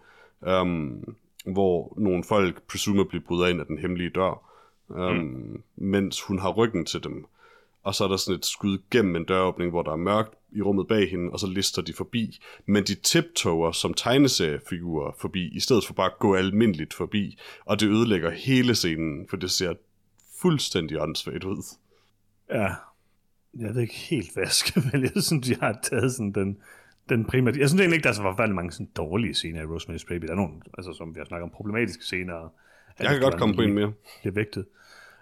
[0.63, 1.15] Um,
[1.53, 4.53] hvor nogle folk presumably bryder ind af den hemmelige dør,
[4.89, 5.63] um, mm.
[5.77, 7.27] mens hun har ryggen til dem.
[7.83, 10.63] Og så er der sådan et skud gennem en døråbning, hvor der er mørkt i
[10.63, 12.39] rummet bag hende, og så lister de forbi.
[12.67, 17.39] Men de tiptoger som tegneseriefigurer forbi, i stedet for bare at gå almindeligt forbi.
[17.65, 19.75] Og det ødelægger hele scenen, for det ser
[20.41, 21.63] fuldstændig åndssvagt ud.
[22.51, 22.69] Ja.
[23.59, 25.11] Jeg ved ikke helt, hvad jeg skal vælge.
[25.15, 26.59] Jeg synes, jeg har taget sådan den,
[27.09, 27.55] den primære...
[27.59, 30.27] Jeg synes egentlig ikke, der er så forfærdelig mange sådan dårlige scener i Rosemary's Baby.
[30.27, 32.53] Der er nogle, altså, som vi har snakket om, problematiske scener.
[32.99, 33.93] Jeg kan godt komme på en mere.
[34.23, 34.67] bliver vægtet.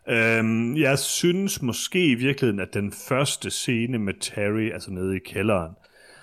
[0.09, 5.19] Øhm, jeg synes måske i virkeligheden, at den første scene med Terry, altså nede i
[5.19, 5.73] kælderen,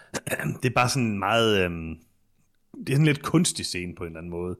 [0.62, 1.66] det er bare sådan meget...
[1.66, 1.95] Øhm,
[2.80, 4.58] det er sådan en lidt kunstig scene på en eller anden måde.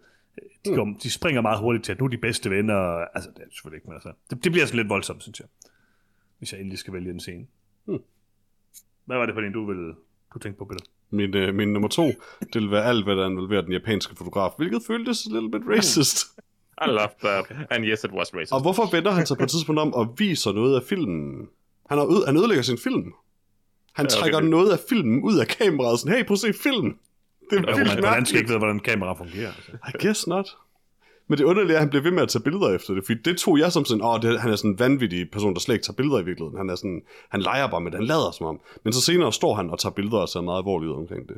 [0.66, 2.76] De, går, de springer meget hurtigt til, at nu er de bedste venner.
[3.16, 5.40] Altså, det er det selvfølgelig ikke, men altså, det, det bliver sådan lidt voldsomt, synes
[5.40, 5.48] jeg.
[6.44, 7.46] Hvis jeg endelig skal vælge en scene.
[7.86, 8.00] Hmm.
[9.06, 9.94] Hvad var det for en, du ville
[10.34, 10.86] du tænkte på, Peter?
[11.10, 12.04] Min, øh, min nummer to,
[12.54, 15.62] det vil være alt, hvad der involverer den japanske fotograf, hvilket føltes a little bit
[15.78, 16.18] racist.
[16.86, 17.68] I love that.
[17.70, 18.54] And yes, it was racist.
[18.54, 21.48] Og hvorfor vender han sig på et tidspunkt om og viser noget af filmen?
[21.90, 23.04] Han, har øde, han ødelægger sin film.
[23.04, 23.14] Han
[23.98, 26.98] Ja, okay, trækker noget af filmen ud af kameraet, sådan, hey, prøv at se filmen.
[27.50, 29.48] Det er Ja, vildt Man, hvordan skal ikke vide, hvordan kamera fungerer?
[29.48, 29.72] Altså.
[29.72, 30.48] I guess not.
[31.28, 33.20] Men det underlige er, at han bliver ved med at tage billeder efter det, fordi
[33.22, 35.76] det tog jeg som sådan, åh, det, han er sådan en vanvittig person, der slet
[35.76, 36.58] ikke tager billeder i virkeligheden.
[36.58, 38.60] Han er sådan, han leger bare med det, han lader som om.
[38.84, 41.36] Men så senere står han og tager billeder og ser meget alvorligt ud omkring det.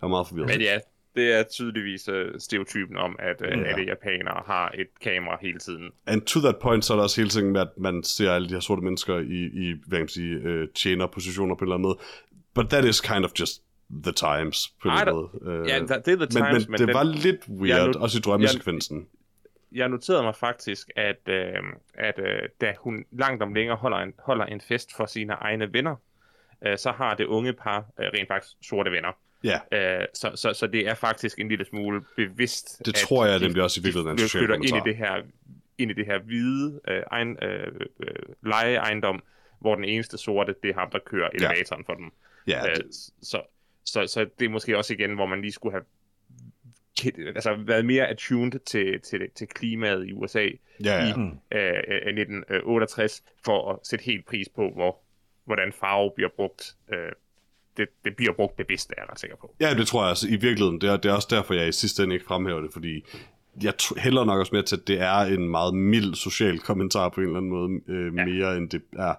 [0.00, 0.48] Jeg er meget forvirret.
[0.48, 0.78] Men ja,
[1.16, 3.64] det er tydeligvis uh, stereotypen om, at uh, Ja.
[3.64, 5.90] alle japanere har et kamera hele tiden.
[6.06, 8.48] And to that point, så er der også hele tingen med, at man ser alle
[8.48, 11.74] de her sorte mennesker i, i hvad kan man sige, øh, tjenerpositioner på en eller
[11.74, 11.98] anden måde.
[12.54, 15.28] But that is kind of just the times, på en måde.
[15.42, 18.18] Øh, Ja, det er the men, times, men, det den- var lidt weird, nu- også
[18.18, 19.08] i drømmesekvensen.
[19.72, 21.54] jeg noterede mig faktisk, at, øh,
[21.94, 25.72] at øh, da hun langt om længere holder en, holder en fest for sine egne
[25.72, 25.96] venner,
[26.66, 29.12] øh, så har det unge par øh, rent faktisk sorte venner.
[29.44, 29.60] Ja,
[30.00, 32.78] Øh, så, så, så det er faktisk en lille smule bevidst.
[32.78, 35.22] Det at tror jeg de- nemlig også i virkeligheden en social ind i det her
[35.78, 38.08] ind i det her hvide øh, egen, øh, øh,
[38.42, 39.22] lejeejendom,
[39.60, 42.12] hvor den eneste sorte, det er ham, der kører elevatoren for dem.
[42.46, 42.84] ja Øh, det,
[43.22, 43.42] så,
[43.92, 45.84] så, så det er måske også igen, hvor man lige skulle have
[47.34, 50.48] altså, været mere attuned til, til, til klimaet i USA
[50.84, 51.04] ja, ja.
[51.04, 51.10] i
[51.52, 54.96] øh, øh, 1968, for at sætte helt pris på, hvor,
[55.44, 56.76] hvordan farve bliver brugt.
[56.92, 57.12] Øh,
[57.76, 59.54] det, det bliver brugt bevidst, er jeg ret sikker på.
[59.60, 60.80] Ja, det tror jeg altså i virkeligheden.
[60.80, 63.04] Det er, det er også derfor, jeg i sidste ende ikke fremhæver det, fordi
[63.62, 67.20] jeg hælder nok også med til, at det er en meget mild social kommentar på
[67.20, 68.24] en eller anden måde, øh, Ja.
[68.24, 69.14] mere, end det er,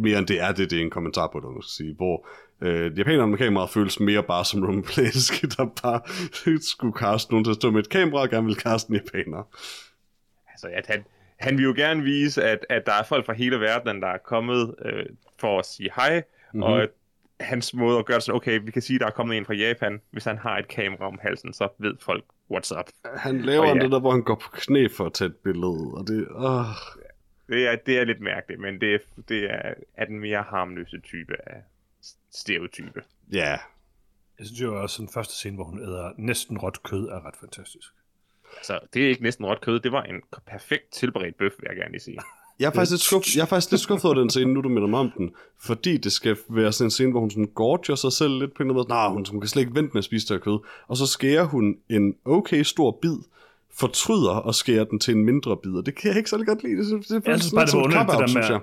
[0.00, 2.26] mere end det er det, det er en kommentar på, det, man skal sige, hvor
[2.60, 6.00] øh, japanerne med kameraet føles mere bare som Roman Polanski, der bare
[6.60, 9.42] skulle kaste nogen til at stå med et kamera, og gerne vil kaste en japaner.
[10.52, 11.04] Altså, at han,
[11.40, 14.18] han vil jo gerne vise, at, at der er folk fra hele verden, der er
[14.18, 15.06] kommet øh,
[15.40, 16.60] for at sige hej, Mhm.
[16.60, 16.72] mm-hmm.
[16.72, 16.88] og
[17.40, 19.54] hans måde at gøre det sådan, okay, vi kan sige, der er kommet en fra
[19.54, 20.00] Japan.
[20.10, 22.88] Hvis han har et kamera om halsen, så ved folk, what's up.
[23.16, 23.82] Han laver Og ja.
[23.82, 26.28] det der, hvor han går på knæ for at tage et billede, og det...
[26.30, 26.64] Åh.
[27.48, 28.98] Det er, det er lidt mærkeligt, men det er,
[29.28, 31.56] det er, er den mere harmløse type af
[32.34, 33.02] stereotype.
[33.32, 33.58] Ja,
[34.38, 37.36] Jeg synes jo også, den første scene, hvor hun æder næsten råt kød, er ret
[37.40, 37.88] fantastisk.
[38.56, 39.80] Altså, det er ikke næsten råt kød.
[39.80, 42.18] Det var en perfekt tilberedt bøf, vil jeg gerne lige sige.
[42.58, 44.68] Jeg er, faktisk lidt skuff, jeg er faktisk lidt skuffet over den scene, nu du
[44.68, 45.34] minder mig om den.
[45.60, 48.62] Fordi det skal være sådan en scene, hvor hun sådan gorger sig selv lidt på
[48.62, 48.88] en eller anden måde.
[48.88, 50.58] Nej, hun, hun kan slet ikke vente med at spise det her kød.
[50.88, 53.16] Og så skærer hun en okay stor bid,
[53.74, 55.72] fortryder og skærer den til en mindre bid.
[55.72, 56.76] Og det kan jeg ikke så godt lide.
[56.76, 58.62] Det, det, det Jeg synes bare, det var som et underligt, det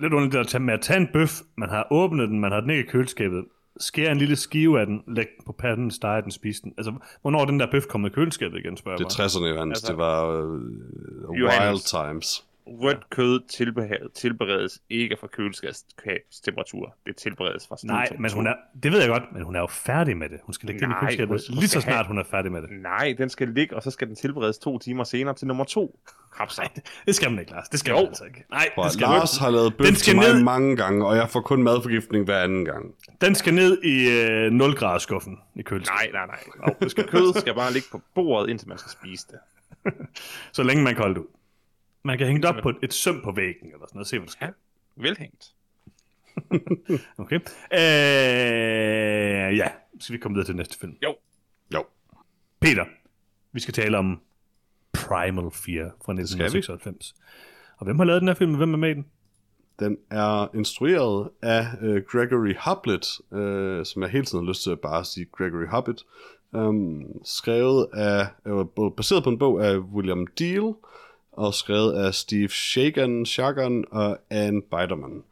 [0.00, 2.60] lidt underligt at tage, med at tage en bøf, man har åbnet den, man har
[2.60, 3.44] den ikke i køleskabet,
[3.80, 6.74] skære en lille skive af den, lægge den på panden, stege den, spise den.
[6.78, 9.46] Altså, hvornår er den der bøf kommet i køleskabet igen, spørger jeg Det er 60'erne,
[9.46, 9.78] Johannes.
[9.78, 11.94] Altså, det var uh, Johannes.
[11.94, 12.44] wild times.
[12.70, 16.94] Rødt kød tilberedes, tilberedes ikke fra køleskabstemperatur.
[17.06, 19.66] Det tilberedes fra Nej, men hun er, det ved jeg godt, men hun er jo
[19.66, 20.38] færdig med det.
[20.44, 22.18] Hun skal lægge det ind i Nej, køleskabet, hun- hun lige så snart have- hun
[22.18, 22.70] er færdig med det.
[22.82, 25.98] Nej, den skal ligge, og så skal den tilberedes to timer senere til nummer to.
[26.36, 26.62] Hapsa.
[27.06, 27.68] Det skal man ikke, Lars.
[27.68, 27.96] Det skal Jo.
[27.96, 28.44] man altså ikke.
[28.50, 31.16] Nej, det skal Lars har lavet bøf Den til skal mig ned- mange gange, og
[31.16, 32.94] jeg får kun madforgiftning hver anden gang.
[33.20, 36.12] Den skal ned i øh, 0 grader skuffen i køleskabet.
[36.12, 36.74] Nej, nej, nej.
[36.80, 39.38] Det skal, kød skal bare ligge på bordet, indtil man skal spise det.
[40.52, 41.26] Så længe man kan holde det ud.
[42.02, 44.18] Man kan hænge det op på et, et søm på væggen, eller sådan noget, se
[44.18, 44.46] hvad der sker.
[44.46, 44.52] Ja.
[44.96, 45.54] Velhængt.
[47.18, 47.40] Okay.
[47.72, 49.68] Øh, ja,
[50.00, 50.96] skal vi komme videre til næste film.
[51.02, 51.16] Jo.
[51.74, 51.84] Jo.
[52.60, 52.84] Peter,
[53.52, 54.20] vi skal tale om
[54.92, 56.22] Primal Fear fra skal vi.
[56.22, 57.14] 1996.
[57.78, 59.06] Og hvem har lavet den her film, og hvem er med i den?
[59.78, 64.70] Den er instrueret af uh, Gregory Hoblit, uh, som jeg hele tiden har lyst til
[64.70, 66.04] at bare sige Gregory Hobbit.
[66.52, 70.74] Um, skrevet af, uh, baseret på en bog af William Deal,
[71.38, 75.22] og skrevet af Steve Shagan, Shagan og Anne Biderman.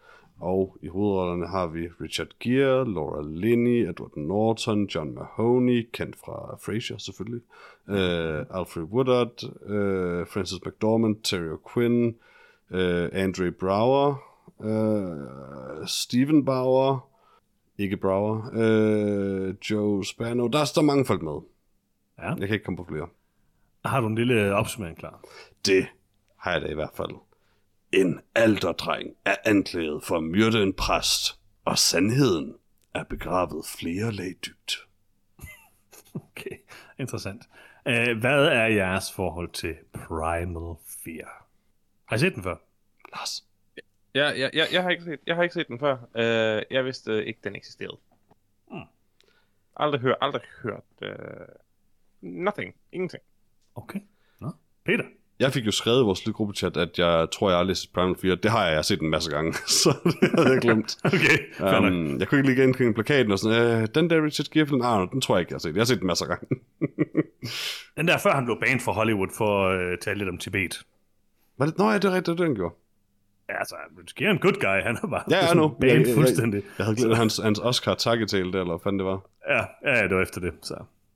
[0.41, 6.59] Og i hovedrollerne har vi Richard Gere, Laura Linney, Edward Norton, John Mahoney, kendt fra
[6.65, 7.41] Frasier selvfølgelig,
[7.89, 12.15] uh, Alfred Woodard, uh, Francis McDormand, Terry O'Quinn,
[12.71, 14.15] uh, Andre Brower,
[14.59, 17.09] uh, Steven Bauer,
[17.79, 20.49] ikke Brower, uh, Joe Spano.
[20.49, 21.41] Der er så mange folk med.
[22.19, 22.29] Ja.
[22.29, 23.09] Jeg kan ikke komme på flere.
[23.87, 25.21] Har du en lille opsummering klar?
[25.67, 25.87] Det
[26.37, 27.11] har jeg da i hvert fald.
[27.93, 32.55] En alderdreng er anklaget for at myrde en præst, og sandheden
[32.95, 34.77] er begravet flere lag dybt.
[36.15, 36.57] Okay,
[36.99, 37.43] interessant.
[37.87, 41.47] Uh, hvad er jeres forhold til Primal Fear?
[42.05, 42.57] Har I set den før?
[43.13, 43.45] Lars.
[44.15, 45.97] Ja, ja, ja, jeg, har ikke set, jeg har ikke set den før.
[46.15, 47.99] Uh, jeg vidste ikke, den eksisterede.
[48.69, 48.81] Hmm.
[49.77, 50.85] Aldrig hørt, aldrig hørt.
[51.03, 51.09] Uh,
[52.21, 52.75] nothing.
[52.93, 53.23] Ingenting.
[53.77, 53.99] Okay.
[54.41, 54.51] Nå.
[54.87, 55.05] Peter?
[55.41, 58.17] Jeg fik jo skrevet i vores lille gruppechat, at jeg tror, jeg har læst Primal
[58.23, 58.35] Fear.
[58.35, 59.53] Det har jeg, jeg har set en masse gange,
[59.83, 60.97] så det havde jeg glemt.
[61.05, 61.39] Okay,
[61.79, 65.09] um, jeg kunne ikke lige genkende plakaten og sådan, øh, den der Richard Gere-film, ah,
[65.13, 65.75] den tror jeg ikke, jeg har set.
[65.75, 66.47] Jeg har set den masser af gange.
[67.97, 70.83] Den der før han blev banet for Hollywood for at uh, tale lidt om Tibet.
[71.59, 71.79] Var det?
[71.79, 72.75] Nå, ja, det er rigtigt, det han gjorde.
[73.49, 74.83] Ja, altså, Richard Gere er en good guy.
[74.87, 75.69] Han er bare Ja, ja, nu.
[75.69, 76.63] banet Jeg- jeg- fuldstændig.
[76.79, 79.21] Jeg havde glemt hans, hans Oscar-takketale der, eller hvad fanden det var.
[79.49, 79.63] Ja,
[79.97, 80.53] ja, det var efter det.
[80.63, 80.75] Så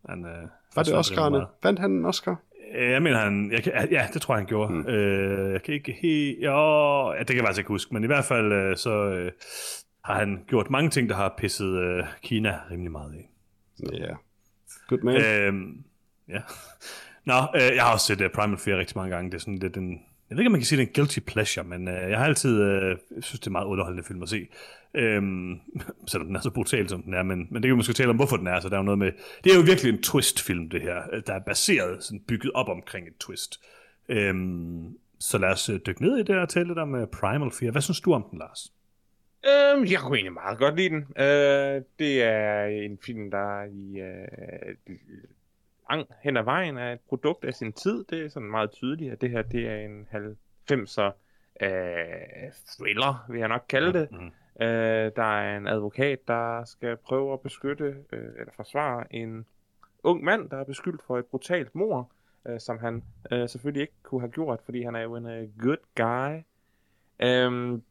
[0.08, 1.46] han, uh, Var det Oscar'erne?
[1.62, 2.36] Vandt han en Oscar?
[2.74, 3.52] Jeg mener, han...
[3.52, 4.72] Jeg kan, ja, det tror jeg, han gjorde.
[4.72, 4.86] Mm.
[4.86, 6.44] Øh, jeg kan ikke helt...
[6.44, 7.94] Jo, ja, det kan jeg faktisk ikke huske.
[7.94, 9.32] Men i hvert fald, øh, så øh,
[10.04, 13.30] har han gjort mange ting, der har pisset øh, Kina rimelig meget af.
[13.92, 14.14] Ja.
[14.88, 15.16] Good man.
[15.16, 15.84] Øhm,
[16.28, 16.40] ja.
[17.24, 19.30] Nå, øh, jeg har også set uh, Primal Fear rigtig mange gange.
[19.30, 20.00] Det er sådan lidt en...
[20.30, 22.18] Jeg ved ikke, om man kan sige, det er en guilty pleasure, men øh, jeg
[22.18, 24.48] har altid øh, synes, det er meget underholdende film at se.
[24.94, 25.60] Øhm,
[26.10, 28.10] selvom den er så brutal, som den er, men, men det kan vi måske tale
[28.10, 28.60] om, hvorfor den er.
[28.60, 29.12] Så der er jo noget med...
[29.44, 32.68] Det er jo virkelig en twist-film, det her, øh, der er baseret, sådan bygget op
[32.68, 33.60] omkring et twist.
[34.08, 37.50] Øhm, så lad os øh, dykke ned i det og tale lidt om uh, Primal
[37.50, 37.70] Fear.
[37.70, 38.72] Hvad synes du om den, Lars?
[39.46, 41.04] Øhm, jeg kunne egentlig meget godt lide den.
[41.18, 44.96] Øh, det er en film, der i øh,
[45.90, 48.04] lang hen ad vejen er et produkt af sin tid.
[48.04, 51.12] Det er sådan meget tydeligt, at det her det er en 90'er
[51.60, 54.08] øh, thriller, vil jeg nok kalde det.
[54.10, 54.32] Mm.
[54.64, 59.46] Øh, der er en advokat, der skal prøve at beskytte øh, eller forsvare en
[60.02, 62.10] ung mand, der er beskyldt for et brutalt mord,
[62.46, 65.48] øh, som han øh, selvfølgelig ikke kunne have gjort, fordi han er jo en øh,
[65.58, 66.42] good guy.
[67.22, 67.82] Øhm,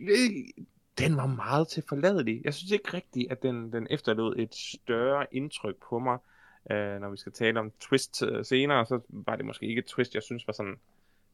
[0.00, 0.64] øh,
[0.98, 2.40] den var meget til forladelig.
[2.44, 6.18] Jeg synes ikke rigtigt, at den, den efterlod et større indtryk på mig.
[6.70, 9.86] Øh, når vi skal tale om twist øh, senere, så var det måske ikke et
[9.86, 10.78] twist, jeg synes var sådan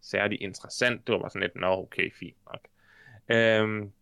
[0.01, 1.07] særlig interessant.
[1.07, 2.61] Det var bare sådan lidt, nå okay, fint nok.
[3.29, 3.93] Øhm,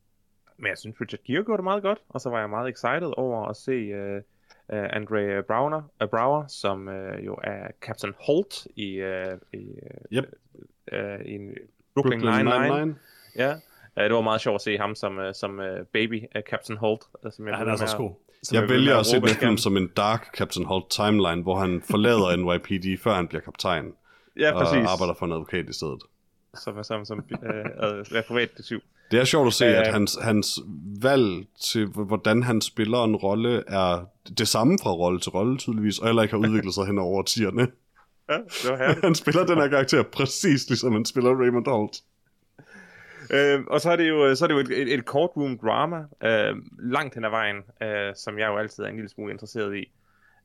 [0.56, 3.12] men jeg synes, Richard Gere gjorde det meget godt, og så var jeg meget excited
[3.16, 4.22] over at se uh, uh,
[4.68, 10.24] Andre Browner, uh, Brower, som uh, jo er Captain Holt i, uh, i, uh, Yep.
[10.92, 11.38] uh, i
[11.94, 12.94] Brooklyn, Brooklyn Nine-Nine.
[13.36, 13.54] Ja,
[13.96, 16.78] Uh, det var meget sjovt at se ham som, uh, som uh, baby uh, Captain
[16.78, 17.02] Holt.
[17.24, 18.10] Uh, som jeg Ja, han er så at- god.
[18.42, 21.42] som Jeg blev vælger at se den af film som en dark Captain Holt timeline,
[21.42, 23.84] hvor han forlader NYPD, før han bliver kaptajn,
[24.40, 24.88] Ja, og præcis.
[24.88, 26.02] arbejder for en advokat i stedet.
[26.64, 27.48] Som, som, som uh,
[27.88, 28.80] uh, privatdetektiv.
[29.10, 29.92] Det er sjovt at se, at Øh.
[29.94, 30.60] hans, hans
[31.02, 34.04] valg til, hvordan han spiller en rolle, er
[34.38, 37.18] det samme fra rolle til rolle tydeligvis, og heller ikke har udviklet sig hen over
[37.18, 37.66] årtierne.
[38.28, 39.04] Ja, det var herligt.
[39.04, 41.96] Han spiller den her karakter præcis ligesom han spiller Raymond Holt.
[43.30, 46.04] Øh, og så er det jo, så er det jo et, et, et courtroom drama,
[46.22, 49.76] øh, langt hen ad vejen, øh, som jeg jo altid er en lille smule interesseret
[49.76, 49.92] i.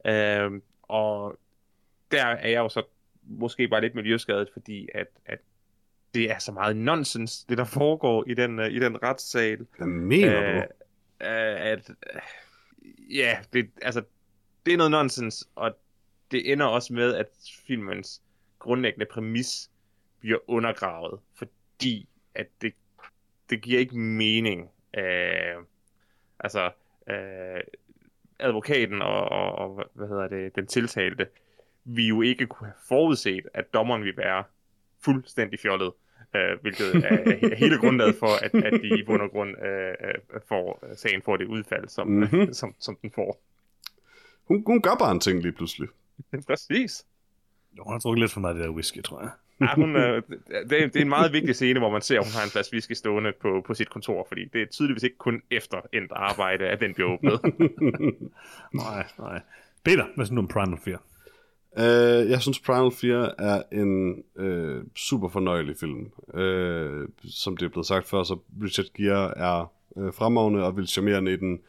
[0.07, 0.51] Øh,
[0.83, 1.39] og
[2.11, 2.83] der er jeg jo så
[3.23, 5.39] måske bare lidt miljøskadet, fordi at, at
[6.13, 9.65] det er så meget nonsens, det der foregår i den, øh, i den retssal.
[9.77, 10.59] Hvad mener Øh, du?
[10.59, 12.21] øh, at, øh,
[13.17, 14.03] ja, det, altså,
[14.65, 15.77] det er noget nonsens, og
[16.31, 17.27] det ender også med, at
[17.67, 18.21] filmens
[18.59, 19.69] grundlæggende præmis
[20.19, 22.73] bliver undergravet, fordi at det,
[23.49, 24.69] det giver ikke mening.
[24.97, 25.55] Øh,
[26.39, 26.71] altså,
[27.09, 27.61] øh,
[28.39, 31.27] advokaten og, og, og, hvad hedder det, den tiltalte,
[31.83, 34.43] vi jo ikke kunne have forudset, at dommeren ville være
[35.01, 35.91] fuldstændig fjollet,
[36.35, 37.17] øh, hvilket er,
[37.51, 41.21] er hele grundlaget for, at, at de i bund og grund øh, øh, får, sagen
[41.21, 42.29] får det udfald, som, Mhm.
[42.31, 42.53] mm-hmm.
[42.53, 43.41] som, som den får.
[44.43, 45.89] Hun, hun gør bare en ting lige pludselig.
[46.47, 47.05] Præcis.
[47.77, 49.29] Jo, hun har drukket lidt for meget af det der whisky, tror jeg.
[49.61, 50.21] Ja, hun, øh,
[50.69, 52.49] det, er- det er en meget vigtig scene, hvor man ser, at hun har en
[52.49, 56.11] flaske whisky stående på, på sit kontor, fordi det er tydeligvis ikke kun efter endt
[56.15, 57.39] arbejde, at den bliver åbnet.
[58.73, 59.41] Nej, nej.
[59.85, 61.01] Peter, hvad synes du om Primal Fear?
[61.79, 65.99] Uh, jeg synes Primal Fear er en uh, super fornøjelig film.
[66.33, 70.87] Uh, som det er blevet sagt før, så Richard Gere er uh, fremragende og vil
[70.87, 71.59] charmerende i den.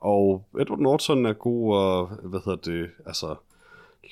[0.00, 3.34] Og Edward Norton er god, og hvad hedder det, altså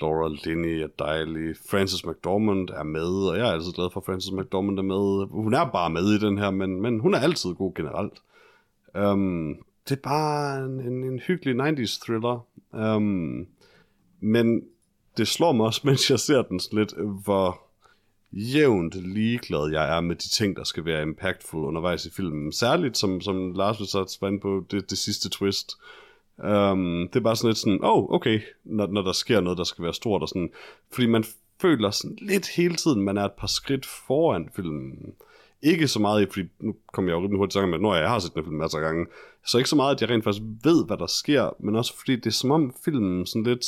[0.01, 4.07] Laura Linney er dejlig, Frances McDormand er med, og jeg er altid glad for, at
[4.07, 5.29] Frances McDormand er med.
[5.31, 8.23] Hun er bare med i den her, men, men hun er altid god generelt.
[8.95, 9.57] Um,
[9.89, 12.47] det er bare en, en, en hyggelig 90s thriller.
[12.73, 13.47] Um,
[14.21, 14.63] men
[15.17, 16.95] det slår mig også, mens jeg ser den sådan lidt,
[17.25, 17.61] hvor
[18.33, 22.53] jævnt ligeglad jeg er med de ting, der skal være impactful undervejs i filmen.
[22.53, 25.73] Særligt, som, som Lars vil så på, det, det sidste twist.
[26.45, 29.65] Um, det er bare sådan lidt sådan, oh, okay, når, når der sker noget, der
[29.65, 30.51] skal være stort og sådan.
[30.93, 31.25] Fordi man
[31.61, 35.15] føler sådan lidt hele tiden, man er et par skridt foran filmen.
[35.63, 37.95] Ikke så meget fordi nu kommer jeg jo rimelig hurtigt i tanke med, at når
[37.95, 39.07] jeg har set den film masser af gange,
[39.47, 42.17] så ikke så meget, at jeg rent faktisk ved, hvad der sker, men også fordi
[42.17, 43.67] det er som om filmen sådan lidt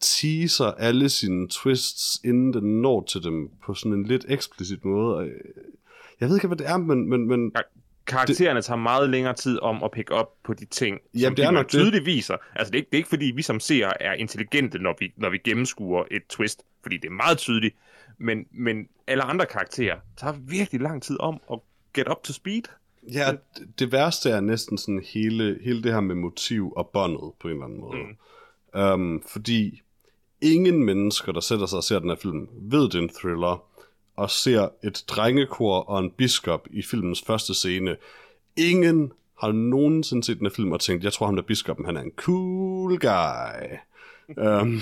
[0.00, 5.24] teaser alle sine twists, inden den når til dem på sådan en lidt eksplicit måde.
[5.24, 5.30] Øh,
[6.20, 7.52] jeg ved ikke, hvad det er, men, men, men
[8.10, 11.44] Karaktererne tager meget længere tid om at pick op på de ting, Jamen, som det
[11.44, 11.70] er nok det.
[11.70, 12.36] tydeligt viser.
[12.54, 15.12] Altså, det er, ikke, det er ikke fordi, vi som seere er intelligente, når vi,
[15.16, 17.76] når vi gennemskuer et twist, fordi det er meget tydeligt.
[18.18, 21.58] Men, men alle andre karakterer tager virkelig lang tid om at
[21.94, 22.62] get up to speed.
[23.12, 27.32] Ja, det, det værste er næsten sådan hele, hele det her med motiv og båndet
[27.40, 27.98] på en eller anden måde.
[28.74, 28.80] Mm.
[28.80, 29.82] Um, fordi
[30.40, 33.64] ingen mennesker, der sætter sig og ser den her film, ved det er en thriller,
[34.20, 37.96] og ser et drengekor og en biskop i filmens første scene.
[38.56, 41.96] Ingen har nogensinde set den her film og tænkt, jeg tror ham der biskoppen, han
[41.96, 43.76] er en cool guy.
[44.62, 44.80] um,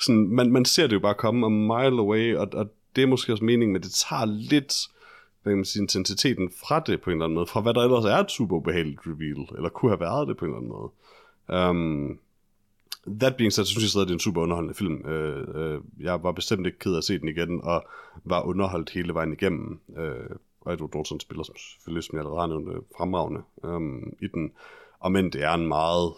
[0.00, 3.06] sådan, man, man ser det jo bare komme a mile away, og, og det er
[3.06, 4.74] måske også meningen, men det tager lidt
[5.42, 7.82] hvad kan man sige, intensiteten fra det på en eller anden måde, fra hvad der
[7.82, 10.72] ellers er et super ubehageligt reveal, eller kunne have været det på en eller anden
[10.72, 10.90] måde.
[11.70, 12.18] Um,
[13.20, 15.06] that being said, så synes jeg stadig, det er en super underholdende film.
[15.06, 17.84] Øh, øh, jeg var bestemt ikke ked af at se den igen, og
[18.24, 19.80] var underholdt hele vejen igennem.
[19.96, 20.30] Øh,
[20.60, 24.26] og Edward Norton spiller som- selvfølgelig, som jeg allerede har nævnt, øh, fremragende øh, i
[24.34, 24.52] den.
[25.00, 26.12] Og men det er en meget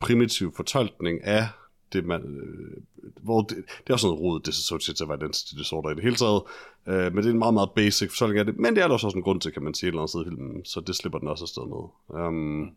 [0.00, 1.48] primitiv fortolkning af
[1.92, 2.82] det, man, øh,
[3.22, 6.42] hvor det, det er også noget rodet dissociative identity disorder i det hele taget,
[6.86, 8.94] øh, men det er en meget, meget basic fortolkning af det, men det er der
[8.94, 10.96] også en grund til, kan man sige, et eller andet sted i filmen, så det
[10.96, 12.20] slipper den også afsted med.
[12.26, 12.70] Um,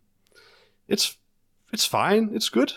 [0.91, 1.18] it's,
[1.76, 2.74] it's fine, it's good.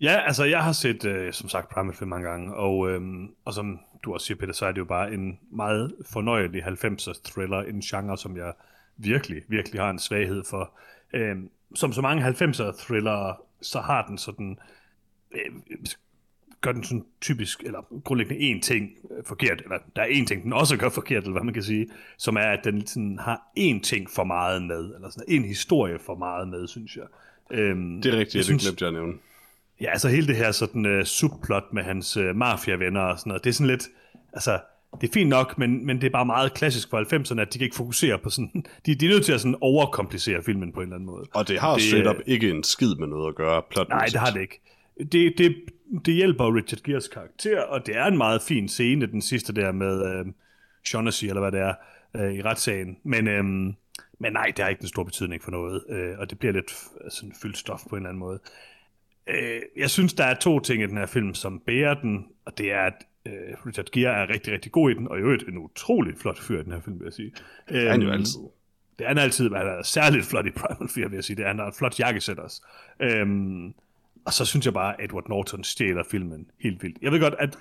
[0.00, 3.54] Ja, altså jeg har set, øh, som sagt, Primal Fear mange gange, og, øhm, og
[3.54, 7.62] som du også siger, Peter, så er det jo bare en meget fornøjelig 90'er thriller,
[7.62, 8.52] en genre, som jeg
[8.96, 10.70] virkelig, virkelig har en svaghed for.
[11.14, 14.58] Øhm, som så mange 90'er thrillere, så har den sådan,
[15.32, 15.52] øh,
[16.60, 20.42] gør den sådan typisk, eller grundlæggende én ting øh, forkert, eller der er én ting,
[20.42, 21.86] den også gør forkert, eller hvad man kan sige,
[22.16, 25.98] som er, at den sådan har én ting for meget med, eller sådan en historie
[25.98, 27.04] for meget med, synes jeg.
[27.50, 29.12] Øhm, Det er rigtigt, jeg det synes- glemte jeg at nævne.
[29.80, 33.44] Ja, altså hele det her sådan uh, subplot med hans uh, mafiavenner og sådan noget,
[33.44, 33.84] det er sådan lidt,
[34.32, 34.60] altså,
[35.00, 37.58] det er fint nok, men, men det er bare meget klassisk for 90'erne, at de
[37.58, 38.50] kan ikke fokusere på sådan,
[38.86, 41.26] de, de er nødt til at sådan overkomplicere filmen på en eller anden måde.
[41.34, 43.88] Og det har Det, straight øh, up ikke en skid med noget at gøre, plot
[43.88, 44.60] Nej, det har det ikke.
[45.12, 45.56] Det, det,
[46.04, 49.72] det hjælper Richard Geres karakter, og det er en meget fin scene, den sidste der
[49.72, 50.32] med uh,
[50.84, 51.74] Shaughnessy, eller hvad det er,
[52.16, 52.96] øh, i retssagen.
[53.04, 53.74] Men, øhm,
[54.20, 56.70] men nej, det har ikke den store betydning for noget, øh, og det bliver lidt
[57.08, 58.40] sådan fyldt stof på en eller anden måde.
[59.28, 62.58] Øh, jeg synes, der er to ting i den her film, som bærer den, og
[62.58, 62.94] det er, at
[63.26, 63.32] øh,
[63.66, 66.60] Richard Gere er rigtig, rigtig god i den, og i øvrigt en utrolig flot fyr
[66.60, 67.32] i den her film, vil jeg sige.
[67.68, 68.40] Det er han jo Øhm, altid.
[68.98, 71.36] det er han altid, men han er særligt flot i Primal Fear, vil jeg sige.
[71.36, 72.62] Det er, han har et flot jakkesæt også.
[73.00, 73.74] Øhm,
[74.26, 76.98] og så synes jeg bare, at Edward Norton stjæler filmen helt vildt.
[77.02, 77.58] Jeg ved godt, at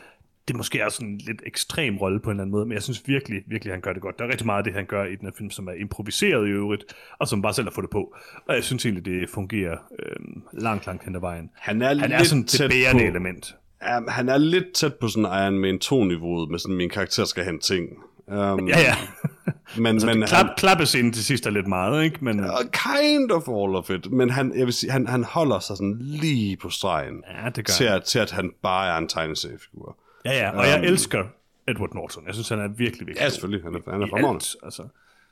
[0.47, 2.84] det måske er sådan en lidt ekstrem rolle på en eller anden måde, men jeg
[2.84, 4.19] synes virkelig, virkelig, han gør det godt.
[4.19, 6.47] Der er rigtig meget af det, han gør i den her film, som er improviseret
[6.47, 6.84] i øvrigt,
[7.19, 8.15] og som bare selv har fået det på.
[8.47, 11.49] Og jeg synes egentlig, det fungerer øhm, langt, langt hen ad vejen.
[11.55, 13.55] Han er, Han er lidt sådan et bærende på, element.
[13.84, 17.43] Ja, han er lidt tæt på sådan Iron Man 2-niveauet, med sådan, min karakter skal
[17.43, 17.89] have en ting.
[18.27, 18.95] Um, Ja, ja.
[19.77, 22.26] Men, Altså, men klap, han, klappescenen til sidst er lidt meget, ikke?
[22.26, 24.11] Men, Uh, kind of all of it.
[24.11, 27.23] Men han, jeg vil sige, han, han holder sig sådan lige på stregen.
[27.43, 29.97] ja, det gør til, at, til at han bare er en tegneseriefigur.
[30.26, 31.23] Ja, ja, og jeg elsker
[31.68, 32.23] Edward Norton.
[32.26, 33.64] Jeg synes, han er virkelig, virkelig Ja, selvfølgelig.
[33.64, 34.35] Han er, han er fremragende.
[34.38, 34.56] alt.
[34.64, 34.84] Altså,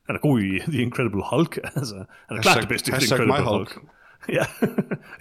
[0.07, 1.59] han er god i The Incredible Hulk.
[1.75, 1.95] Altså,
[2.27, 3.77] han er klart det bedste i The Incredible my Hulk.
[4.29, 4.45] Ja,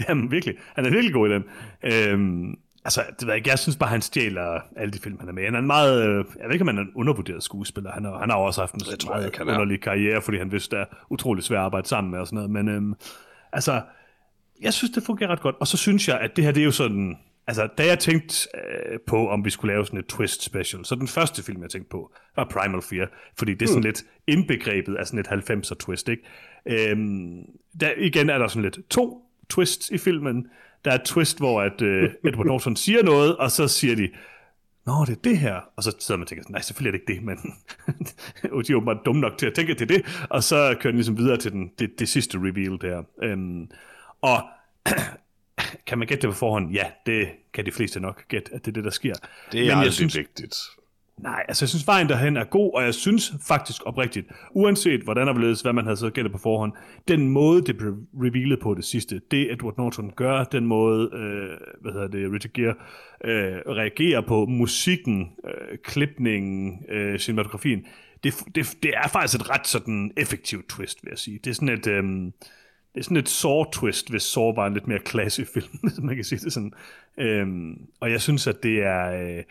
[0.08, 0.54] Jamen, virkelig.
[0.76, 1.44] Han er virkelig god i den.
[1.82, 2.54] Øhm,
[2.84, 5.42] altså, det ved jeg, jeg synes bare, han stjæler alle de film, han er med.
[5.42, 5.44] i.
[5.44, 7.92] Han er en meget, øh, jeg ved ikke, om han er en undervurderet skuespiller.
[7.92, 9.52] Han har, han har også haft en tror jeg meget ikke, han er.
[9.52, 12.36] underlig karriere, fordi han vidste, det er utrolig svært at arbejde sammen med og sådan
[12.36, 12.50] noget.
[12.50, 12.94] Men øhm,
[13.52, 13.82] altså,
[14.62, 15.56] jeg synes, det fungerer ret godt.
[15.60, 17.16] Og så synes jeg, at det her, det er jo sådan...
[17.46, 20.94] Altså, da jeg tænkte øh, på, om vi skulle lave sådan et twist special, så
[20.94, 23.08] den første film, jeg tænkte på, var Primal Fear,
[23.38, 26.22] fordi det er sådan lidt indbegrebet af sådan et 90'er twist, ikke?
[26.66, 27.42] Øhm,
[27.80, 30.46] der, igen er der sådan lidt to twists i filmen.
[30.84, 34.08] Der er et twist, hvor at, øh, Edward Norton siger noget, og så siger de,
[34.86, 35.60] Nå, det er det her.
[35.76, 37.36] Og så sidder man og tænker, nej, selvfølgelig er det ikke det, men
[38.66, 40.26] de er åbenbart dumme nok til at tænke, er det.
[40.30, 43.02] Og så kører den ligesom videre til den, det, det sidste reveal der.
[43.22, 43.68] Øhm,
[44.20, 44.42] og
[45.86, 46.72] kan man gætte det på forhånd?
[46.72, 49.14] Ja, det kan de fleste nok gætte, at det er det, der sker.
[49.52, 50.56] Det er Men aldrig jeg synes, vigtigt.
[51.18, 55.26] Nej, altså jeg synes vejen derhen er god, og jeg synes faktisk oprigtigt, uanset hvordan
[55.26, 56.72] der ledes, hvad man havde så gættet på forhånd,
[57.08, 61.58] den måde, det blev revealet på det sidste, det Edward Norton gør, den måde, øh,
[61.80, 62.74] hvad hedder det, Richard Gere
[63.24, 67.86] øh, reagerer på musikken, øh, klipningen, øh, cinematografien,
[68.24, 71.38] det, det, det er faktisk et ret sådan effektivt twist, vil jeg sige.
[71.44, 71.86] Det er sådan et...
[71.86, 72.04] Øh,
[72.94, 76.14] det er sådan et Saw-twist, hvis Saw var en lidt mere klassisk film, hvis man
[76.14, 76.72] kan sige det sådan.
[77.18, 79.12] Øhm, og jeg synes, at det er...
[79.12, 79.44] Øh,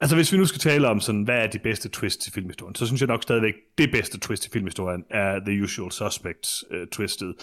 [0.00, 2.74] altså, hvis vi nu skal tale om sådan, hvad er de bedste twists i filmhistorien,
[2.74, 7.34] så synes jeg nok stadigvæk, det bedste twist i filmhistorien er The Usual Suspects-twistet.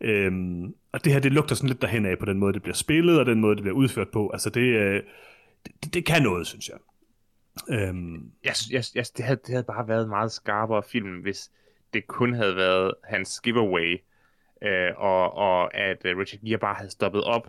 [0.00, 2.62] Øh, øhm, og det her, det lugter sådan lidt derhen af på den måde, det
[2.62, 4.30] bliver spillet, og den måde, det bliver udført på.
[4.30, 5.02] Altså, det, øh,
[5.84, 6.78] det, det kan noget, synes jeg.
[7.68, 11.50] Øhm, Jeg, jeg, jeg, det, havde, det havde bare været en meget skarpere film, hvis
[11.94, 14.00] det kun havde været hans giveaway,
[14.62, 17.48] øh, og, og at uh, Richard Gere bare havde stoppet op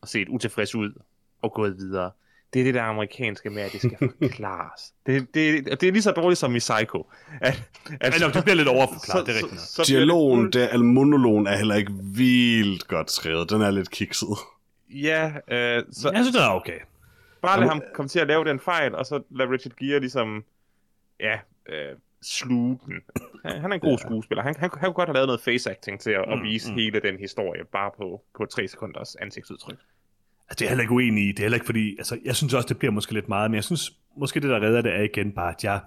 [0.00, 0.92] og set utilfreds ud
[1.42, 2.10] og gået videre.
[2.52, 4.94] Det er det der amerikanske med, at det skal forklares.
[5.06, 7.10] det, det, det er lige så dårligt som i Psycho.
[7.40, 7.62] At,
[8.00, 9.60] at, men, det bliver lidt overforklaret, det er rigtigt.
[9.60, 13.50] så det Dialogen, fuld- der, eller monologen er heller ikke vildt godt skrevet.
[13.50, 14.28] Den er lidt kikset.
[14.90, 16.78] Ja, øh, så jeg synes, det er okay.
[17.42, 20.44] bare lad ham komme til at lave den fejl, og så lad Richard Gere ligesom,
[21.20, 21.38] ja,
[21.68, 22.94] øh, sluge den.
[23.44, 24.42] Han, han er en god skuespiller.
[24.42, 26.70] Han, han, han kunne godt have lavet noget face acting til at, at Mm, vise
[26.70, 26.78] mm.
[26.78, 29.78] hele den historie, bare på, på tre sekunders ansigtsudtryk.
[30.48, 31.28] Altså, det er heller ikke uenig i.
[31.28, 31.96] Det er heller ikke fordi...
[31.98, 34.60] Altså, jeg synes også, det bliver måske lidt meget, men jeg synes måske det, der
[34.60, 35.80] redder det, er igen bare, at jeg,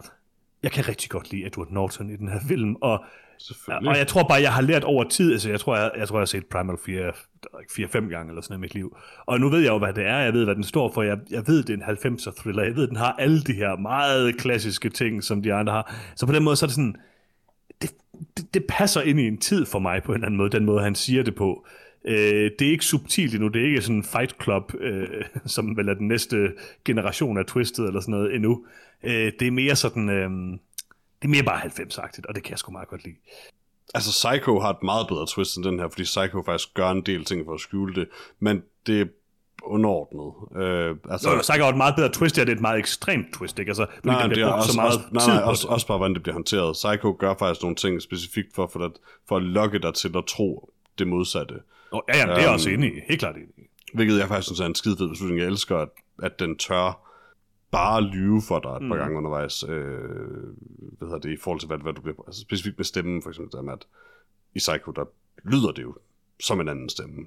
[0.63, 3.05] jeg kan rigtig godt lide Edward Norton i den her film, og,
[3.39, 3.89] Selvfølgelig.
[3.89, 6.17] og jeg tror bare, jeg har lært over tid, altså jeg tror, jeg, jeg, tror,
[6.17, 7.15] jeg har set Primal Fear
[7.71, 10.17] 4-5 gange eller sådan i mit liv, og nu ved jeg jo, hvad det er,
[10.17, 12.75] jeg ved, hvad den står for, jeg, jeg ved, det er en 90'er thriller, jeg
[12.75, 16.33] ved, den har alle de her meget klassiske ting, som de andre har, så på
[16.33, 16.95] den måde, så er det sådan,
[17.81, 17.91] det,
[18.37, 20.65] det, det passer ind i en tid for mig på en eller anden måde, den
[20.65, 21.65] måde, han siger det på.
[22.05, 25.07] Øh, det er ikke subtilt endnu, det er ikke sådan en fight club, øh,
[25.45, 26.51] som vel er den næste
[26.85, 28.65] generation af Twisted eller sådan noget endnu.
[29.03, 30.29] Øh, det er mere sådan, øh,
[31.21, 33.15] det er mere bare 90-agtigt, og det kan jeg sgu meget godt lide.
[33.93, 37.01] Altså, Psycho har et meget bedre twist end den her, fordi Psycho faktisk gør en
[37.01, 38.07] del ting for at skjule det,
[38.39, 39.05] men det er
[39.63, 40.33] underordnet.
[40.63, 43.33] Øh, altså, Så er sagt et meget bedre twist, ja, det er et meget ekstremt
[43.33, 43.69] twist, ikke?
[43.69, 45.97] Altså, nej, der det bliver er også, så meget også, nej, nej, også, også bare,
[45.97, 46.73] hvordan det bliver håndteret.
[46.73, 48.91] Psycho gør faktisk nogle ting specifikt for, for, at,
[49.27, 51.55] for at lokke dig til at tro det modsatte.
[51.91, 52.99] Oh, ja, jamen, det er jeg også Øhm, enig i.
[53.07, 53.61] Helt klart enig i.
[53.93, 55.39] Hvilket jeg faktisk synes er en skide fed beslutning.
[55.39, 55.89] Jeg elsker, at,
[56.23, 57.08] at den tør
[57.71, 58.99] bare lyve for dig et par Mm.
[59.01, 59.63] gange undervejs.
[59.63, 59.69] Øh,
[60.97, 62.23] hvad hedder det, i forhold til, hvad, hvad du bliver...
[62.27, 63.87] Altså specifikt med stemmen, for eksempel, der med, at
[64.55, 65.05] i Psycho, der
[65.43, 65.95] lyder det jo
[66.39, 67.15] som en anden stemme.
[67.17, 67.25] Um,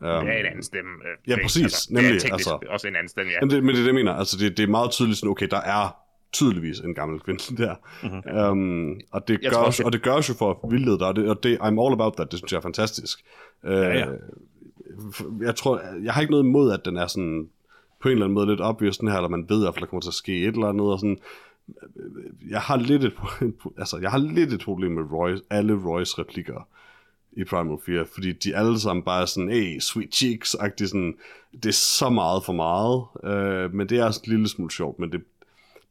[0.00, 0.90] Det er en anden stemme.
[0.90, 2.58] Øh, Ja, det- præcis, Altså, det nemlig, er teknisk altså.
[2.68, 3.38] også en anden stemme, ja.
[3.40, 4.12] Men det, men det er det, jeg mener.
[4.12, 5.96] Altså, det, det er meget tydeligt sådan, okay, der er
[6.32, 7.74] tydeligvis en gammel kvinde der.
[8.02, 8.50] Mm-hmm.
[8.60, 11.16] Um, og, det Jeg gør, også- og det gør jo for at vildlede dig, og
[11.16, 13.24] det, og det, I'm all about that, det synes jeg er fantastisk.
[13.62, 14.06] Uh, Ja, ja.
[15.40, 17.48] Jeg tror, jeg har ikke noget imod, at den er sådan
[18.02, 19.80] på en eller anden måde lidt obvious, den her, eller man ved i hvert fald,
[19.80, 21.18] der kommer til at ske et eller andet, og sådan,
[22.50, 23.12] jeg har lidt et,
[23.78, 26.68] altså, jeg har lidt et problem med Roy, alle Roys replikker
[27.32, 31.14] i Primal Fear, fordi de alle sammen bare er sådan, hey, sweet cheeks, -agtig, sådan,
[31.52, 34.98] det er så meget for meget, øh, men det er også en lille smule sjovt,
[34.98, 35.22] men det,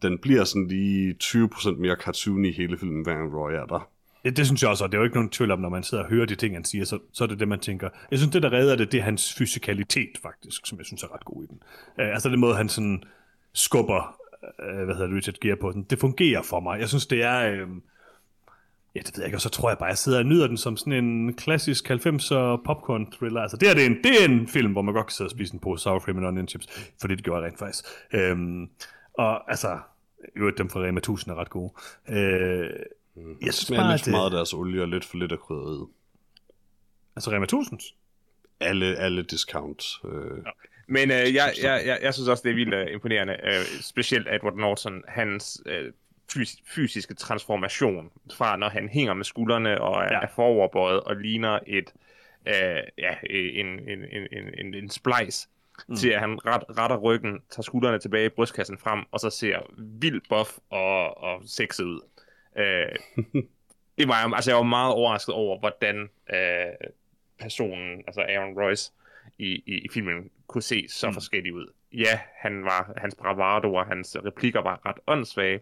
[0.02, 3.90] den bliver sådan lige 20% mere cartoon i hele filmen, hver gang Roy er der.
[4.26, 5.84] Det, det synes jeg også, og det er jo ikke nogen tvivl om, når man
[5.84, 7.90] sidder og hører de ting, han siger, så, så er det det, man tænker.
[8.12, 11.14] Jeg synes, det der redder det, det er hans fysikalitet faktisk, som jeg synes er
[11.14, 11.64] ret god i den.
[12.00, 13.04] Øh, altså den måde, han sådan
[13.54, 14.18] skubber,
[14.70, 16.80] øh, hvad hedder det, Richard Gere på den, det fungerer for mig.
[16.80, 17.52] Jeg synes, det er...
[17.52, 17.68] Øh,
[18.96, 20.48] Ja, det ved jeg ikke, og så tror jeg bare, at jeg sidder og nyder
[20.48, 23.42] den som sådan en klassisk 90'er popcorn thriller.
[23.42, 25.28] Altså, det, er, det, er en, det er en film, hvor man godt kan sidde
[25.28, 27.86] og spise en pose sour cream and onion chips, for det gjorde jeg rent faktisk.
[28.14, 28.70] Øhm,
[29.14, 29.80] og altså,
[30.40, 31.74] jo, dem fra Rema 1000 er ret gode.
[32.10, 32.70] Øh,
[33.16, 35.40] jeg synes Smager bare, lidt for meget af deres olie og lidt for lidt af
[35.40, 35.88] krydderiet.
[37.16, 37.80] Altså Rema 1000?
[38.60, 40.00] Alle, alle discounts.
[40.06, 40.44] Øh,
[40.88, 43.38] Men øh, jeg, jeg, jeg, jeg synes også, det er vildt uh, imponerende.
[43.44, 45.72] Uh, specielt Edward Norton, hans uh,
[46.34, 50.14] fys- fysiske transformation fra, når han hænger med skuldrene og er, Ja.
[50.14, 50.20] ja.
[50.22, 51.94] er foroverbøjet og ligner et
[52.48, 52.54] uh,
[52.98, 55.48] ja, en, en, en, en, en, en splice,
[55.88, 55.96] mm.
[55.96, 60.24] til at han ret, retter ryggen, tager skuldrene tilbage, brystkassen frem, og så ser vildt
[60.30, 62.02] buff og, og sexet ud.
[62.56, 63.42] Uh,
[63.98, 66.90] det var jeg, altså jeg var meget overrasket over, hvordan uh,
[67.40, 68.92] personen, altså Aaron Royce,
[69.38, 71.14] i, i, i filmen kunne se så mm.
[71.14, 71.68] forskellig ud.
[71.94, 75.60] Ja, han var, hans bravado og hans replikker var ret åndssvage,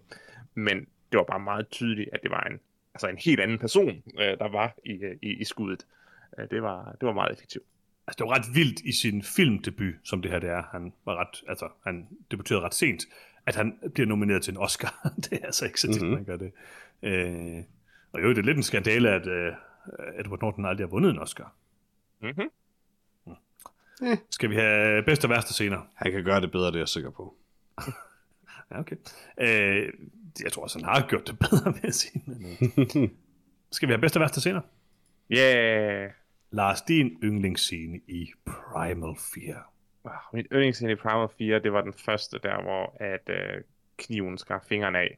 [0.53, 0.77] men
[1.11, 2.59] det var bare meget tydeligt, at det var en,
[2.93, 5.85] altså en helt anden person, øh, der var i, øh, i, i skuddet.
[6.39, 7.63] Øh, det, var, det var meget effektivt.
[8.07, 10.63] Altså, det var ret vildt i sin filmdebut, som det her det er.
[10.71, 13.05] Han var ret, altså, han debuterede ret sent,
[13.49, 15.09] at han bliver nomineret til en Oscar.
[15.29, 16.15] det er altså ikke så tit, mm-hmm.
[16.15, 16.51] man gør det.
[17.03, 17.63] Øh,
[18.11, 19.53] og jo, det er lidt en skandale, at øh,
[20.19, 21.53] Edward Norton aldrig har vundet en Oscar.
[22.21, 22.49] Mm-hmm.
[24.29, 25.81] Skal vi have bedste og værste scener?
[25.93, 27.35] han kan gøre det bedre, det er jeg sikker på.
[28.71, 28.95] Ja, okay.
[29.37, 29.93] Øh,
[30.43, 32.23] jeg tror også, han har gjort det bedre, vil jeg sige.
[32.25, 32.45] Men,
[32.77, 33.09] øh.
[33.71, 34.61] Skal vi have bedste og værste scener?
[35.31, 36.11] Yeah!
[36.51, 39.71] Lars, din yndlingsscene i Primal Fear.
[40.05, 43.61] Wow, min yndlingsscene i Primal 4, det var den første der, hvor at, øh,
[43.97, 45.17] kniven skar fingrene af.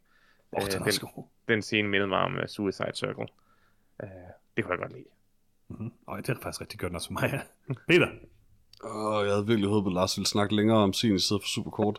[0.53, 1.23] Åh, oh, Øh, den er den-.
[1.47, 3.27] Den scene mindede mig om uh, Suicide Circle.
[4.03, 4.09] Uh,
[4.57, 5.05] det kunne jeg godt lide.
[5.67, 5.91] Mm-hmm.
[6.07, 7.29] Og det er faktisk rigtig godt nok for mig.
[7.33, 7.41] ja.
[7.89, 8.07] Peter,
[8.83, 11.47] Åh, jeg havde virkelig håbet, at Lars ville snakke længere om sin i stedet for
[11.47, 11.97] super kort.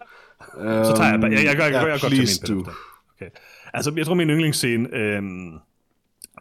[0.55, 1.31] så tager jeg bare.
[1.31, 2.65] Jeg, jeg, jeg, jeg, jeg, jeg godt til please min do.
[2.65, 2.77] Peter.
[3.17, 3.31] Okay.
[3.73, 4.89] Altså, jeg tror, min yndlingsscene...
[4.93, 5.61] Øhm, jeg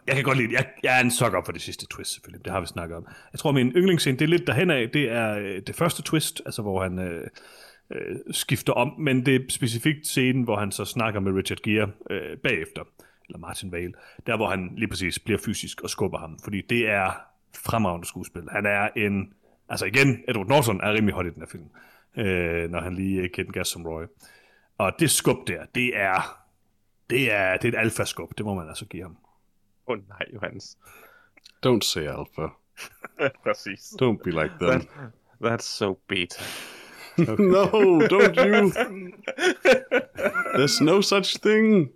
[0.07, 0.53] jeg kan godt lide det.
[0.53, 2.45] Jeg, jeg er en sok op for det sidste twist, selvfølgelig.
[2.45, 3.07] Det har vi snakket om.
[3.33, 4.89] Jeg tror, min yndlingsscene, det er lidt derhen af.
[4.89, 7.27] Det er øh, det første twist, altså hvor han øh,
[7.91, 8.93] øh, skifter om.
[8.99, 12.81] Men det er specifikt scenen, hvor han så snakker med Richard Gere øh, bagefter.
[13.29, 13.93] Eller Martin Vale.
[14.27, 16.39] Der, hvor han lige præcis bliver fysisk og skubber ham.
[16.43, 17.11] Fordi det er
[17.55, 18.43] fremragende skuespil.
[18.51, 19.33] Han er en...
[19.69, 21.65] Altså igen, Edward Norton er rimelig hot i den her film.
[22.17, 24.03] Øh, når han lige øh, giver den gas som Roy.
[24.77, 26.37] Og det skub der, det er...
[27.09, 29.17] Det er, det er et alfa-skub, det må man altså give ham.
[29.87, 30.77] Åh oh, nej, Johannes.
[31.65, 32.47] Don't say alpha.
[33.43, 33.93] Præcis.
[34.01, 34.79] Don't be like them.
[34.79, 34.87] That,
[35.41, 36.43] that's so beta.
[37.17, 37.65] no,
[38.07, 38.71] don't you.
[40.55, 41.89] There's no such thing.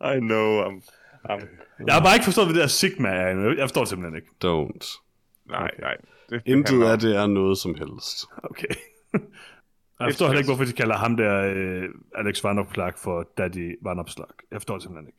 [0.00, 0.82] I know, I'm...
[1.28, 1.48] I'm
[1.86, 3.54] Jeg har bare ikke forstået, hvad det der Sigma er.
[3.56, 4.28] Jeg forstår det simpelthen ikke.
[4.44, 5.00] Don't.
[5.46, 5.96] nej, nej.
[6.30, 8.26] Det, Intet af det er noget som helst.
[8.42, 8.74] Okay.
[10.00, 13.78] Jeg forstår heller ikke, hvorfor de kalder ham der øh, Alex Van Opslag for Daddy
[13.82, 14.26] Van Opslag.
[14.50, 15.18] Jeg forstår det simpelthen ikke.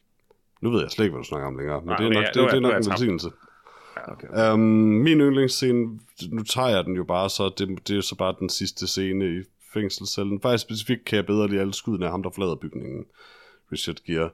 [0.64, 2.14] Nu ved jeg slet ikke, hvad du snakker om længere, men Nej, det er men
[2.14, 3.30] nok, ja, det, er- det er nok jeg en velsignelse.
[4.07, 4.53] Okay.
[4.53, 4.60] Um,
[5.06, 5.99] min yndlingsscene,
[6.30, 9.26] nu tager jeg den jo bare, så det, det er så bare den sidste scene
[9.40, 10.41] i fængselscellen.
[10.41, 13.06] Faktisk specifikt kan jeg bedre lide alle skuddene af ham, der forlader bygningen.
[13.72, 14.30] Richard Gere.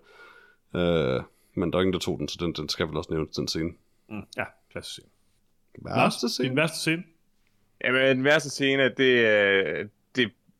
[0.74, 1.24] Uh,
[1.54, 3.48] men der er ingen, der tog den, så den, den skal vel også nævnes, den
[3.48, 3.70] scene.
[4.10, 5.10] Mm, ja, klassisk scene.
[5.86, 6.56] Værste Din scene?
[6.56, 7.04] værste scene?
[7.84, 9.88] Jamen, den værste scene, det, er-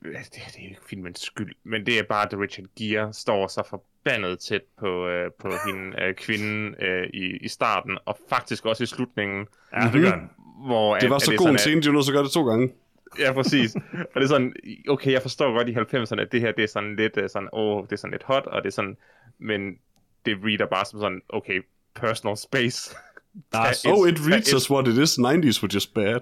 [0.04, 3.48] det, det, det er ikke filmens skyld, men det er bare, at Richard Gere står
[3.48, 8.66] så forbandet tæt på, øh, på hende, øh, kvinden øh, i, i starten, og faktisk
[8.66, 10.20] også i slutningen, Ja, det gør
[10.66, 10.96] hvor...
[10.96, 12.48] Det at- var at så god en scene, de var til at gøre det to
[12.50, 12.74] gange.
[13.20, 13.76] Ja, præcis.
[13.76, 13.82] og
[14.16, 14.54] det er sådan,
[14.90, 17.50] okay, jeg forstår godt i 90'erne, at det her, det er sådan lidt øh, sådan,
[17.54, 18.98] åh, det er sådan lidt hot, og det er sådan,
[19.40, 19.72] men
[20.26, 21.62] det reader bare som sådan, okay,
[21.96, 22.96] personal space.
[23.36, 25.18] Et- Oh, it reads us what it is.
[25.20, 26.20] 90s were just bad.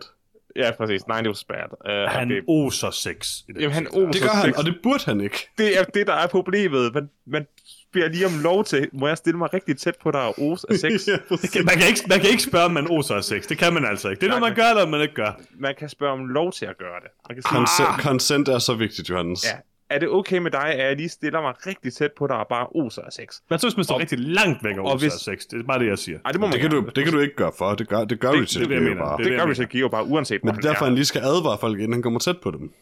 [0.58, 1.02] Ja, præcis.
[1.08, 2.06] 90 was bad.
[2.06, 3.40] Uh, Han det, oser sex.
[3.50, 4.58] I den Jamen, han oser Det gør han, sex.
[4.58, 5.50] og det burde han ikke.
[5.58, 6.94] det er det, der er problemet.
[6.94, 7.48] Man, man
[7.94, 10.68] beder lige om lov til, må jeg stille mig rigtig tæt på dig og ose
[10.70, 11.08] af sex?
[11.08, 11.18] Ja.
[11.64, 13.48] Man kan, ikke, man kan ikke spørge, om man oser af sex.
[13.48, 14.20] Det kan man altså ikke.
[14.20, 15.40] Det er noget, man gør, eller man ikke gør.
[15.60, 17.10] Man kan spørge om lov til at gøre det.
[17.30, 19.46] Man kan sige, Consent, consent er så vigtigt, Johannes.
[19.46, 19.58] ja,
[19.90, 22.48] er det okay med dig, at jeg lige stiller mig rigtig tæt på dig og
[22.48, 23.28] bare oser af sex?
[23.50, 25.46] Man synes, man står Og- rigtig langt væk og oser hvis- af sex.
[25.52, 26.20] Det er bare det, jeg siger.
[26.26, 27.76] Ej, det må man Det kan, du, det kan du ikke gøre for.
[27.76, 29.18] Det gør, det gør Det- Richard det er det, jeg Gere bare.
[29.18, 31.22] Det Det det, gør Richard Gere bare uanset, Men det er derfor, han lige skal
[31.22, 32.74] advare folk, inden han kommer tæt på dem.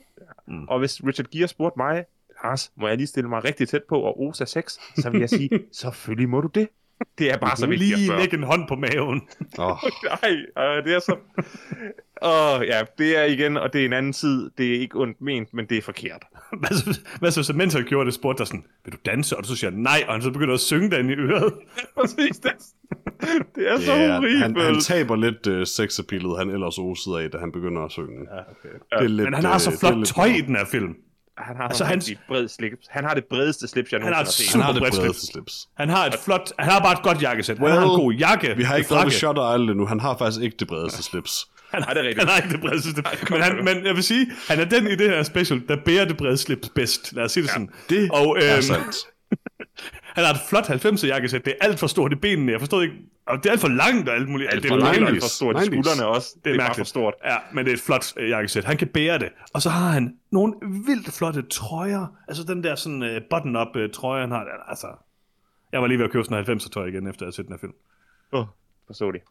[0.68, 2.03] Og hvis Richard Gere spurgte mig,
[2.44, 4.80] Lars, må jeg lige stille mig rigtig tæt på og Osa 6?
[4.98, 5.49] Så vil jeg sige,
[5.82, 6.68] selvfølgelig må du det.
[7.18, 8.22] Det er bare så vigtigt at Lige spørge.
[8.22, 9.22] lægge en hånd på maven.
[9.58, 9.78] Oh,
[10.24, 11.16] Nej, øh, det er så...
[12.22, 14.52] Åh, ja, det er igen, og det er en anden side.
[14.58, 16.24] Det er ikke ondt ment, men det er forkert.
[16.60, 19.38] Hvad så, hvad så, så mens han gjorde det, spurgte der sådan, vil du danse?
[19.38, 21.54] Og så siger nej, og han så begynder at synge den i øret.
[22.00, 22.52] Præcis, det,
[23.56, 24.42] det er så ja, horribelt.
[24.44, 28.20] han, han taber lidt uh, sexappealet, han ellers osede af, da han begynder at synge.
[28.36, 28.70] Ja, okay.
[28.92, 30.96] det er lidt, Men han har så øh, flot tøj i den her film.
[31.38, 32.12] Han har Altså, hans...
[32.28, 32.88] bred slips.
[32.90, 34.82] Han har det bredeste slips, jeg Han har nogensinde har set.
[34.82, 35.68] Han har det bredeste slips.
[35.78, 37.60] Han har et flot, han har bare et godt jakkesæt.
[37.60, 38.53] Well, han har en god jakke.
[38.57, 39.86] Vi har ikke ved Shutter Island endnu.
[39.86, 41.45] Han har faktisk ikke det bredeste slips.
[41.72, 42.20] Han Nej, det er rigtigt.
[42.20, 43.30] Han har ikke det brede slips.
[43.32, 46.06] Men, han, men jeg vil sige, han er den i det her special, der bærer
[46.06, 47.14] det brede slips bedst.
[47.14, 47.70] Lad os sige det sådan.
[47.90, 48.95] Det og, er øhm, sandt.
[50.16, 51.46] Han har et flot 90'er jakkesæt.
[51.46, 52.52] Det er alt for stort i benene.
[52.52, 52.96] Jeg forstår ikke.
[53.28, 54.52] Og det er alt for langt og alt muligt.
[54.52, 55.56] Alt det er alt for stort.
[55.56, 55.66] 90's.
[55.66, 56.36] Skuldrene også.
[56.46, 57.14] Det er, Det er for stort.
[57.26, 58.64] Ja, men det er et flot øh, jakkesæt.
[58.64, 59.30] Han kan bære det.
[59.54, 60.54] Og så har han nogle
[60.86, 62.08] vildt flotte trøjer.
[62.28, 64.46] Altså den der sådan uh, button-up uh, trøje, han har.
[64.68, 64.88] Altså,
[65.72, 67.46] jeg var lige ved at købe sådan en 90'er tøj igen, efter jeg havde set
[67.46, 67.74] den her film.
[68.34, 68.46] Åh,
[68.88, 69.22] forstå det.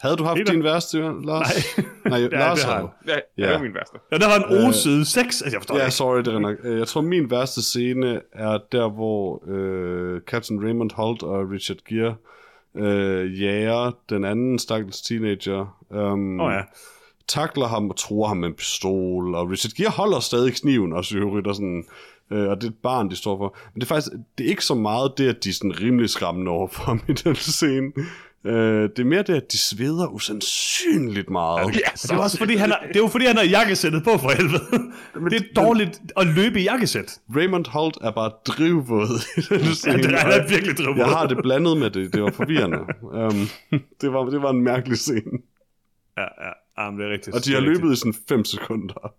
[0.00, 0.52] Havde du haft Peter?
[0.52, 1.76] din værste, Lars?
[1.76, 1.86] Nej.
[2.04, 2.88] Nej, Ja, Lars det har havde.
[3.06, 3.14] han.
[3.14, 3.46] Ja, Ja.
[3.46, 3.98] det var min værste.
[4.12, 5.26] Ja, der var en oside 6.
[5.26, 6.56] Altså, jeg forstår Ja, det sorry, det er nok.
[6.64, 11.76] Øh, Jeg tror, min værste scene er der, hvor øh, Captain Raymond Holt og Richard
[11.88, 12.14] Gere
[12.76, 15.76] øh, jager den anden stakkels teenager.
[15.90, 16.44] Um, ikke.
[16.44, 16.60] Åh ja.
[17.28, 21.04] takler ham og tror ham med en pistol, og Richard Gere holder stadig kniven, og
[21.04, 21.84] så rytter sådan,
[22.30, 23.56] øh, og det er et barn, de står for.
[23.74, 26.10] Men det er faktisk, det er ikke så meget det, at de er sådan rimelig
[26.10, 27.92] skræmmende over for ham i den scene.
[28.44, 31.74] Øh, det er mere det, at de sveder usandsynligt meget.
[31.74, 34.18] Ja, Det er også fordi, han har, det er jo fordi, han har jakkesættet på
[34.18, 35.30] for helvede.
[35.30, 37.18] Det er dårligt at løbe i jakkesæt.
[37.36, 39.08] Raymond Holt er bare drivvåd
[39.86, 41.04] Ja, det er, han er virkelig drømmer.
[41.04, 42.12] Jeg har det blandet med det.
[42.14, 42.78] Det var forvirrende.
[43.02, 43.48] um,
[44.00, 45.38] det, var, det var en mærkelig scene.
[46.16, 46.50] Ja, ja.
[46.78, 47.36] ja men det er rigtigt.
[47.36, 47.82] Og de har er rigtigt.
[47.82, 49.12] løbet i sådan 5 sekunder.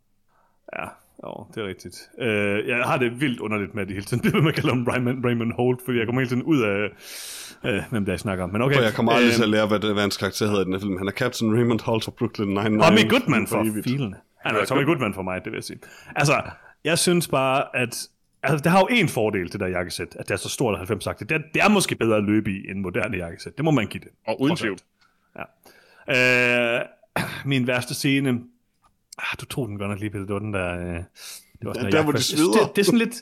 [0.79, 0.85] Ja,
[1.23, 1.95] jo, det er rigtigt.
[2.19, 4.69] Øh, jeg har det vildt underligt med, at de hele tiden bliver med at kalde
[4.69, 6.89] ham Raymond, Raymond Holt, fordi jeg kommer hele tiden ud af,
[7.65, 8.49] øh, hvem der jeg snakker om.
[8.49, 8.77] Men okay.
[8.77, 10.65] Og jeg kommer aldrig Øhm, til at lære, hvad, det, hvad hans karakter hedder i
[10.65, 10.97] den her film.
[10.97, 12.83] Han er Captain Raymond Holt fra Brooklyn Nine-Nine.
[12.83, 13.83] Tommy Goodman for evigt.
[13.83, 14.15] filen.
[14.45, 15.79] Han er Tommy Goodman for mig, det vil jeg sige.
[16.15, 16.41] Altså,
[16.83, 18.07] jeg synes bare, at
[18.43, 20.77] Altså, det har jo en fordel, det der jakkesæt, at det er så stort og
[20.79, 21.19] 90 sagt.
[21.19, 23.57] Det er, det er måske bedre at løbe i end moderne jakkesæt.
[23.57, 24.09] Det må man give det.
[24.27, 24.77] Og uden tvivl.
[26.07, 26.79] alt.
[26.79, 26.81] Øh,
[27.45, 28.29] min værste scene...
[29.17, 30.25] Ah, du tog den godt nok lige, Peter.
[30.25, 30.95] Det var den der...
[30.95, 31.03] Øh,
[31.59, 32.51] det var sådan Der- der, hvor de sveder.
[32.51, 33.15] Det, det, er sådan lidt...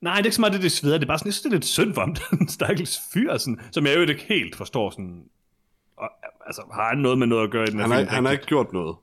[0.00, 0.98] Nej, det er ikke så meget det, det sveder.
[0.98, 3.36] Det er bare sådan, jeg synes, det er lidt synd for ham, den stakkels fyr,
[3.36, 4.90] sådan, som jeg jo ikke helt forstår.
[4.90, 5.22] Sådan,
[5.96, 6.10] og,
[6.46, 8.08] altså, har han noget med noget at gøre i den her Han har, film?
[8.08, 8.96] han har ikke gjort noget.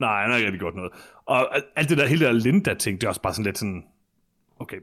[0.00, 0.92] Nej, han har ikke rigtig gjort noget.
[1.26, 3.84] Og al- alt det der, hele der Linda-ting, det er også bare sådan lidt sådan...
[4.60, 4.76] Okay,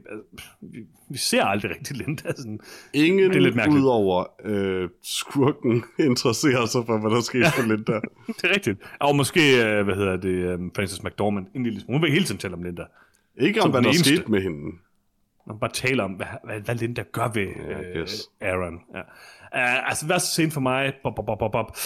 [0.60, 0.78] vi,
[1.10, 2.22] vi ser aldrig rigtig Linda.
[2.36, 2.60] Sådan,
[2.94, 3.82] Ingen Det er lidt mærkeligt.
[3.82, 7.48] udover øh, skurken interesserer sig for, hvad der sker ja.
[7.48, 7.92] for Linda.
[8.26, 8.78] det er rigtigt.
[9.00, 11.98] Og måske, øh, hvad hedder det, øh, Frances McDormand, en lille smule.
[11.98, 12.82] Hun vil hele tiden tale om Linda.
[13.38, 14.16] Ikke om, hvad der eneste.
[14.16, 14.76] skete med hende.
[15.46, 18.28] Man bare taler om, hvad, hvad, hvad Linda gør ved Ja, øh, yes.
[18.40, 18.80] Aaron.
[18.94, 19.00] Ja.
[19.00, 21.76] Uh, altså, værste scene for mig, bop, bop, bop, bop, bop.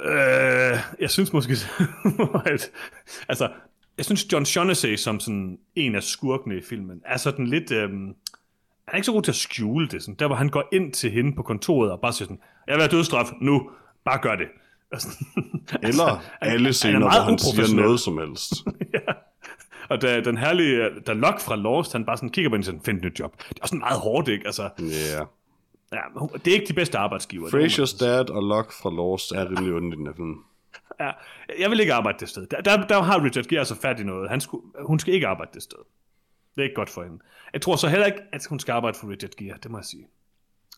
[0.00, 1.52] Uh, jeg synes måske,
[2.52, 2.70] at,
[3.28, 3.48] altså,
[3.96, 8.06] jeg synes John Shaughnessy som sådan en af skurkene i filmen, er sådan lidt, øhm,
[8.06, 8.14] han
[8.92, 10.02] er ikke så god til at skjule det.
[10.02, 12.74] Sådan, der hvor han går ind til hende på kontoret og bare siger sådan, jeg
[12.74, 13.70] vil have dødstraf nu,
[14.04, 14.46] bare gør det.
[14.98, 15.18] Sådan,
[15.82, 18.52] Eller han- alle han er scener, meget hvor han siger noget som helst.
[19.88, 22.78] Og da den herlige, da Locke fra Lost, han bare sådan kigger på hende siger,
[22.84, 23.38] find et nyt job.
[23.38, 24.46] Det er også sådan meget hårdt, ikke?
[24.46, 25.24] Altså, Ja.
[25.92, 26.00] ja,
[26.44, 27.48] det er ikke de bedste arbejdsgiver.
[27.98, 28.06] sige.
[28.06, 30.34] dad og Locke fra Lost er rimelig ondt i den her film.
[31.00, 31.10] Ja,
[31.58, 32.46] jeg vil ikke arbejde det sted.
[32.46, 34.30] Der, der, der har Richard Gere altså fat i noget.
[34.30, 35.78] Han skulle, hun skal ikke arbejde det sted.
[36.54, 37.18] Det er ikke godt for hende.
[37.52, 39.84] Jeg tror så heller ikke, at hun skal arbejde for Richard Gere, det må jeg
[39.84, 40.06] sige.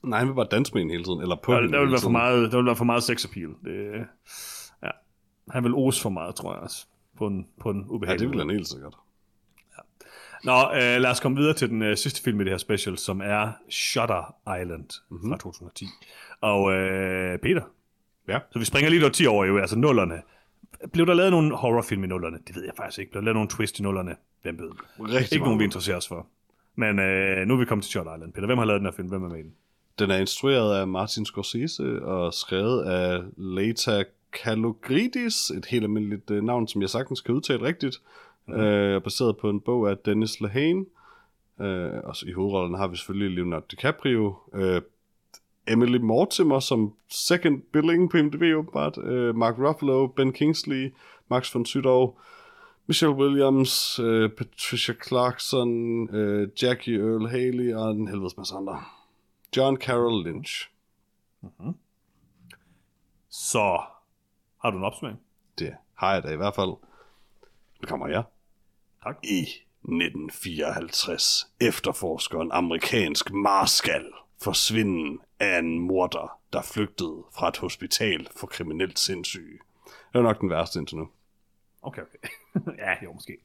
[0.02, 1.20] Nej, han vil bare danse med hende hele tiden.
[1.22, 3.24] Eller på Der, hende der, vil være for meget, der vil være for meget sex
[3.24, 3.48] appeal.
[3.64, 4.06] Det,
[4.82, 4.90] ja.
[5.50, 6.86] Han vil ose for meget, tror jeg også.
[7.18, 8.94] På en, på en Ja, ubehagelig det vil han helt sikkert.
[10.44, 12.98] Nå, øh, lad os komme videre til den øh, sidste film i det her special,
[12.98, 15.30] som er Shutter Island mm-hmm.
[15.30, 15.86] fra 2010.
[16.40, 17.62] Og øh, Peter,
[18.28, 18.38] Ja.
[18.52, 20.22] så vi springer lige noget 10 år jo, altså nullerne.
[20.92, 22.38] Blev der lavet nogle horrorfilm i nullerne?
[22.46, 23.10] Det ved jeg faktisk ikke.
[23.12, 24.16] Blev der lavet nogle twist i nullerne?
[24.42, 24.70] Hvem ved?
[25.00, 26.26] Rigtig Ikke nogen, vi interesserer os for.
[26.74, 28.32] Men øh, nu er vi kommet til Shutter Island.
[28.32, 29.08] Peter, hvem har lavet den her film?
[29.08, 29.54] Hvem er med i den?
[29.98, 34.04] Den er instrueret af Martin Scorsese og skrevet af Leta
[34.42, 37.96] Kalogridis, et helt almindeligt uh, navn, som jeg sagtens kan udtale rigtigt,
[38.46, 38.62] mm-hmm.
[38.62, 40.84] uh, baseret på en bog af Dennis Lehane.
[41.60, 44.82] Uh, og så i hovedrollen har vi selvfølgelig Leonardo DiCaprio, uh,
[45.68, 50.94] Emily Mortimer som second billing på IMDb åbenbart, uh, Mark Ruffalo, Ben Kingsley,
[51.30, 52.14] Max von Sydow,
[52.86, 58.82] Michelle Williams, uh, Patricia Clarkson, uh, Jackie Earl Haley og en helvedes masse andre.
[59.56, 60.70] John Carroll Lynch.
[63.30, 63.80] Så
[64.66, 65.20] har du en opsummering?
[65.58, 66.70] Det har jeg da i hvert fald.
[67.80, 68.22] Det kommer jeg.
[69.02, 69.16] Tak.
[69.22, 69.40] I
[69.82, 74.12] 1954 efterforsker en amerikansk marskal
[74.42, 79.58] forsvinden af en morder, der flygtede fra et hospital for kriminelt sindssyge.
[79.84, 81.08] Det er nok den værste indtil nu.
[81.82, 82.28] Okay, okay.
[82.84, 83.36] ja, jo, måske.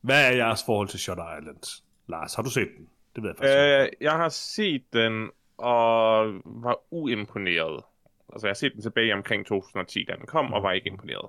[0.00, 1.82] Hvad er jeres forhold til Shutter Island?
[2.06, 2.88] Lars, har du set den?
[3.14, 3.82] Det ved jeg faktisk ikke.
[3.82, 7.84] Øh, jeg har set den, og var uimponeret.
[8.32, 11.28] Altså, jeg har set den tilbage omkring 2010, da den kom, og var ikke imponeret.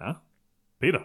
[0.00, 0.12] Ja.
[0.80, 1.00] Peter?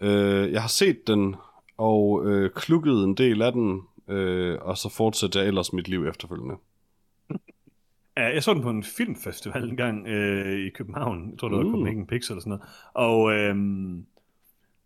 [0.00, 1.36] Øh, jeg har set den,
[1.76, 6.06] og øh, klukket en del af den, øh, og så fortsatte jeg ellers mit liv
[6.06, 6.54] efterfølgende.
[8.16, 11.30] Ja, jeg så den på en filmfestival en gang øh, i København.
[11.30, 11.70] Jeg tror, det var Uh.
[11.70, 12.64] Copenhagen Pix eller sådan noget.
[12.94, 14.06] Og, øhm,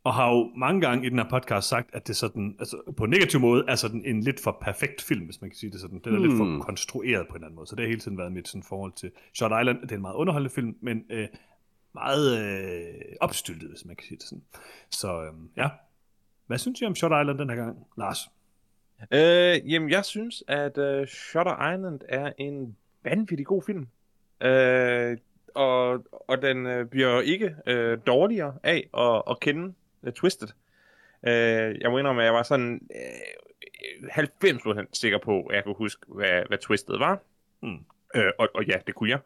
[0.07, 3.05] og har jo mange gange i den her podcast sagt, at det sådan, altså på
[3.05, 5.81] en negativ måde, er sådan en lidt for perfekt film, hvis man kan sige det
[5.81, 6.01] sådan.
[6.05, 6.59] Den er lidt Hmm.
[6.59, 7.67] for konstrueret på en eller anden måde.
[7.67, 9.83] Så det har hele tiden været mit sådan, forhold til Shot Island.
[9.83, 11.29] Det er en meget underholdende film, men øh,
[11.95, 14.43] meget øh, opstyltet, hvis man kan sige det sådan.
[14.91, 15.69] Så øhm, ja.
[16.47, 18.19] Hvad synes I om Shot Island den her gang, Lars?
[19.13, 23.87] Øh, jamen, jeg synes, at uh, Shutter Island er en vanvittig god film.
[24.41, 25.17] Øh,
[25.55, 29.75] og, og den øh, bliver ikke øh, dårligere af at, at kende
[30.07, 30.49] uh, Twisted.
[31.27, 35.75] Øh, jeg må indrømme, at jeg var sådan øh, 90% sikker på, at jeg kunne
[35.75, 37.23] huske, hvad, hvad Twisted var.
[37.63, 37.79] Mm.
[38.15, 39.21] Øh, og, og ja, det kunne jeg.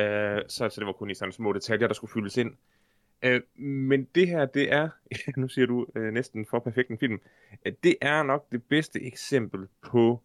[0.00, 2.54] Øh, så, så det var kun i sådan små detaljer, der skulle fyldes ind.
[3.22, 4.88] Øh, men det her, det er,
[5.36, 7.20] nu siger du øh, næsten for perfekt en film,
[7.66, 10.22] øh, det er nok det bedste eksempel på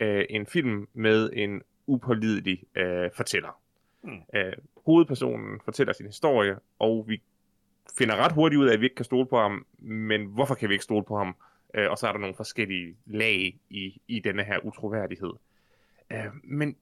[0.00, 3.60] øh, en film med en upålidelig øh, fortæller.
[4.02, 4.18] Mm.
[4.34, 4.52] Øh,
[4.86, 7.22] hovedpersonen fortæller sin historie, og vi
[7.98, 10.68] finder ret hurtigt ud af, at vi ikke kan stole på ham, men hvorfor kan
[10.68, 11.36] vi ikke stole på ham?
[11.74, 15.32] Øh, og så er der nogle forskellige lag i, i denne her utroværdighed.
[16.10, 16.76] Øh, men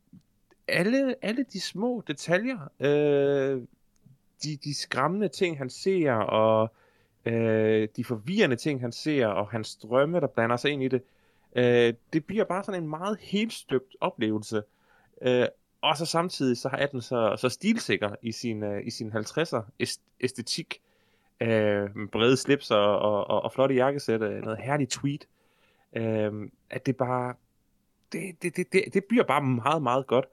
[0.69, 3.63] alle, alle de små detaljer, øh,
[4.45, 6.73] de, de skræmmende ting, han ser, og
[7.25, 11.03] øh, de forvirrende ting, han ser, og hans drømme, der blander sig ind i det,
[11.57, 14.63] øh, det bliver bare sådan en meget helstøbt oplevelse.
[15.23, 15.47] Øh,
[15.81, 19.63] og så samtidig så er den så, så stilsikker i sin, øh, i sin 50'er
[19.83, 20.81] æst- æstetik.
[21.41, 25.29] Øh, med brede slips og, og, og, og flotte jakkesæt, øh, noget herligt tweet.
[25.97, 26.33] Øh,
[26.71, 27.35] at det bare,
[28.13, 30.25] det, det, det, det, det bliver bare meget, meget godt.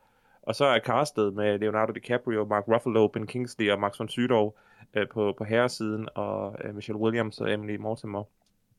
[0.41, 4.51] Og så er castet med Leonardo DiCaprio, Mark Ruffalo, Ben Kingsley og Max von Sydow
[4.93, 8.23] øh, på, på herresiden, og øh, Michelle Williams og Emily Mortimer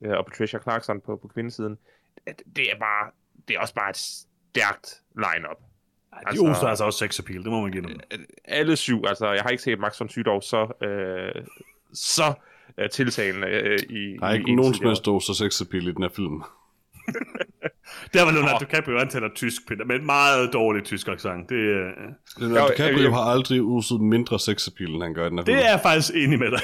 [0.00, 1.78] øh, og Patricia Clarkson på, på kvindesiden.
[2.26, 3.10] Det, det er bare,
[3.48, 5.58] det er også bare et stærkt line-up.
[6.12, 8.00] Ej, de altså, oser altså også sex appeal, det må man give dem.
[8.44, 11.46] Alle syv, altså jeg har ikke set Max von Sydow så, øh,
[11.94, 12.34] så
[12.78, 15.82] øh, tiltalende øh, i Der er i ikke en nogen som helst dose sex appeal
[15.88, 16.42] i den her film.
[18.14, 21.48] Der var Leonardo DiCaprio, han taler tysk, Peter, med en meget dårlig tysk accent.
[21.48, 21.90] Det, øh,
[22.38, 25.44] Leonardo DiCaprio jeg- har aldrig uset mindre sex appeal, end han gør i den her
[25.44, 25.56] film.
[25.56, 26.60] det er jeg faktisk enig med dig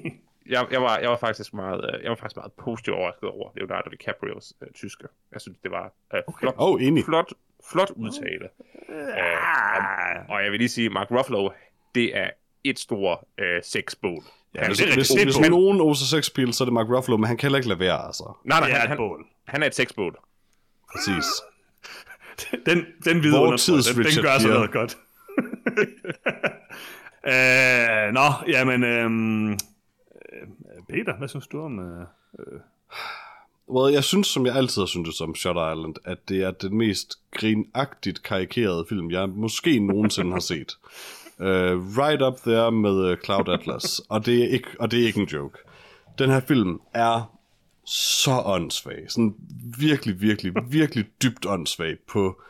[0.54, 3.50] jeg, jeg, var, jeg var faktisk meget, øh, jeg var faktisk meget positivt overrasket over
[3.56, 5.04] Leonardo DiCaprios øh, tyske.
[5.32, 7.04] Jeg synes, det var øh, flot, Åh, oh, enig.
[7.04, 7.32] flot,
[7.70, 8.48] flot udtale.
[8.88, 9.06] Øh,
[10.28, 11.50] og, og jeg vil lige sige, Mark Ruffalo,
[11.94, 12.30] det er
[12.64, 14.22] et stort øh, sexbål.
[14.54, 16.72] Ja, hvis, det er hvis, hvis Det er nogen oser sex appeal, så er det
[16.72, 18.38] Mark Ruffalo, men han kan heller ikke lade være, altså.
[18.44, 19.24] Nej, nej, er han, han, bål.
[19.48, 20.16] han er et sexbål.
[20.92, 21.24] Præcis.
[22.66, 24.54] Den, den Vor tids den, den gør så Gere.
[24.54, 24.98] noget godt.
[27.32, 28.84] øh, nå, jamen...
[28.84, 29.58] Øh,
[30.88, 31.78] Peter, hvad synes du om...
[31.78, 32.06] Øh,
[33.68, 36.76] Well, jeg synes, som jeg altid har syntes om Shutter Island, at det er den
[36.76, 40.76] mest grinagtigt karikerede film, jeg måske nogensinde har set.
[41.42, 45.06] Uh, right up there med uh, Cloud Atlas, og det, er ikke, og det er
[45.06, 45.58] ikke en joke.
[46.18, 47.38] Den her film er
[47.84, 49.04] så åndssvag.
[49.08, 49.34] Sådan
[49.78, 52.40] virkelig, virkelig, virkelig dybt åndssvag på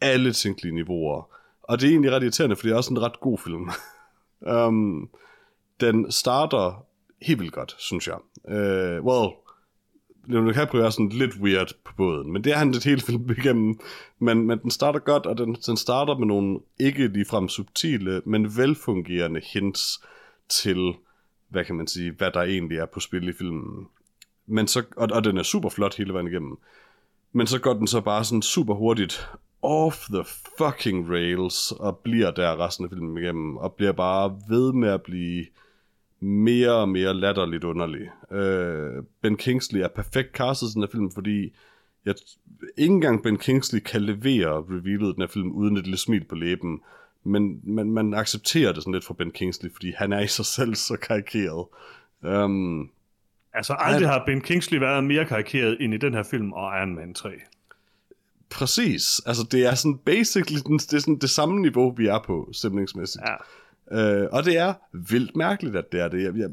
[0.00, 1.28] alle tænkelige niveauer.
[1.62, 3.70] Og det er egentlig ret irriterende, for det er også en ret god film.
[4.54, 5.10] um,
[5.80, 6.86] den starter
[7.22, 8.18] helt vildt godt, synes jeg.
[8.44, 9.32] Uh, well,
[10.28, 13.30] Leonardo DiCaprio er sådan lidt weird på båden, men det er han det hele film
[13.38, 13.80] igennem.
[14.18, 18.56] Men, men den starter godt, og den, den starter med nogle ikke ligefrem subtile, men
[18.56, 20.04] velfungerende hints
[20.48, 20.94] til,
[21.48, 23.86] hvad kan man sige, hvad der egentlig er på spil i filmen.
[24.46, 26.58] Men så, og, og den er super flot hele vejen igennem.
[27.32, 29.28] Men så går den så bare sådan super hurtigt
[29.62, 30.24] off the
[30.58, 35.02] fucking rails, og bliver der resten af filmen igennem, og bliver bare ved med at
[35.02, 35.46] blive
[36.20, 38.10] mere og mere latterligt underlig.
[38.32, 41.52] Øh, ben Kingsley er perfekt castet i den her film, fordi
[42.04, 42.14] jeg,
[42.76, 46.34] ikke engang Ben Kingsley kan levere revealet den her film uden et lille smil på
[46.34, 46.80] læben.
[47.24, 50.46] Men man, man accepterer det sådan lidt fra Ben Kingsley, fordi han er i sig
[50.46, 51.66] selv så karikeret.
[52.22, 52.90] Um,
[53.54, 56.94] altså, aldrig har Ben Kingsley været mere karikeret end i den her film og Iron
[56.94, 57.30] Man 3.
[58.50, 59.20] præcis.
[59.26, 63.24] Altså, det er sådan basically det, er sådan det samme niveau, vi er på, stemningsmæssigt.
[63.28, 63.34] Ja.
[63.92, 66.22] Øh, og det er vildt mærkeligt, at det er det.
[66.22, 66.50] Jeg, jeg,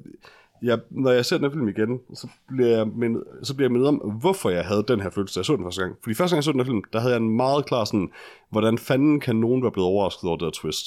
[0.62, 3.72] jeg, når jeg ser den her film igen, så bliver, jeg mindet, så bliver jeg
[3.72, 5.96] mindet om, hvorfor jeg havde den her følelse, da jeg så den første gang.
[6.04, 8.12] Fordi første gang jeg så den her film, der havde jeg en meget klar sådan,
[8.50, 10.86] hvordan fanden kan nogen være blevet overrasket over det her twist?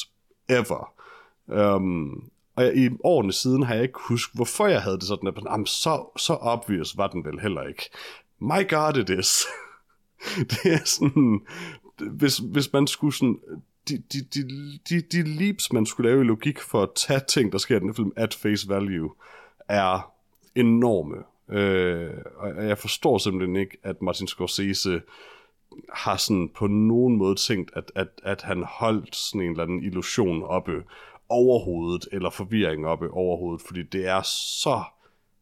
[0.49, 0.93] Ever.
[1.47, 5.29] Um, og jeg, i årene siden har jeg ikke husket, hvorfor jeg havde det sådan,
[5.29, 7.91] at jamen, så, så obvious var den vel heller ikke.
[8.41, 9.45] My god it is.
[10.51, 11.41] det er sådan,
[12.11, 13.39] hvis, hvis man skulle sådan,
[13.89, 17.53] de, de, de, de, de leaps, man skulle lave i logik for at tage ting,
[17.53, 19.15] der sker i den film, at face value,
[19.69, 20.13] er
[20.55, 21.17] enorme.
[21.59, 25.03] Øh, og jeg forstår simpelthen ikke, at Martin Scorsese
[25.93, 29.83] har sådan på nogen måde tænkt, at, at, at han holdt sådan en eller anden
[29.83, 30.83] illusion oppe
[31.29, 34.23] overhovedet, eller forvirring oppe overhovedet, fordi det er
[34.63, 34.83] så,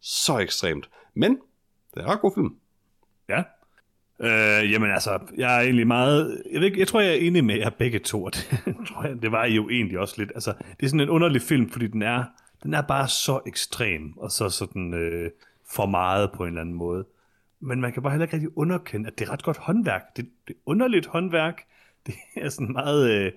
[0.00, 0.90] så ekstremt.
[1.14, 1.38] Men,
[1.94, 2.56] det er en god film.
[3.28, 3.42] Ja.
[4.20, 6.42] Øh, jamen altså, jeg er egentlig meget...
[6.52, 8.44] Jeg, ved ikke, jeg tror, jeg er enig med jer begge to, og det,
[8.88, 10.32] tror jeg, det var I jo egentlig også lidt.
[10.34, 12.24] Altså, det er sådan en underlig film, fordi den er,
[12.62, 15.30] den er bare så ekstrem, og så sådan øh,
[15.70, 17.04] for meget på en eller anden måde.
[17.60, 20.16] Men man kan bare heller ikke rigtig underkende, at det er ret godt håndværk.
[20.16, 21.62] Det, det er underligt håndværk.
[22.06, 23.10] Det er sådan meget...
[23.10, 23.32] Øh,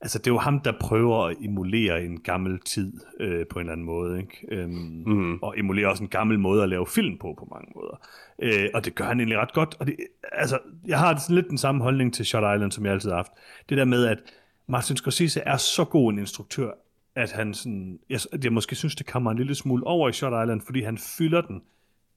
[0.00, 3.60] altså det er jo ham, der prøver at emulere en gammel tid øh, på en
[3.60, 4.46] eller anden måde, ikke?
[4.48, 5.38] Øhm, mm.
[5.42, 8.00] og emulere også en gammel måde at lave film på på mange måder.
[8.42, 9.76] Øh, og det gør han egentlig ret godt.
[9.78, 9.96] Og det,
[10.32, 13.16] altså, jeg har sådan lidt den samme holdning til Shot Island, som jeg altid har
[13.16, 13.32] haft.
[13.68, 14.18] Det der med, at
[14.66, 16.70] Martin Scorsese er så god en instruktør,
[17.14, 20.44] at han sådan, jeg, jeg måske synes, det kommer en lille smule over i Shot
[20.44, 21.62] Island, fordi han fylder den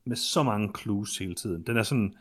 [0.06, 1.64] med så mange clues hele tiden.
[1.68, 2.14] Den er sådan,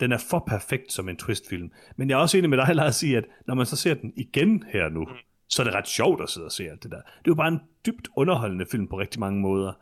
[0.00, 1.70] den er for perfekt som en twistfilm.
[1.96, 4.12] Men jeg er også enig med dig, Lars, i, at når man så ser den
[4.16, 5.06] igen her nu,
[5.48, 6.96] så er det ret sjovt at sidde og se alt det der.
[6.96, 9.72] Det er jo bare en dybt underholdende film på rigtig mange måder.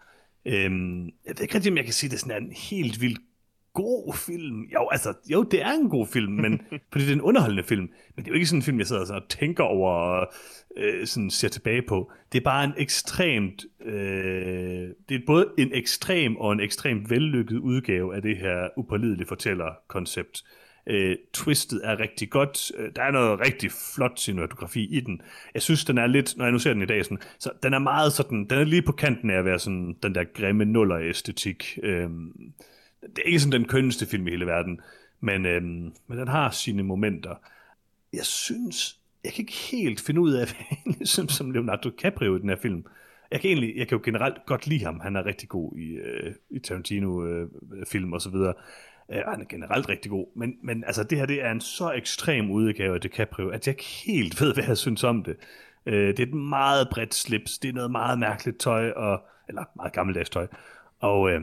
[0.46, 3.00] Øhm, jeg ved ikke rigtig, om jeg kan sige, at det sådan er en helt
[3.00, 3.20] vildt
[3.74, 4.62] god film.
[4.62, 6.60] Jo, altså, jo, det er en god film, men,
[6.92, 7.90] fordi det er en underholdende film.
[8.16, 10.32] Men det er jo ikke sådan en film, jeg sidder og tænker over og
[10.76, 12.12] øh, sådan ser tilbage på.
[12.32, 17.58] Det er bare en ekstremt, øh, det er både en ekstrem og en ekstremt vellykket
[17.58, 20.42] udgave af det her upålidelige fortællerkoncept.
[20.86, 22.72] Øh, twistet er rigtig godt.
[22.78, 25.20] Øh, der er noget rigtig flot cinematografi i den.
[25.54, 27.74] Jeg synes, den er lidt, når jeg nu ser den i dag, sådan, så den
[27.74, 30.64] er meget sådan, den er lige på kanten af at være sådan den der grimme
[30.64, 31.78] nuller-æstetik.
[31.82, 32.10] Øh,
[33.02, 34.80] det er ikke sådan den kønneste film i hele verden,
[35.20, 37.34] men, øhm, men den har sine momenter.
[38.12, 40.46] Jeg synes, jeg kan ikke helt finde ud af,
[40.96, 42.86] hvad synes som Leonardo DiCaprio i den her film.
[43.30, 45.00] Jeg kan, egentlig, jeg kan jo generelt godt lide ham.
[45.00, 48.54] Han er rigtig god i, øh, i Tarantino-film øh, og så videre.
[49.12, 50.26] Øh, han er generelt rigtig god.
[50.36, 53.72] Men, men altså, det her det er en så ekstrem udgave af DiCaprio, at jeg
[53.72, 55.36] ikke helt ved, hvad jeg synes om det.
[55.86, 57.58] Øh, det er et meget bredt slips.
[57.58, 60.46] Det er noget meget mærkeligt tøj, og, eller meget gammeldags tøj.
[61.00, 61.42] Og Øh,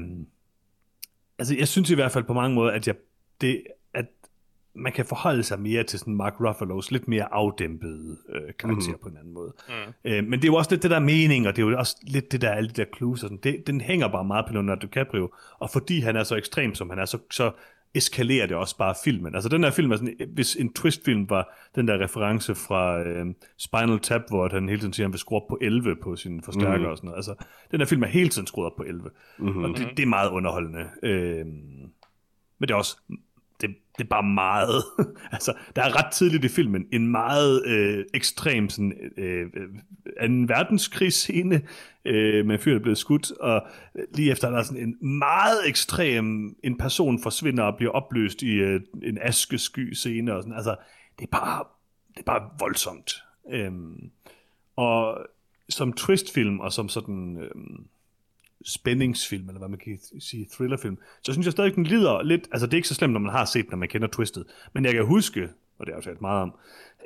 [1.40, 2.96] altså jeg synes i hvert fald på mange måder, at jeg,
[3.42, 3.64] det,
[3.94, 4.06] at
[4.76, 9.00] man kan forholde sig mere til sådan Mark Ruffalo's lidt mere afdæmpede øh, karakter mm.
[9.02, 9.54] på en anden måde.
[9.70, 10.12] Mm.
[10.12, 11.96] Øh, men det er jo også lidt det der mening, og det er jo også
[12.08, 13.40] lidt det der, alle de der clues, og sådan.
[13.44, 16.90] Det, den hænger bare meget på Leonardo DiCaprio, og fordi han er så ekstrem, som
[16.90, 17.52] han er, så, så
[17.96, 19.36] eskalerer det også bare filmen.
[19.36, 23.26] Altså den her film er sådan, hvis en twistfilm var den der reference fra øh,
[23.58, 26.16] Spinal Tap, hvor han hele tiden siger, at han vil skrue op på 11 på
[26.16, 26.92] sin forstærker mm.
[26.92, 27.18] og sådan noget.
[27.18, 29.10] Altså den her film er hele tiden skruet op på 11.
[29.40, 29.64] Mm-hmm.
[29.64, 30.90] Og det, det er meget underholdende.
[31.04, 31.46] Øh,
[32.60, 32.98] men det er også
[33.62, 34.84] det, det er bare meget,
[35.32, 39.70] altså der er ret tidligt i filmen en meget øh, ekstrem sådan, øh, øh
[40.18, 41.62] anden verdenskrigsscene
[42.06, 43.68] øh, med en fyr, der er blevet skudt, og
[44.14, 48.52] lige efter der er sådan en meget ekstrem, en person forsvinder og bliver opløst i
[48.52, 50.76] øh, en askesky scene, og sådan, altså
[51.20, 51.64] det er bare,
[52.14, 53.12] det er bare voldsomt.
[53.52, 53.72] Øh,
[54.76, 55.26] og
[55.70, 57.38] som twistfilm, og som sådan...
[57.38, 57.52] Øh,
[58.66, 62.68] spændingsfilm, eller hvad man kan sige, thrillerfilm, så synes jeg stadig, den lider lidt, altså
[62.68, 64.94] det er ikke så slemt, når man har set når man kender Twisted, men jeg
[64.94, 65.50] kan huske,
[65.80, 66.54] og det har jeg talt meget om,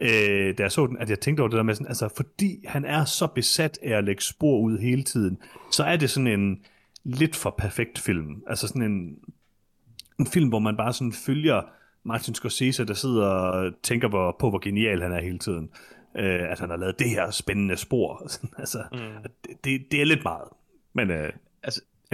[0.01, 2.65] øh, da jeg så den, at jeg tænkte over det der med sådan, altså fordi
[2.65, 5.37] han er så besat af at lægge spor ud hele tiden,
[5.71, 6.61] så er det sådan en
[7.03, 9.17] lidt for perfekt film, altså sådan en,
[10.19, 11.61] en film, hvor man bare sådan følger
[12.03, 15.69] Martin Scorsese, der sidder og tænker på, på hvor genial han er hele tiden.
[16.17, 18.27] Øh, at han har lavet det her spændende spor.
[18.61, 18.99] altså, mm.
[19.43, 20.47] det, det, det er lidt meget.
[20.93, 21.29] Men øh,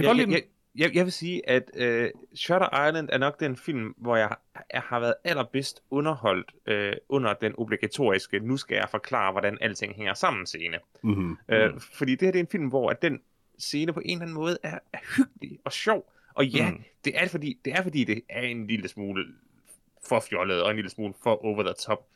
[0.04, 0.42] altså, jeg, jeg, jeg,
[0.74, 4.36] jeg, jeg vil sige, at øh, Shutter Island er nok den film, hvor jeg,
[4.72, 9.94] jeg har været allerbedst underholdt øh, under den obligatoriske, nu skal jeg forklare, hvordan alting
[9.94, 10.78] hænger sammen scene.
[11.02, 11.36] Mm-hmm.
[11.48, 13.20] Øh, fordi det her det er en film, hvor at den
[13.58, 16.12] scene på en eller anden måde er, er hyggelig og sjov.
[16.34, 16.82] Og ja, mm.
[17.04, 19.26] det, er fordi, det er fordi, det er en lille smule
[20.08, 22.06] for fjollet og en lille smule for over the top.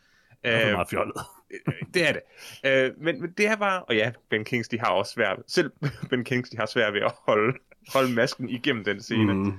[0.45, 1.15] Det er meget fjollet.
[1.51, 2.23] Øh, det er det.
[2.65, 5.73] Øh, men, men det er bare, og ja, Ben Kingsley har også svært, selv
[6.11, 7.59] Ben Kingsley har svært ved at holde,
[7.93, 9.35] holde masken igennem den scene.
[9.35, 9.53] Mm.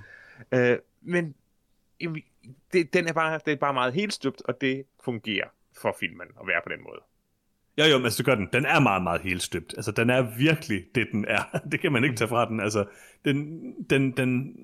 [0.52, 1.36] Øh, men
[2.74, 5.48] det, den er bare, det er bare meget helt støbt, og det fungerer
[5.82, 7.02] for filmen at være på den måde.
[7.78, 8.48] Jo, jo, men altså, det gør den.
[8.54, 9.74] Den er meget, meget helt støbt.
[9.78, 11.44] Altså, den er virkelig det, den er.
[11.72, 12.60] Det kan man ikke tage fra den.
[12.60, 12.86] Altså,
[13.26, 14.56] den, den, den,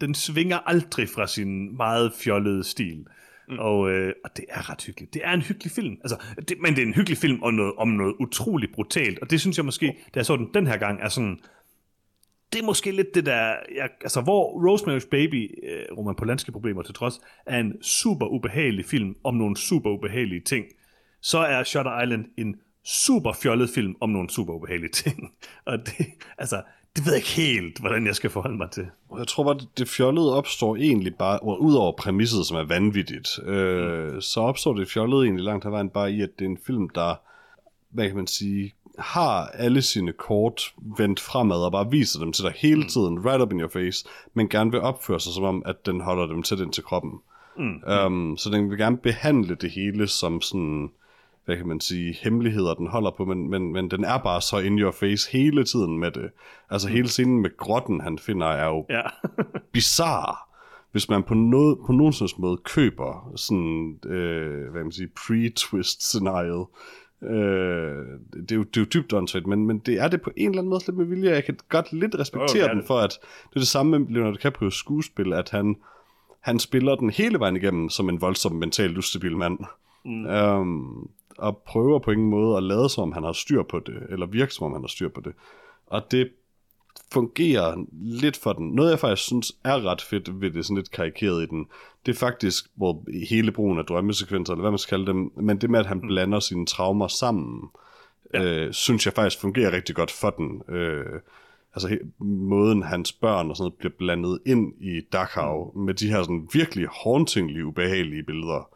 [0.00, 3.06] den svinger aldrig fra sin meget fjollede stil.
[3.48, 3.58] Mm.
[3.58, 5.14] Og, øh, og det er ret hyggeligt.
[5.14, 5.96] Det er en hyggelig film.
[6.00, 6.16] Altså,
[6.48, 9.18] det, men det er en hyggelig film om noget, om noget utroligt brutalt.
[9.18, 11.40] Og det synes jeg måske, da jeg så den den her gang, er sådan...
[12.52, 13.56] Det er måske lidt det der...
[13.76, 18.84] Jeg, altså, hvor Rosemary's Baby, øh, Roman Polanski problemer til trods, er en super ubehagelig
[18.84, 20.66] film om nogle super ubehagelige ting,
[21.20, 25.32] så er Shutter Island en super fjollet film om nogle super ubehagelige ting.
[25.66, 26.06] Og det,
[26.38, 26.62] altså,
[26.96, 28.86] det ved jeg ikke helt, hvordan jeg skal forholde mig til.
[29.18, 34.14] Jeg tror bare, det fjollede opstår egentlig bare, ud over præmisset, som er vanvittigt, øh,
[34.14, 34.20] mm.
[34.20, 36.88] så opstår det fjollede egentlig langt hen vejen bare i, at det er en film,
[36.88, 37.20] der,
[37.90, 42.44] hvad kan man sige, har alle sine kort vendt fremad og bare viser dem til
[42.44, 42.88] dig hele mm.
[42.88, 46.00] tiden, right up in your face, men gerne vil opføre sig som om, at den
[46.00, 47.12] holder dem tæt ind til kroppen.
[47.58, 47.82] Mm.
[48.06, 50.90] Um, så den vil gerne behandle det hele som sådan
[51.48, 54.58] hvad kan man sige, hemmeligheder, den holder på, men, men, men den er bare så
[54.58, 56.30] in your face hele tiden med det.
[56.70, 56.94] Altså mm.
[56.94, 59.02] hele scenen med grotten, han finder, er jo ja.
[59.72, 60.36] bizarre.
[60.92, 66.00] Hvis man på, noget, på nogen måde køber sådan, øh, hvad kan man sige, pre-twist
[66.00, 66.66] scenariet,
[67.22, 70.30] Øh, det, er jo, det er jo dybt åndssvagt, men, men det er det på
[70.36, 71.30] en eller anden måde lidt med vilje.
[71.30, 73.18] Jeg kan godt lidt respektere oh, den for, at
[73.48, 75.76] det er det samme med Leonardo DiCaprio's skuespil, at han,
[76.40, 79.58] han spiller den hele vejen igennem som en voldsom mentalt ustabil mand.
[80.04, 80.26] Mm.
[80.26, 83.94] Um, og prøver på ingen måde at lade som om han har styr på det,
[84.10, 85.32] eller virke som om han har styr på det.
[85.86, 86.28] Og det
[87.12, 88.70] fungerer lidt for den.
[88.70, 91.66] Noget jeg faktisk synes er ret fedt ved det, sådan lidt karikeret i den,
[92.06, 95.58] det er faktisk hvor hele brugen af drømmesekvenser, eller hvad man skal kalde dem, men
[95.58, 96.08] det med, at han mm.
[96.08, 97.70] blander sine traumer sammen,
[98.34, 98.44] ja.
[98.44, 100.62] øh, synes jeg faktisk fungerer rigtig godt for den.
[100.76, 101.20] Øh,
[101.74, 105.80] altså måden hans børn og sådan noget bliver blandet ind i Dachau, mm.
[105.80, 108.68] med de her sådan virkelig hauntingly ubehagelige billeder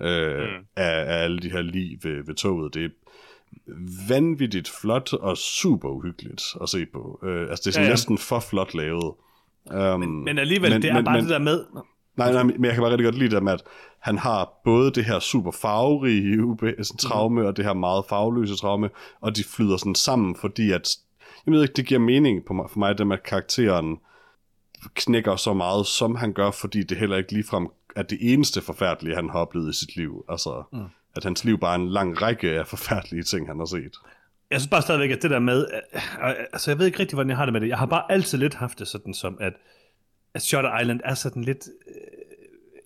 [0.00, 0.64] øh, mm.
[0.76, 2.74] af, af alle de her lige ved, ved toget.
[2.74, 2.92] Det
[4.08, 7.20] vanvittigt flot og super uhyggeligt at se på.
[7.22, 7.92] Øh, altså det er sådan ja, ja.
[7.92, 9.14] næsten for flot lavet.
[9.70, 11.64] Um, men, men alligevel, men, det er men, bare men, det der med...
[12.16, 13.62] Nej, nej, men jeg kan bare rigtig godt lide det med, at
[13.98, 17.46] han har både det her super farverige altså traume, mm.
[17.46, 20.96] og det her meget farveløse traume, og de flyder sådan sammen, fordi at,
[21.46, 23.98] jeg ved ikke, det giver mening på mig, for mig, det med, at karakteren
[24.94, 29.14] knækker så meget, som han gør, fordi det heller ikke ligefrem er det eneste forfærdelige,
[29.14, 30.24] han har oplevet i sit liv.
[30.28, 30.78] Altså, mm
[31.18, 33.96] at hans liv bare er en lang række af forfærdelige ting, han har set.
[34.50, 37.16] Jeg synes bare stadigvæk, at det der med, øh, øh, altså jeg ved ikke rigtig,
[37.16, 37.68] hvordan jeg har det med det.
[37.68, 39.52] Jeg har bare altid lidt haft det sådan som, at,
[40.34, 41.94] at Shutter Island er sådan lidt øh,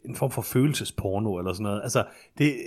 [0.04, 1.82] en form for følelsesporno eller sådan noget.
[1.82, 2.04] Altså,
[2.38, 2.66] det,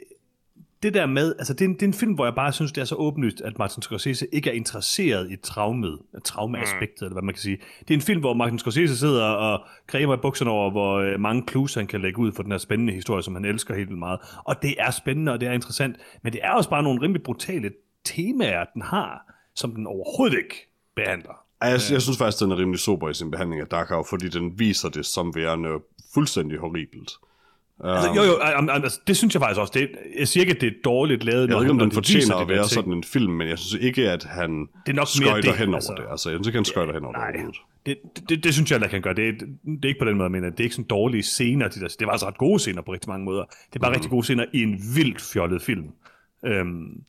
[0.86, 2.72] det der med, altså det er, en, det er en film, hvor jeg bare synes,
[2.72, 7.06] det er så åbenlyst, at Martin Scorsese ikke er interesseret i traumet, traumeaspektet, mm.
[7.06, 7.58] eller hvad man kan sige.
[7.80, 11.20] Det er en film, hvor Martin Scorsese sidder og kræver i bukserne over, hvor øh,
[11.20, 13.90] mange clues han kan lægge ud for den her spændende historie, som han elsker helt
[13.90, 14.20] vildt meget.
[14.44, 17.24] Og det er spændende, og det er interessant, men det er også bare nogle rimelig
[17.24, 17.72] brutale
[18.04, 21.46] temaer, den har, som den overhovedet ikke behandler.
[21.62, 24.60] Jeg, jeg synes faktisk, den er rimelig sober i sin behandling af Dachau, fordi den
[24.60, 25.70] viser det som værende
[26.14, 27.12] fuldstændig horribelt.
[27.84, 28.40] Altså, jo, jo,
[28.70, 29.74] altså, det synes jeg faktisk også.
[29.76, 29.90] Det,
[30.20, 31.50] jeg siger ikke, at det er dårligt lavet.
[31.50, 34.12] Jeg ved ikke, om den fortjener at være sådan en film, men jeg synes ikke,
[34.12, 36.06] at han det er nok skøjter hen over altså, det.
[36.12, 38.84] Altså, jeg synes ikke, han skøjter hen over nej, det det, det, det, synes jeg,
[38.84, 39.14] at kan gøre.
[39.14, 41.68] Det, det, det er ikke på den måde, men det er ikke sådan dårlige scener.
[41.68, 43.44] De der, det var altså ret gode scener på rigtig mange måder.
[43.44, 43.96] Det er bare mm.
[43.96, 45.88] rigtig gode scener i en vildt fjollet film.
[46.46, 47.04] Øhm,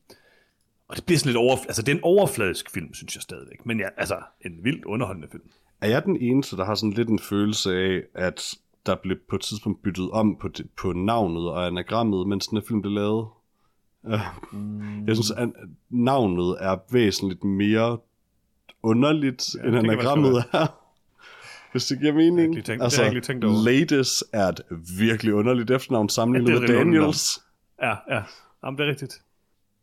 [0.89, 3.67] og det bliver sådan lidt over, altså det er en overfladisk film, synes jeg stadigvæk.
[3.67, 5.43] Men ja, altså en vildt underholdende film.
[5.81, 8.55] Er jeg den eneste, der har sådan lidt en følelse af, at
[8.87, 12.59] der blev på et tidspunkt byttet om på, det, på navnet og anagrammet, mens den
[12.59, 13.29] her film blev lavet.
[14.03, 14.21] Uh,
[14.53, 15.07] mm.
[15.07, 15.49] Jeg synes, at
[15.91, 17.99] navnet er væsentligt mere
[18.83, 20.67] underligt, ja, end anagrammet er.
[21.73, 22.57] Hvis det giver mening.
[22.57, 23.65] Det tænkt, altså, det tænkt over.
[23.65, 24.61] Ladies er et
[24.99, 27.45] virkelig underligt efternavn sammenlignet ja, med Daniels.
[27.83, 28.23] Ja, ja.
[28.65, 29.23] Jamen, det er rigtigt.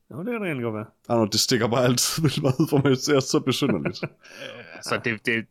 [0.09, 0.85] Ja, det kan det egentlig godt være.
[1.09, 2.91] Altså, det stikker bare altid vildt meget for mig.
[2.91, 3.97] Det er så besynderligt.
[4.88, 5.45] så det, det,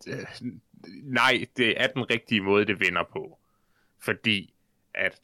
[1.03, 3.39] nej, det er den rigtige måde, det vinder på
[4.05, 4.55] fordi
[4.95, 5.21] at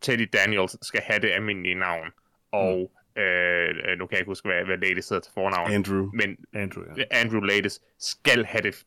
[0.00, 2.08] Teddy Daniels skal have det almindelige navn,
[2.52, 3.22] og mm.
[3.22, 5.72] øh, nu kan jeg ikke huske, hvad, hvad Ladies hedder til fornavn.
[5.72, 6.10] Andrew.
[6.12, 7.04] Men Andrew, ja.
[7.10, 8.84] Andrew Ladies skal have det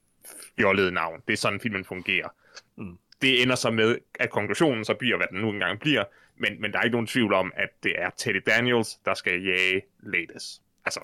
[0.57, 1.21] fjollede navn.
[1.27, 2.29] Det er sådan, filmen fungerer.
[2.77, 2.97] Mm.
[3.21, 6.03] Det ender så med, at konklusionen så bliver, hvad den nu engang bliver,
[6.37, 9.43] men, men der er ikke nogen tvivl om, at det er Teddy Daniels, der skal
[9.43, 10.61] jage Ladies.
[10.85, 10.99] Altså,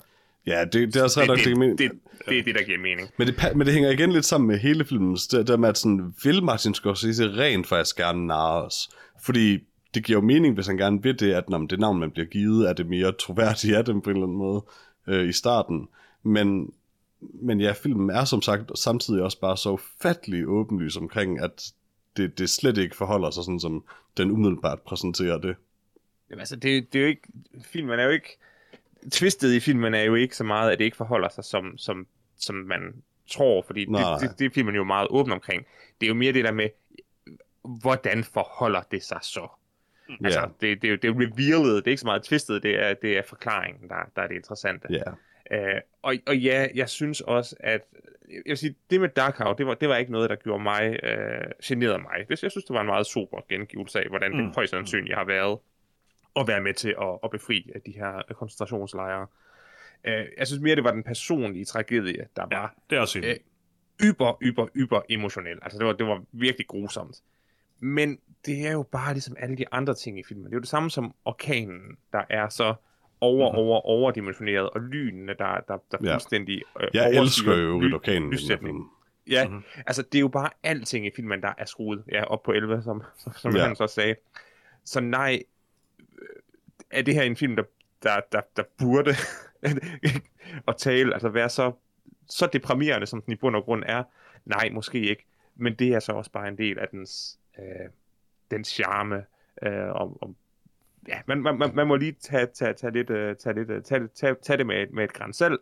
[0.46, 1.90] Ja, det, det er også ret det, det, det, det,
[2.28, 3.08] det er det, der giver mening.
[3.18, 5.16] Men det, men det hænger igen lidt sammen med hele filmen.
[5.30, 8.88] Det der med, at sådan, vil Martin Scorsese rent faktisk gerne narre os?
[9.22, 9.58] Fordi
[9.94, 12.26] det giver jo mening, hvis han gerne vil det, at når det navn, man bliver
[12.26, 14.64] givet, er det mere troværdigt af dem på en eller anden måde
[15.06, 15.88] øh, i starten.
[16.22, 16.72] Men,
[17.20, 21.72] men ja, filmen er som sagt samtidig også bare så ufattelig åbenlys omkring, at
[22.16, 23.84] det, det slet ikke forholder sig sådan, som
[24.16, 25.56] den umiddelbart præsenterer det.
[26.30, 27.28] Jamen altså, det, det er jo ikke...
[27.64, 28.38] Filmen er jo ikke
[29.12, 32.06] twistet i filmen er jo ikke så meget, at det ikke forholder sig, som, som,
[32.38, 34.18] som man tror, fordi det, Nej.
[34.20, 35.66] det, det er filmen jo meget åben omkring.
[36.00, 36.68] Det er jo mere det der med,
[37.82, 39.48] hvordan forholder det sig så?
[40.24, 40.46] Altså, Ja.
[40.60, 42.94] det, det, er jo- det er revealet, det er ikke så meget twistet, det er,
[42.94, 44.88] det er forklaringen, der, der er det interessante.
[44.90, 45.02] Ja.
[45.74, 47.80] Øh, og, og ja, jeg synes også, at
[48.30, 50.98] jeg vil sige, det med Darkhow, det var, det var ikke noget, der gjorde mig,
[51.02, 52.24] øh, generede mig.
[52.28, 54.38] Det, jeg synes, det var en meget super gengivelse af, hvordan mm.
[54.38, 54.44] Mm.
[54.46, 55.58] det højst sandsynligt har været
[56.36, 59.26] at være med til at, at befri de her koncentrationslejre.
[60.04, 63.18] Øh, jeg synes mere, det var den personlige tragedie, der Ja, var det er også.
[63.24, 63.36] Øh,
[64.02, 65.58] yber, yber, yber emotionel.
[65.62, 67.16] Altså, det var, det var virkelig grusomt.
[67.80, 70.44] Men det er jo bare ligesom alle de andre ting i filmen.
[70.46, 72.74] Det er jo det samme som orkanen, der er så
[73.20, 73.58] over, Mhm.
[73.58, 76.14] over, overdimensioneret, og lynene, der, der, der Ja.
[76.14, 78.32] fuldstændig øh, Jeg elsker jo ly- orkanen.
[79.30, 79.54] Ja, Mhm.
[79.54, 79.62] mm-hmm.
[79.86, 82.82] altså det er jo bare alting i filmen, der er skruet ja, op på 11,
[82.82, 83.66] som, som, som Ja.
[83.66, 84.14] han så sagde.
[84.84, 85.42] Så nej,
[86.90, 87.62] er det her en film, der,
[88.02, 89.14] der, der, der burde
[90.68, 91.72] at tale, altså være så,
[92.28, 94.04] så deprimerende, som den i bund og grund er?
[94.44, 95.24] Nej, måske ikke.
[95.56, 97.88] Men det er så også bare en del af dens, øh,
[98.50, 99.24] dens charme.
[99.62, 100.36] Øh, om, om,
[101.08, 104.08] ja, man, man, man, må lige tage, tage, tage, lidt, øh, tage, lidt, øh, tage,
[104.08, 105.60] tage, tage det med, et- med et grænsalt.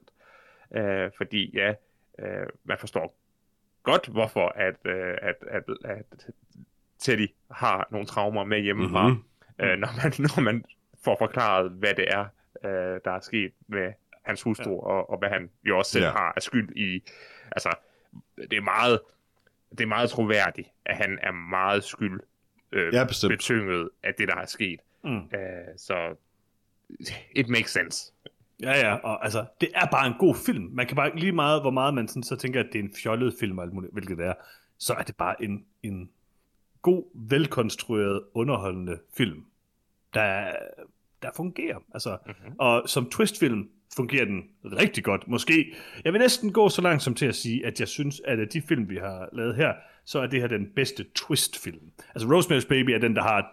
[0.77, 1.75] Øh, fordi ja,
[2.19, 3.17] øh, man forstår
[3.83, 6.27] godt, hvorfor at, øh, at, at, at
[6.99, 9.17] Teddy har nogle traumer med hjemmefra, Mhm.
[9.17, 9.65] mm-hmm.
[9.67, 10.65] øh, når, man, når man
[11.07, 12.25] får forklaret, hvad det er,
[12.65, 13.93] øh, der er sket med
[14.23, 14.81] hans hustru, ja.
[14.93, 16.11] og, og hvad han jo også selv Ja.
[16.11, 17.03] har af skyld i.
[17.53, 17.71] Altså,
[18.51, 19.01] det er meget,
[19.71, 22.21] det er meget troværdigt, at han er meget skyld
[22.73, 23.31] øh, Ja, bestemt.
[23.31, 24.81] betynget af det, der er sket.
[25.05, 25.17] Mm.
[25.17, 26.17] Øh, så
[27.31, 28.13] it makes sense.
[28.63, 30.65] Ja, ja, og altså, det er bare en god film.
[30.73, 32.95] Man kan bare lige meget, hvor meget man sådan, så tænker, at det er en
[33.03, 34.35] fjollet film, alt muligt, hvilket det er,
[34.79, 36.11] så er det bare en, en
[36.83, 39.45] god, velkonstrueret, underholdende film,
[40.15, 40.53] der,
[41.23, 41.79] der fungerer.
[41.95, 42.55] Altså, mm-hmm.
[42.59, 45.29] Og som twistfilm fungerer den rigtig godt.
[45.29, 45.75] Måske,
[46.05, 48.49] jeg vil næsten gå så langt som til at sige, at jeg synes, at af
[48.49, 49.73] de film, vi har lavet her,
[50.05, 51.91] så er det her den bedste twistfilm.
[52.15, 53.45] Altså, Rosemary's Baby er den, der har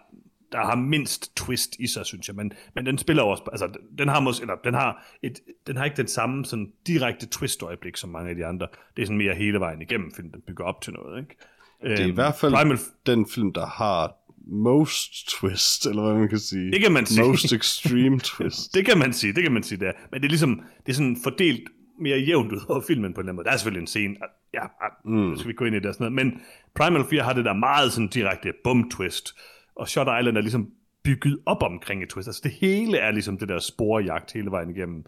[0.52, 3.68] der har mindst twist i sig, synes jeg, men, men den spiller også, altså
[3.98, 7.96] den har måske, eller den har, et, den har ikke den samme sådan direkte twist-øjeblik
[7.96, 8.66] som mange af de andre.
[8.96, 11.36] Det er sådan mere hele vejen igennem film, den bygger op til noget, ikke?
[11.82, 14.16] Det er i hvert fald Primal, den film, der har
[14.46, 16.72] most twist, eller hvad man kan sige.
[16.72, 17.26] Det kan man sige.
[17.26, 18.70] Most extreme twist.
[18.74, 19.92] det kan man sige, det kan man sige, det er.
[20.10, 21.68] Men det er ligesom, det er sådan fordelt
[22.00, 23.44] mere jævnt ud over filmen på en eller anden måde.
[23.44, 24.16] Der er selvfølgelig en scene,
[24.54, 24.60] ja,
[25.04, 25.36] mm.
[25.36, 26.40] skal vi gå ind i det og sådan noget, men
[26.74, 29.34] Primal 4 har det der meget sådan direkte bum-twist,
[29.76, 30.70] og Shot Island er ligesom
[31.04, 32.28] bygget op omkring et twist.
[32.28, 35.04] Altså det hele er ligesom det der sporjagt hele vejen igennem.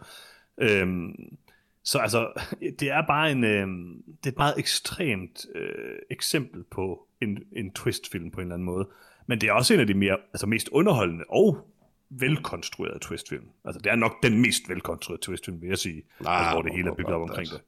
[0.61, 1.13] Øhm,
[1.83, 2.31] så altså,
[2.79, 7.73] det er bare en, øhm, det er et meget ekstremt øh, eksempel på en, en
[7.73, 8.89] twistfilm på en eller anden måde.
[9.27, 11.67] Men det er også en af de mere, altså mest underholdende og
[12.09, 13.45] velkonstruerede twistfilm.
[13.65, 16.03] Altså det er nok den mest velkonstruerede twistfilm, vil jeg sige.
[16.21, 17.55] Nej, altså, hvor det hele er bygget op omkring altså.
[17.55, 17.63] det.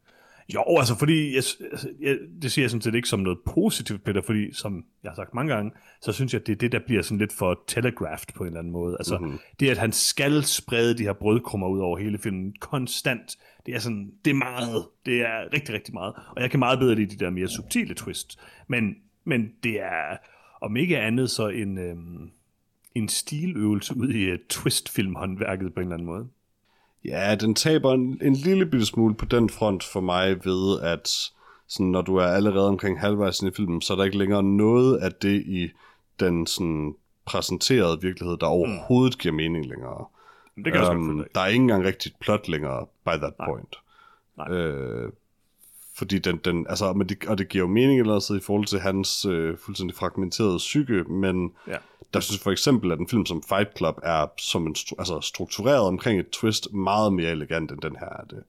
[0.54, 4.04] Jo, altså fordi, jeg, altså, jeg, det siger jeg sådan set ikke som noget positivt,
[4.04, 5.72] Peter, fordi som jeg har sagt mange gange,
[6.02, 8.48] så synes jeg, at det er det, der bliver sådan lidt for telegraphed på en
[8.48, 8.96] eller anden måde.
[9.00, 9.40] Altså mm-hmm.
[9.60, 13.80] det, at han skal sprede de her brødkrummer ud over hele filmen konstant, det er
[13.80, 16.14] sådan, det er meget, det er rigtig, rigtig meget.
[16.36, 18.40] Og jeg kan meget bedre lide de der mere subtile twist.
[18.68, 20.18] Men, men det er,
[20.62, 22.32] om ikke andet, så en, øhm,
[22.96, 26.28] en stiløvelse ud i uh, twistfilmhåndværket på en eller anden måde.
[27.06, 31.10] Ja, den taber en, en lille bitte smule på den front for mig ved, at
[31.68, 34.98] sådan, når du er allerede omkring halvvejs i filmen, så er der ikke længere noget
[34.98, 35.70] af det i
[36.20, 36.96] den sådan,
[37.26, 40.06] præsenterede virkelighed, der overhovedet giver mening længere.
[40.56, 43.76] Det kan jeg også Øhm, der er ikke engang rigtigt plot længere by that point.
[44.38, 44.52] Nej.
[44.52, 45.12] Øh,
[46.00, 48.66] fordi den, den altså, men det, og det giver jo mening eller andet i forhold
[48.66, 51.78] til hans øh, fuldstændig fragmenterede psyke, men Ja.
[52.14, 55.82] der synes for eksempel, at en film som Fight Club er som en altså, struktureret
[55.82, 58.44] omkring et twist meget mere elegant, end den her er det.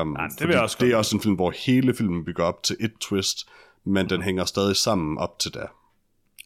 [0.00, 2.62] Um, Ja, det vil også det er også en film, hvor hele filmen bygger op
[2.62, 3.48] til et twist,
[3.84, 5.66] men den hænger stadig sammen op til da.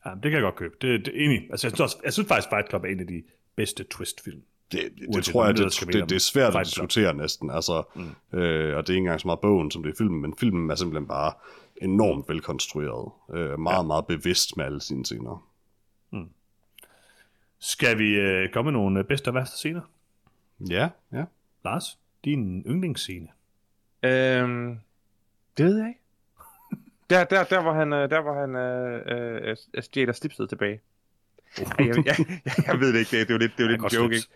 [0.06, 0.74] Ja, det kan jeg godt købe.
[0.80, 1.46] Det, det er enig.
[1.50, 3.22] Altså, jeg, synes også, jeg synes faktisk, Fight Club er en af de
[3.56, 4.42] bedste twistfilm.
[4.72, 4.80] Det,
[5.14, 7.50] det, tror jeg, det det, det, det, er svært at diskutere næsten.
[7.50, 8.38] Altså, mm.
[8.38, 10.70] øh, og det er ikke engang så meget bogen, som det er filmen, men filmen
[10.70, 11.32] er simpelthen bare
[11.82, 13.12] enormt velkonstrueret.
[13.34, 13.82] Øh, meget, ja.
[13.82, 15.46] meget bevidst med alle sine scener.
[17.58, 19.80] Skal vi øh, komme med nogle øh, bedste og værste scener?
[20.70, 21.24] Ja, ja.
[21.64, 23.28] Lars, din yndlingsscene.
[24.02, 24.78] Øhm,
[25.56, 26.00] det ved jeg ikke.
[27.10, 30.80] Der, der, der var han, øh, der var han øh, øh, stjæler slipset tilbage.
[31.58, 33.64] Ej, jeg, jeg, jeg, jeg, ved det ikke, det, det er jo lidt, det er
[33.64, 34.28] jo lidt en joke, ikke?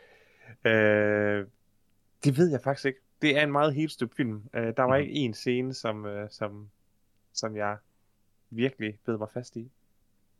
[0.64, 1.46] Øh,
[2.24, 3.00] det ved jeg faktisk ikke.
[3.22, 4.42] Det er en meget helt støbt film.
[4.54, 5.02] Øh, der var Mhm.
[5.08, 6.68] ikke en scene, som, øh, som,
[7.32, 7.76] som jeg
[8.50, 9.70] virkelig bed mig fast i.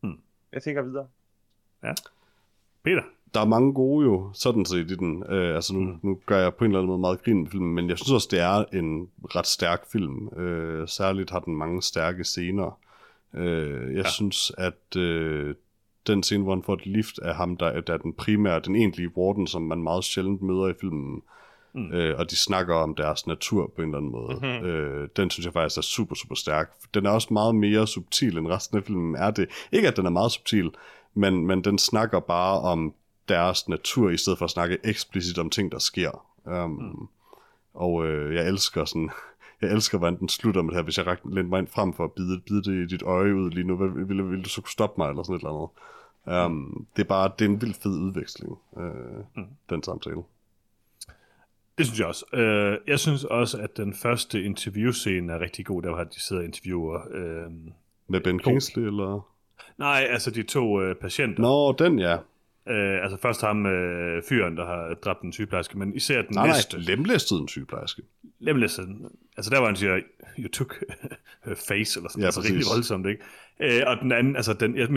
[0.01, 0.19] Hmm.
[0.51, 1.07] Jeg tænker videre.
[2.83, 3.03] Peter?
[3.33, 5.23] der er mange gode jo, sådan set i den.
[5.29, 5.99] Øh, altså nu, mm.
[6.03, 8.11] nu gør jeg på en eller anden måde meget grin med filmen, men jeg synes
[8.11, 10.27] også, det er en ret stærk film.
[10.39, 12.79] Øh, særligt har den mange stærke scener.
[13.33, 14.09] Øh, jeg ja.
[14.09, 15.55] synes, at øh,
[16.07, 18.75] den scene, hvor han får et lift af ham, der, der er den primære, den
[18.75, 21.21] egentlige Warden, som man meget sjældent møder i filmen,
[21.73, 21.91] mm.
[21.91, 24.33] øh, og de snakker om deres natur på en eller anden måde.
[24.33, 24.65] Mm-hmm.
[24.67, 26.71] Øh, den synes jeg faktisk er super, super stærk.
[26.93, 29.49] Den er også meget mere subtil end resten af filmen er det.
[29.71, 30.71] Ikke at den er meget subtil,
[31.13, 32.93] men, men den snakker bare om
[33.29, 36.25] deres natur, i stedet for at snakke eksplicit om ting, der sker.
[36.45, 37.07] Um, mm.
[37.73, 39.09] Og øh, jeg elsker sådan,
[39.61, 42.03] jeg elsker, hvordan den slutter med det her, hvis jeg lændte mig ind frem for
[42.03, 44.61] at bide, bide det i dit øje ud lige nu, vil, vil, vil du så
[44.61, 45.69] kunne stoppe mig, eller sådan et eller
[46.25, 46.45] andet.
[46.45, 46.87] Um.
[46.95, 48.83] Det er bare, det er en vild fed udveksling, øh,
[49.35, 49.45] mm.
[49.69, 50.21] den samtale.
[51.77, 52.25] Det synes jeg også.
[52.33, 56.41] Uh, jeg synes også, at den første interviewscene er rigtig god, der hvor de sidder
[56.41, 56.99] og interviewer.
[57.05, 57.51] Uh,
[58.07, 59.27] Med Ben Kingsley, eller?
[59.77, 61.41] Nej, altså de to uh, patienter.
[61.41, 62.17] Nå, den ja.
[62.69, 66.47] Øh, altså først ham øh, fyren, der har dræbt en sygeplejerske, men især den nej,
[66.47, 66.77] næste.
[66.77, 68.01] Nej, lemlæstet en sygeplejerske.
[68.39, 68.87] Lemlæstet.
[69.37, 69.99] Altså der var han siger,
[70.39, 70.83] you took
[71.45, 73.23] her face, eller sådan ja, altså rigtig voldsomt, ikke?
[73.59, 74.87] Øh, og den anden, altså den, ja,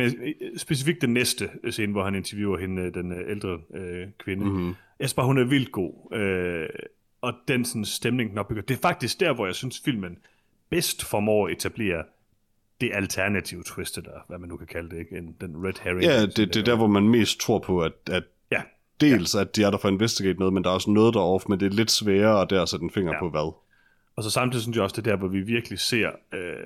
[0.57, 4.45] specifikt den næste scene, hvor han interviewer hende, den øh, ældre øh, kvinde.
[4.45, 4.69] Mm-hmm.
[4.99, 6.15] Jeg synes bare, hun er vildt god.
[6.17, 6.69] Øh,
[7.21, 8.63] og den sådan, stemning, den opbygger.
[8.63, 10.19] Det er faktisk der, hvor jeg synes, filmen
[10.71, 12.05] bedst formår at etablere
[12.81, 15.19] det alternative twist, der, hvad man nu kan kalde det, ikke?
[15.19, 16.03] En, den red herring.
[16.03, 18.63] Ja, det, det er der, hvor man mest tror på, at, at ja.
[19.01, 19.41] dels, ja.
[19.41, 21.45] at de er der for at investigate noget, men der er også noget der off,
[21.49, 23.19] men det er lidt sværere at der sætte en finger ja.
[23.19, 23.55] på hvad.
[24.17, 26.57] Og så samtidig synes jeg også, det er der, hvor vi virkelig ser øh,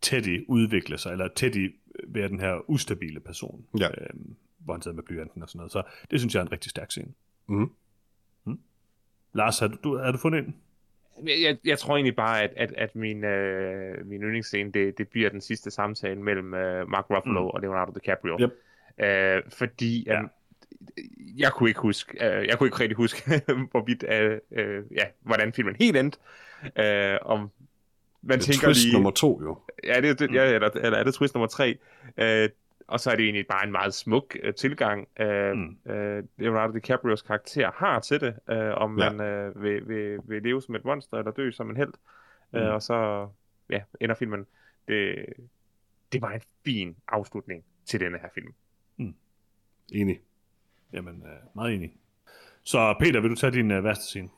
[0.00, 1.74] Teddy udvikle sig, eller Teddy
[2.08, 3.88] være den her ustabile person, ja.
[3.88, 4.10] øh,
[4.58, 5.72] hvor han sidder med blyanten og sådan noget.
[5.72, 7.12] Så det synes jeg er en rigtig stærk scene.
[7.46, 7.70] Mm.
[8.44, 8.58] Mm.
[9.32, 10.54] Lars, har du, har du fundet en?
[11.26, 15.30] Jeg, jeg tror egentlig bare, at, at, at min, øh, min yndlingsscene, det, det bliver
[15.30, 17.46] den sidste samtale mellem øh, Mark Ruffalo mm.
[17.46, 18.38] og Leonardo DiCaprio.
[18.40, 18.52] Yep.
[18.98, 20.20] Øh, fordi ja.
[20.22, 20.28] øh,
[21.36, 25.52] jeg kunne ikke huske, øh, jeg kunne ikke rigtig huske, hvorvidt, øh, øh, ja, hvordan
[25.52, 26.18] filmen helt endte.
[26.78, 27.50] Øh, om
[28.22, 29.58] man det er tænker twist lige, nummer to, jo.
[29.84, 31.78] Ja, det, det, ja, eller, eller er det twist nummer tre?
[32.16, 32.48] Øh,
[32.92, 35.76] og så er det egentlig bare en meget smuk uh, tilgang, uh, mm.
[35.86, 39.12] uh, Leonardo DiCaprios karakter har til det, uh, om ja.
[39.12, 41.92] man uh, vil, vil, vil leve som et monster eller dø som en held.
[42.52, 42.60] Mm.
[42.60, 43.28] Uh, og så
[43.70, 44.46] ja, ender filmen.
[44.88, 45.26] Det,
[46.12, 48.54] det var en fin afslutning til denne her film.
[48.96, 49.14] Mm.
[49.92, 50.20] Enig.
[50.92, 51.94] Jamen, uh, meget enig.
[52.62, 54.28] Så Peter, vil du tage din uh, værste scene?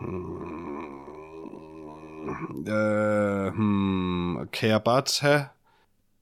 [0.00, 0.68] Hmm.
[2.68, 4.48] Uh, hmm.
[4.48, 5.44] Kan jeg bare tage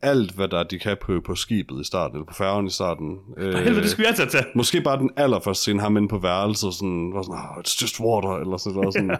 [0.03, 3.19] alt, hvad der er DiCaprio på skibet i starten, eller på færgen i starten.
[3.37, 4.45] Øh, helvede, det skulle jeg tage til.
[4.55, 8.01] Måske bare den allerførste scene, ham inde på værelset, sådan, var sådan, oh, it's just
[8.01, 8.95] water, eller sådan noget.
[8.95, 9.17] Sådan.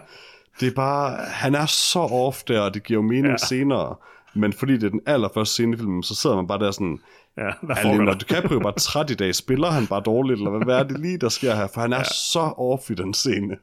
[0.59, 3.37] det er bare, han er så off der, og det giver jo mening ja.
[3.37, 3.95] senere.
[4.35, 6.99] Men fordi det er den allerførste scene i filmen, så sidder man bare der sådan,
[7.37, 10.75] Ja, hvad Når DiCaprio bare træt i dag, spiller han bare dårligt, eller hvad, hvad
[10.79, 11.67] er det lige, der sker her?
[11.67, 12.03] For han er ja.
[12.03, 13.55] så off i den scene.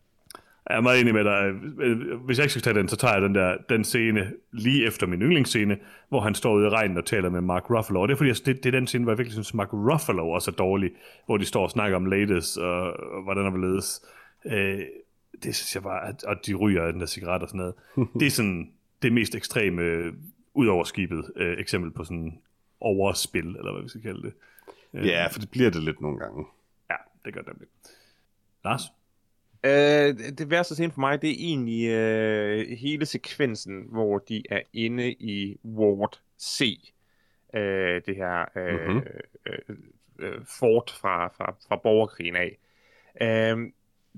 [0.70, 1.52] Jeg er meget enig med dig.
[2.16, 5.06] Hvis jeg ikke skal tage den, så tager jeg den der den scene lige efter
[5.06, 5.78] min yndlingsscene,
[6.08, 8.00] hvor han står ude i regnen og taler med Mark Ruffalo.
[8.00, 10.30] Og det er fordi, det, det er den scene, hvor jeg virkelig synes, Mark Ruffalo
[10.30, 10.90] også er dårlig,
[11.26, 14.02] hvor de står og snakker om ladies og, og hvordan der vil ledes.
[14.46, 14.80] Øh,
[15.42, 17.74] det synes jeg bare, at, at de ryger den der cigaret og sådan noget.
[18.20, 18.72] det er sådan
[19.02, 20.12] det mest ekstreme,
[20.54, 22.38] ud over skibet, øh, eksempel på sådan
[22.80, 24.34] overspil, eller hvad vi skal kalde det.
[24.94, 26.44] Ja, for det bliver det lidt nogle gange.
[26.90, 27.68] Ja, det gør det nemlig.
[28.64, 28.82] Lars?
[29.64, 34.60] Øh, det værste scene for mig, det er egentlig øh, hele sekvensen, hvor de er
[34.72, 36.92] inde i Ward C.
[37.54, 39.02] Øh, det her øh, mm-hmm.
[39.46, 39.76] øh,
[40.18, 42.58] øh, fort fra, fra, fra borgerkrigen af.
[43.20, 43.70] Øh,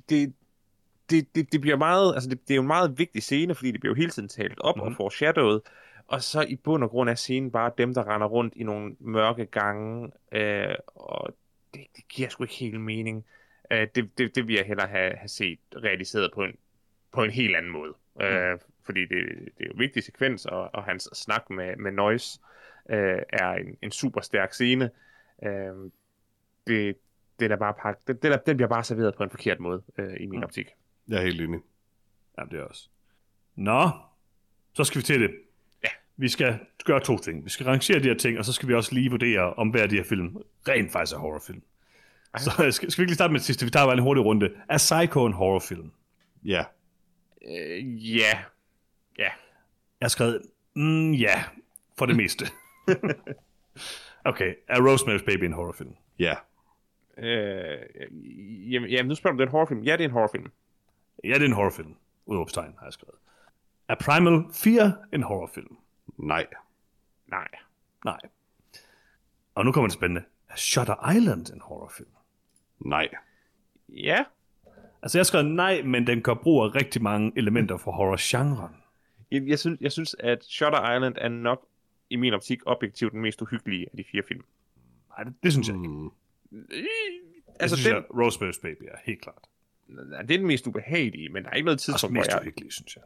[0.08, 0.34] det,
[1.10, 3.70] det, det, det bliver meget, altså det, det er jo en meget vigtig scene, fordi
[3.70, 4.90] det bliver jo hele tiden talt op mm-hmm.
[4.92, 5.60] og foreshadowet,
[6.06, 8.96] og så i bund og grund er scenen bare dem, der render rundt i nogle
[9.00, 11.34] mørke gange, øh, og
[11.74, 13.16] det, det giver sgu ikke helt mening.
[13.18, 13.32] Øh,
[13.70, 16.56] det, det, det vil jeg hellere have, have set realiseret på en,
[17.12, 17.94] på en helt anden måde.
[18.16, 18.24] Mm.
[18.24, 19.10] Øh, fordi det,
[19.58, 22.40] det er jo en vigtig sekvens, og, og hans snak med, med Noise
[22.90, 24.90] øh, er en, en super stærk scene.
[25.42, 25.90] Øh,
[26.66, 26.96] det,
[27.40, 29.82] det er bare pak, det, det der, den bliver bare serveret på en forkert måde
[29.98, 30.44] øh, i min mm.
[30.44, 30.68] optik.
[31.08, 31.60] Jeg er helt enig.
[32.38, 32.88] Ja, det er også.
[33.54, 33.90] Nå,
[34.72, 35.30] så skal vi til det.
[35.82, 35.88] Ja.
[36.16, 37.44] Vi skal gøre to ting.
[37.44, 39.82] Vi skal rangere de her ting, og så skal vi også lige vurdere, om hver
[39.82, 40.36] af de her film
[40.68, 41.62] rent faktisk er horrorfilm.
[42.44, 43.64] Så skal, skal vi ikke lige starte med det sidste?
[43.64, 44.50] Vi tager bare en hurtig runde.
[44.68, 45.90] Er Psycho en horrorfilm?
[46.44, 46.64] Ja.
[47.48, 48.38] Øh, ja.
[49.18, 49.30] Ja.
[50.00, 50.42] Jeg har skrevet,
[50.74, 51.44] mm, ja,
[51.98, 52.44] for det meste.
[54.30, 55.94] okay, er Rosemary's Baby en horrorfilm?
[56.18, 56.34] Ja.
[57.18, 57.78] Øh,
[58.72, 59.82] jamen, jamen, nu spørger du, det er en horrorfilm.
[59.82, 60.52] Ja, det er en horrorfilm.
[61.24, 61.94] Ja, det er en horrorfilm.
[62.26, 63.14] Udråbstegn har jeg skrevet.
[63.88, 65.76] Er Primal 4 en horrorfilm?
[66.18, 66.46] Nej.
[67.26, 67.48] Nej.
[68.04, 68.18] Nej.
[69.54, 70.24] Og nu kommer det spændende.
[70.50, 72.08] Er Shutter Island en horrorfilm?
[72.80, 73.08] Nej.
[73.88, 74.24] Ja,
[75.06, 78.74] Altså, jeg har skrevet nej, men den kan bruge rigtig mange elementer fra horror-genren.
[79.30, 81.66] jeg, jeg, synes, jeg synes, at Shutter Island er nok
[82.10, 84.44] i min optik objektivt den mest uhyggelige af de fire film.
[85.08, 85.88] Nej, det, det synes jeg ikke.
[85.88, 86.10] Mm.
[87.60, 89.42] Altså, det synes den, jeg, Rosemary's Baby er helt klart.
[89.88, 92.42] Nej, det er den mest ubehagelige, men der er ikke noget tidspunkt, mest hvor jeg...
[92.42, 93.04] uhyggelige, synes jeg.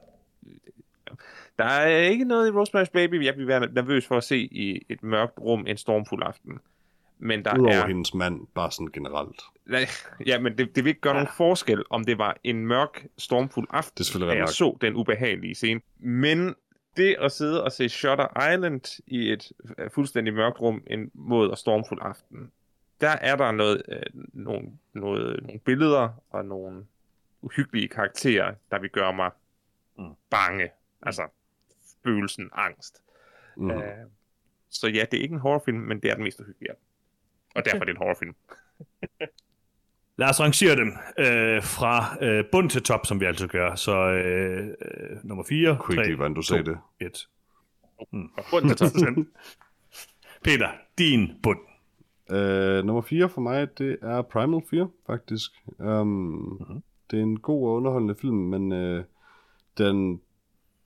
[1.58, 5.02] Der er ikke noget i Rosemary's Baby, jeg være nervøs for at se i et
[5.02, 6.58] mørkt rum en stormfuld aften.
[7.22, 7.86] Men der Udover er...
[7.86, 9.42] hendes mand, bare sådan generelt.
[10.26, 11.20] Ja, men det, det vil ikke gøre ja.
[11.20, 14.94] nogen forskel, om det var en mørk, stormfuld aften, Det er da jeg så den
[14.94, 15.80] ubehagelige scene.
[15.98, 16.54] Men
[16.96, 21.48] det at sidde og se Shutter Island i et øh, fuldstændig mørkt rum en mod
[21.48, 22.52] og stormfuld aften,
[23.00, 24.02] der er der noget, øh,
[24.32, 26.86] nogle, noget, nogle billeder og nogle
[27.42, 29.30] uhyggelige karakterer, der vil gøre mig
[29.98, 30.14] Mm.
[30.30, 30.70] bange.
[31.02, 31.22] Altså
[32.04, 33.02] følelsen angst.
[33.56, 33.70] Mm.
[33.70, 33.82] Øh,
[34.70, 36.74] så ja, det er ikke en horrorfilm, men det er den mest uhyggelige.
[37.54, 38.34] Og derfor er det en horrorfilm.
[40.20, 43.74] Lad os rangere dem øh, fra øh, bund til top, som vi altid gør.
[43.74, 46.78] Så øh, øh, nummer 4, Kunne ikke lide, hvordan du sagde det.
[47.00, 47.28] 1.
[47.98, 48.90] Og bund til top.
[50.44, 50.68] Peter,
[50.98, 51.58] din bund.
[52.32, 55.50] Uh, nummer 4 for mig, det er Primal 4, faktisk.
[55.78, 56.82] Um, mm-hmm.
[57.10, 59.04] Det er en god og underholdende film, men uh,
[59.78, 60.20] den,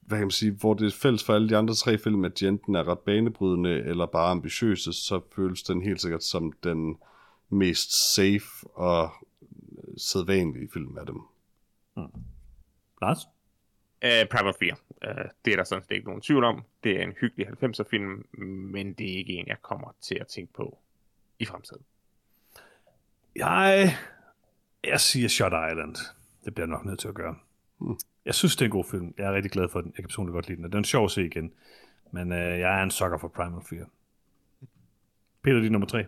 [0.06, 2.40] hvad kan man sige, hvor det er fælles for alle de andre tre film, at
[2.40, 6.98] de enten er ret banebrydende eller bare ambitiøse, så føles den helt sikkert som den
[7.48, 9.10] mest safe og
[9.97, 11.20] sædvanlige film af dem.
[13.02, 13.18] Lars?
[14.05, 14.72] Uh, Primal 4.
[14.72, 16.62] Uh, det er der sådan set ikke nogen tvivl om.
[16.85, 18.26] Det er en hyggelig 90'er film,
[18.72, 20.78] men det er ikke en, jeg kommer til at tænke på
[21.39, 21.82] i fremtiden.
[23.36, 23.97] Jeg,
[24.85, 25.97] jeg siger Shot Island.
[26.44, 27.36] Det bliver jeg nok nødt til at gøre.
[27.78, 27.98] Hmm.
[28.26, 29.14] Jeg synes, det er en god film.
[29.18, 29.92] Jeg er rigtig glad for den.
[29.96, 30.72] Jeg kan personligt godt lide den.
[30.72, 31.52] Den er sjov at se igen.
[32.12, 33.84] Men øh, jeg er en sucker for Primal 4.
[35.42, 36.05] Peter, din nummer 3.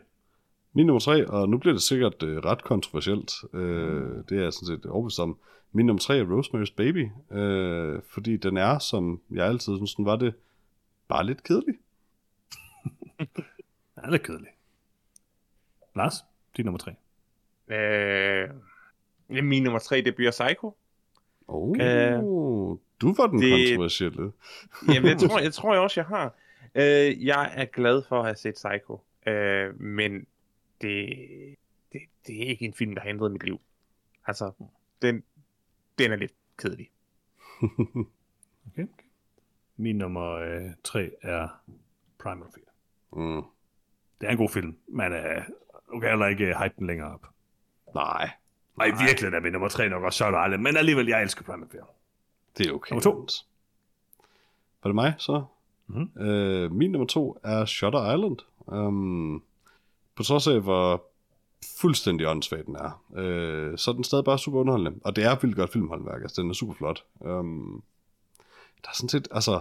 [0.77, 4.53] Min nummer tre, og nu bliver det sikkert øh, ret kontroversielt, øh, det er jeg
[4.53, 5.39] sådan set overbevist om.
[5.73, 10.05] Min nummer tre er Rosemary's Baby, øh, fordi den er, som jeg altid synes, den
[10.05, 10.35] var det,
[11.09, 11.75] bare lidt kedelig.
[13.95, 14.49] Den er lidt kedelig.
[15.95, 16.15] Lars,
[16.57, 16.95] din nummer 3.
[17.69, 20.77] Uh, min nummer 3, det bliver Psycho.
[21.49, 22.19] Oh, Øh,
[23.01, 24.33] du var den det- kontroversielle.
[24.95, 26.35] Jamen, jeg tror, jeg tror jeg også, jeg har.
[26.75, 28.93] Uh, jeg er glad for at have set Psycho,
[29.27, 30.27] uh, men
[30.81, 31.09] det,
[31.93, 33.61] det, det er ikke en film, der har ændret mit liv.
[34.27, 34.53] Altså,
[35.03, 35.23] den,
[35.99, 36.91] den er lidt kedelig.
[38.73, 38.87] Okay.
[39.77, 41.49] Min nummer øh, 3 er
[42.19, 42.65] Primal 4.
[43.13, 43.43] mm,
[44.21, 45.43] Det er en god film, men øh,
[45.93, 47.27] du kan heller ikke øh, hype den længere op.
[47.95, 48.31] nej,
[48.77, 51.45] Og i virkeligheden er min nummer 3 nok også Shot Island, men alligevel, jeg elsker
[51.45, 51.81] Primal 4.
[52.59, 52.93] det er okay.
[52.93, 53.21] Nummer to.
[53.21, 53.47] Jens.
[54.83, 55.45] Var det mig så?
[55.87, 56.23] Mhm.
[56.23, 58.37] Øh, min nummer to er Shutter Island.
[58.67, 59.43] Um,
[60.15, 61.05] på trods af, hvor
[61.81, 65.01] fuldstændig åndssvagt den er, øh, så er den stadig bare super underholdende.
[65.05, 67.05] Og det er vildt godt filmhåndværk, altså den er super flot.
[67.21, 67.83] Um,
[68.83, 69.61] der er sådan set, altså,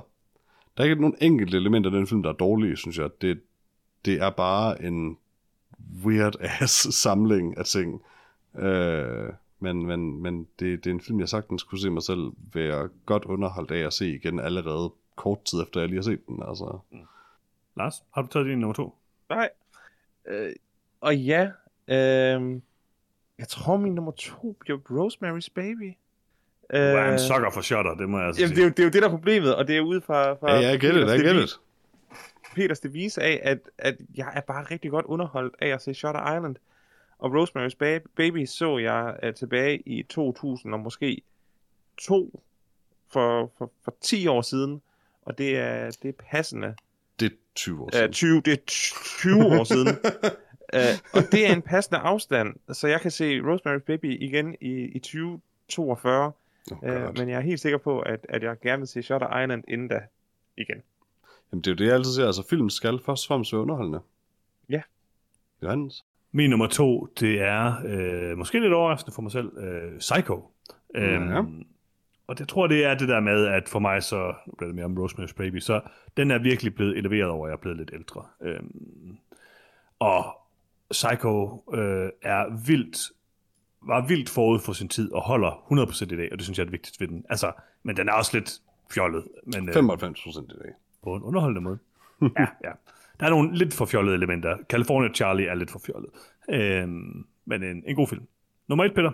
[0.78, 3.10] der er ikke nogen enkelte elementer i den film, der er dårlige, synes jeg.
[3.22, 3.42] Det,
[4.06, 5.18] det er bare en
[6.06, 6.74] weird ass
[7.04, 8.02] samling af ting.
[8.60, 12.32] Øh, men men, men det, det er en film, jeg sagtens kunne se mig selv
[12.54, 16.28] være godt underholdt af at se igen allerede kort tid efter, jeg lige har set
[16.28, 16.44] den.
[16.48, 16.80] Altså.
[17.78, 18.96] Lars, har du taget din nummer 2?
[19.30, 19.50] Nej.
[20.28, 20.54] Øh,
[21.02, 21.44] og ja,
[21.88, 22.60] øh,
[23.40, 25.94] jeg tror min nummer 2 bliver Rosemary's Baby.
[26.72, 28.64] Du er en Øh, sucker for shotter, det må jeg altså Jamen, det, sige.
[28.64, 30.52] er jo, det er jo det, der er problemet, og det er ude fra, fra
[30.54, 31.60] Ja, jeg Peters I get devis- it.
[32.56, 36.36] Peters devise af, at, at jeg er bare rigtig godt underholdt af at se Shutter
[36.36, 36.56] Island.
[37.26, 41.22] Og Rosemary's Ba- Baby så jeg uh, tilbage i 2000 og måske
[41.98, 42.42] to
[43.12, 44.82] for, for, for 10 år siden.
[45.22, 46.76] Og det er, det er passende.
[47.20, 48.12] Det er 20 år Uh, siden.
[48.12, 49.88] 20, det er 20 år siden.
[50.74, 54.72] Uh, og det er en passende afstand, så jeg kan se Rosemary's Baby igen i,
[54.72, 56.26] i 2042.
[56.26, 56.32] Oh,
[56.82, 59.64] Uh, men jeg er helt sikker på, at, at jeg gerne vil se Shutter Island
[59.68, 60.00] inden da
[60.58, 60.84] igen.
[61.52, 62.26] Jamen, det er jo det, jeg altid siger.
[62.28, 64.00] Altså, film skal først og fremmest være underholdende.
[64.70, 64.82] Ja.
[65.64, 66.06] Johannes?
[66.36, 70.52] Min nummer 2, det er øh, måske lidt overraskende for mig selv, øh, Psycho.
[70.96, 71.44] Øhm, Ja.
[72.28, 74.76] Og det tror det er det der med, at for mig så, nu bliver det
[74.76, 75.82] mere om Rosemary's Baby, så
[76.18, 78.26] den er virkelig blevet eleveret over, at jeg er blevet lidt ældre.
[78.42, 79.18] Øhm,
[80.00, 80.26] og
[80.92, 82.98] Psycho øh, er vildt,
[83.82, 86.64] var vildt forud for sin tid, og holder 100% i dag, og det synes jeg
[86.64, 87.26] er det vigtigste ved den.
[87.30, 87.52] Altså,
[87.84, 88.52] men den er også lidt
[88.94, 90.72] fjollet, men øh, 95 procent i dag.
[91.04, 91.78] på en underholdende måde.
[92.40, 92.72] ja, ja.
[93.20, 94.58] Der er nogle lidt for fjollede elementer.
[94.70, 96.10] California Charlie er lidt for fjollet.
[96.50, 98.24] Øhm, men en, en god film.
[98.68, 99.12] Nummer et, Peter.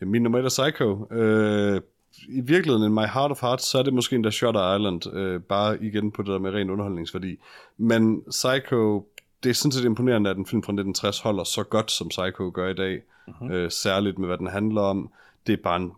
[0.00, 1.06] Ja, min nummer et er Psycho.
[1.10, 1.80] Øh,
[2.28, 5.14] I virkeligheden, in my heart of hearts, så er det måske endda Shutter Island.
[5.14, 7.38] Øh, bare igen på det der med ren underholdningsværdi.
[7.76, 9.06] Men Psycho
[9.42, 12.50] det er sådan set imponerende, at en film fra 1960 holder så godt, som Psycho
[12.54, 13.02] gør i dag.
[13.28, 13.52] Uh-huh.
[13.52, 15.10] Øh, særligt med, hvad den handler om.
[15.46, 15.92] Det er bare en...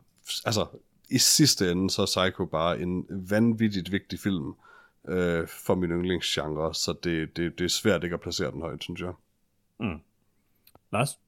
[0.44, 0.66] Altså,
[1.10, 4.55] i sidste ende, så er Psycho bare en vanvittigt vigtig film øh,
[5.47, 9.01] for min yndlingsgenre, så det, det, det er svært ikke at placere den højt, synes
[9.01, 9.12] jeg.
[9.81, 10.01] Mm.
[10.93, 11.20] Lars?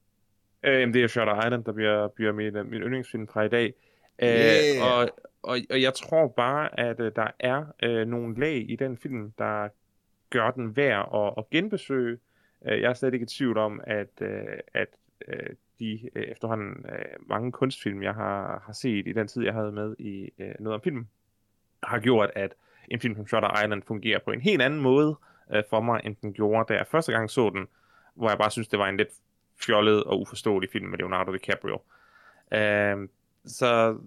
[0.62, 3.74] Øh, det er Shutter Island, der bliver, bliver min, min yndlingsfilm fra i dag.
[4.22, 4.98] Øh, Yeah.
[4.98, 5.10] og,
[5.42, 9.32] og, og jeg tror bare, at uh, der er uh, nogle lag i den film,
[9.38, 9.68] der
[10.30, 12.18] gør den værd at, at genbesøge.
[12.60, 14.28] Uh, jeg er slet ikke i tvivl om, at, uh,
[14.74, 14.88] at
[15.28, 19.54] uh, de uh, efterhånden uh, mange kunstfilm, jeg har, har set i den tid, jeg
[19.54, 21.06] havde med i uh, noget om film,
[21.82, 22.54] har gjort, at
[22.90, 26.16] en film som Shutter Island fungerer på en helt anden måde uh, for mig, end
[26.22, 27.66] den gjorde, da jeg første gang så den,
[28.14, 29.08] hvor jeg bare synes, det var en lidt
[29.66, 31.74] fjollet og uforståelig film med Leonardo DiCaprio.
[32.52, 33.08] Uh,
[33.46, 33.98] så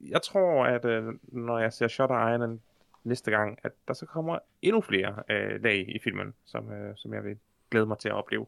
[0.00, 2.60] jeg tror, at uh, når jeg ser Shutter Island
[3.04, 7.14] næste gang, at der så kommer endnu flere uh, lag i filmen, som, uh, som
[7.14, 7.36] jeg vil
[7.70, 8.46] glæde mig til at opleve.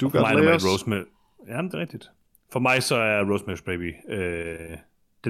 [0.00, 1.04] Du For mig gør er det Rosemary...
[1.46, 2.10] Ja, det er rigtigt.
[2.52, 4.78] For mig så er Rosemary's Baby øh,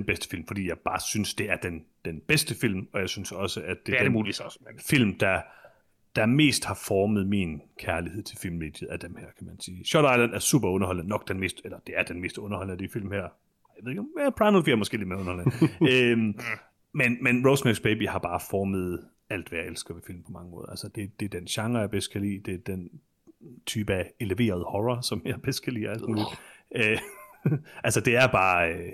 [0.01, 3.09] den bedste film, fordi jeg bare synes, det er den, den bedste film, og jeg
[3.09, 4.59] synes også, at det, Det er den det muligvis også.
[4.61, 4.79] Men...
[4.79, 5.41] film, der,
[6.17, 9.85] der mest har formet min kærlighed til filmmediet af dem her, kan man sige.
[9.85, 12.79] Shot Island er super underholdende, nok den mest, eller det er den mest underholdende af
[12.79, 13.29] de film her.
[13.77, 15.53] Jeg ved ikke om, ja, Primal Fear er måske lidt mere underholdende.
[15.93, 16.41] øhm,
[16.93, 20.51] men, men Rosemary's Baby har bare formet alt, hvad jeg elsker ved film på mange
[20.51, 20.67] måder.
[20.67, 22.41] Altså, det, det er den genre, jeg bedst kan lide.
[22.45, 22.91] Det er den
[23.67, 25.89] type af eleveret horror, som jeg bedst kan lide.
[25.89, 26.37] Altså,
[26.75, 26.99] øh,
[27.85, 28.73] altså, det er bare...
[28.73, 28.93] Øh,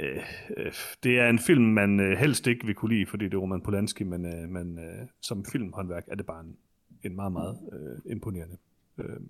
[0.00, 0.22] øh,
[0.56, 3.38] øh, det er en film, man øh, helst ikke vil kunne lide, fordi det er
[3.38, 6.56] Roman Polanski, men, øh, men øh, som filmhåndværk er det bare en,
[7.02, 8.56] en meget, meget øh, imponerende,
[8.98, 9.20] øh,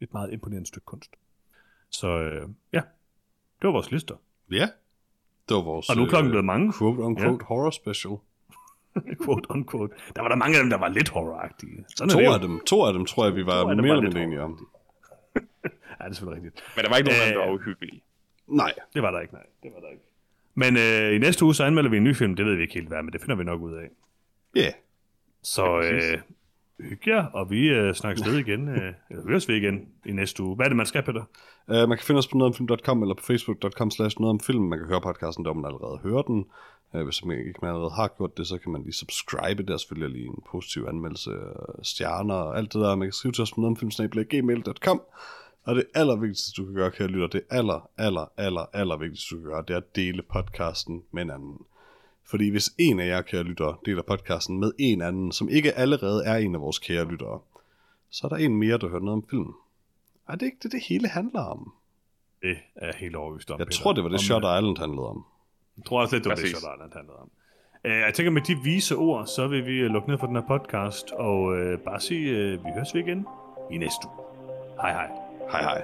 [0.00, 1.10] et meget imponerende stykke kunst.
[1.90, 2.80] Så øh, ja,
[3.60, 4.14] det var vores lister.
[4.50, 4.68] Ja,
[5.48, 7.44] det var vores Og nu er klokken blevet mange, quote unquote ja.
[7.46, 8.16] horror special.
[9.24, 9.94] quote unquote.
[10.16, 11.84] Der var der mange af dem, der var lidt horroragtige.
[11.96, 14.40] Sådan To af dem, to af dem tror jeg, vi var mere eller mindre enige
[14.42, 14.58] om.
[16.00, 16.64] Ja, det er selvfølgelig rigtigt.
[16.76, 18.02] Men der var ikke nogen dem, der Øh, var uhyggelige.
[18.46, 19.46] Nej, Det var der ikke, nej.
[19.62, 20.02] Det var der ikke.
[20.62, 22.36] Men øh, i næste uge, så anmelder vi en ny film.
[22.36, 23.88] Det ved vi ikke helt hvad, men det finder vi nok ud af.
[24.56, 24.60] ja.
[24.60, 24.72] Yeah.
[25.42, 26.18] Så øh,
[26.80, 30.42] hygge jer, og vi øh, snakkes ved igen, øh, eller høres vi igen i næste
[30.42, 30.56] uge.
[30.56, 31.24] Hvad er det, man skal, Peter?
[31.68, 34.62] Uh, man kan finde os på nogetomfilm.com eller på facebook.com slash noget om film.
[34.62, 36.44] Man kan høre podcasten, der man allerede hører den.
[36.94, 39.62] Uh, hvis man ikke man allerede har gjort det, så kan man lige subscribe.
[39.62, 42.94] Der er selvfølgelig lige en positiv anmeldelse, øh, stjerner og alt det der.
[42.94, 45.00] Man kan skrive til os på nogetomfilm.gmail.com
[45.68, 49.40] Og det allervigtigste, du kan gøre, kære lytter, det aller, aller, aller, aller vigtigste, du
[49.40, 51.58] kan gøre, det er at dele podcasten med en anden.
[52.24, 56.24] Fordi hvis en af jer, kære lyttere, deler podcasten med en anden, som ikke allerede
[56.24, 57.40] er en af vores kære lyttere,
[58.10, 59.52] så er der en mere, der hører noget om film.
[60.28, 61.72] Er det ikke det, det hele handler om?
[62.42, 63.78] Det er jeg helt overbevist om, Jeg Peter.
[63.82, 65.24] tror, det var det, øh, Island handlede om.
[65.76, 66.56] Jeg tror også lidt, det var det, Præcis.
[66.56, 67.30] Shutter Island handlede om.
[67.84, 70.36] Øh, Jeg tænker, med de vise ord, så vil vi øh, lukke ned for den
[70.36, 73.26] her podcast, og øh, bare sige, øh, vi høres vi igen
[73.70, 74.24] i næste uge.
[74.82, 75.27] Hej hej.
[75.48, 75.82] Hej hej.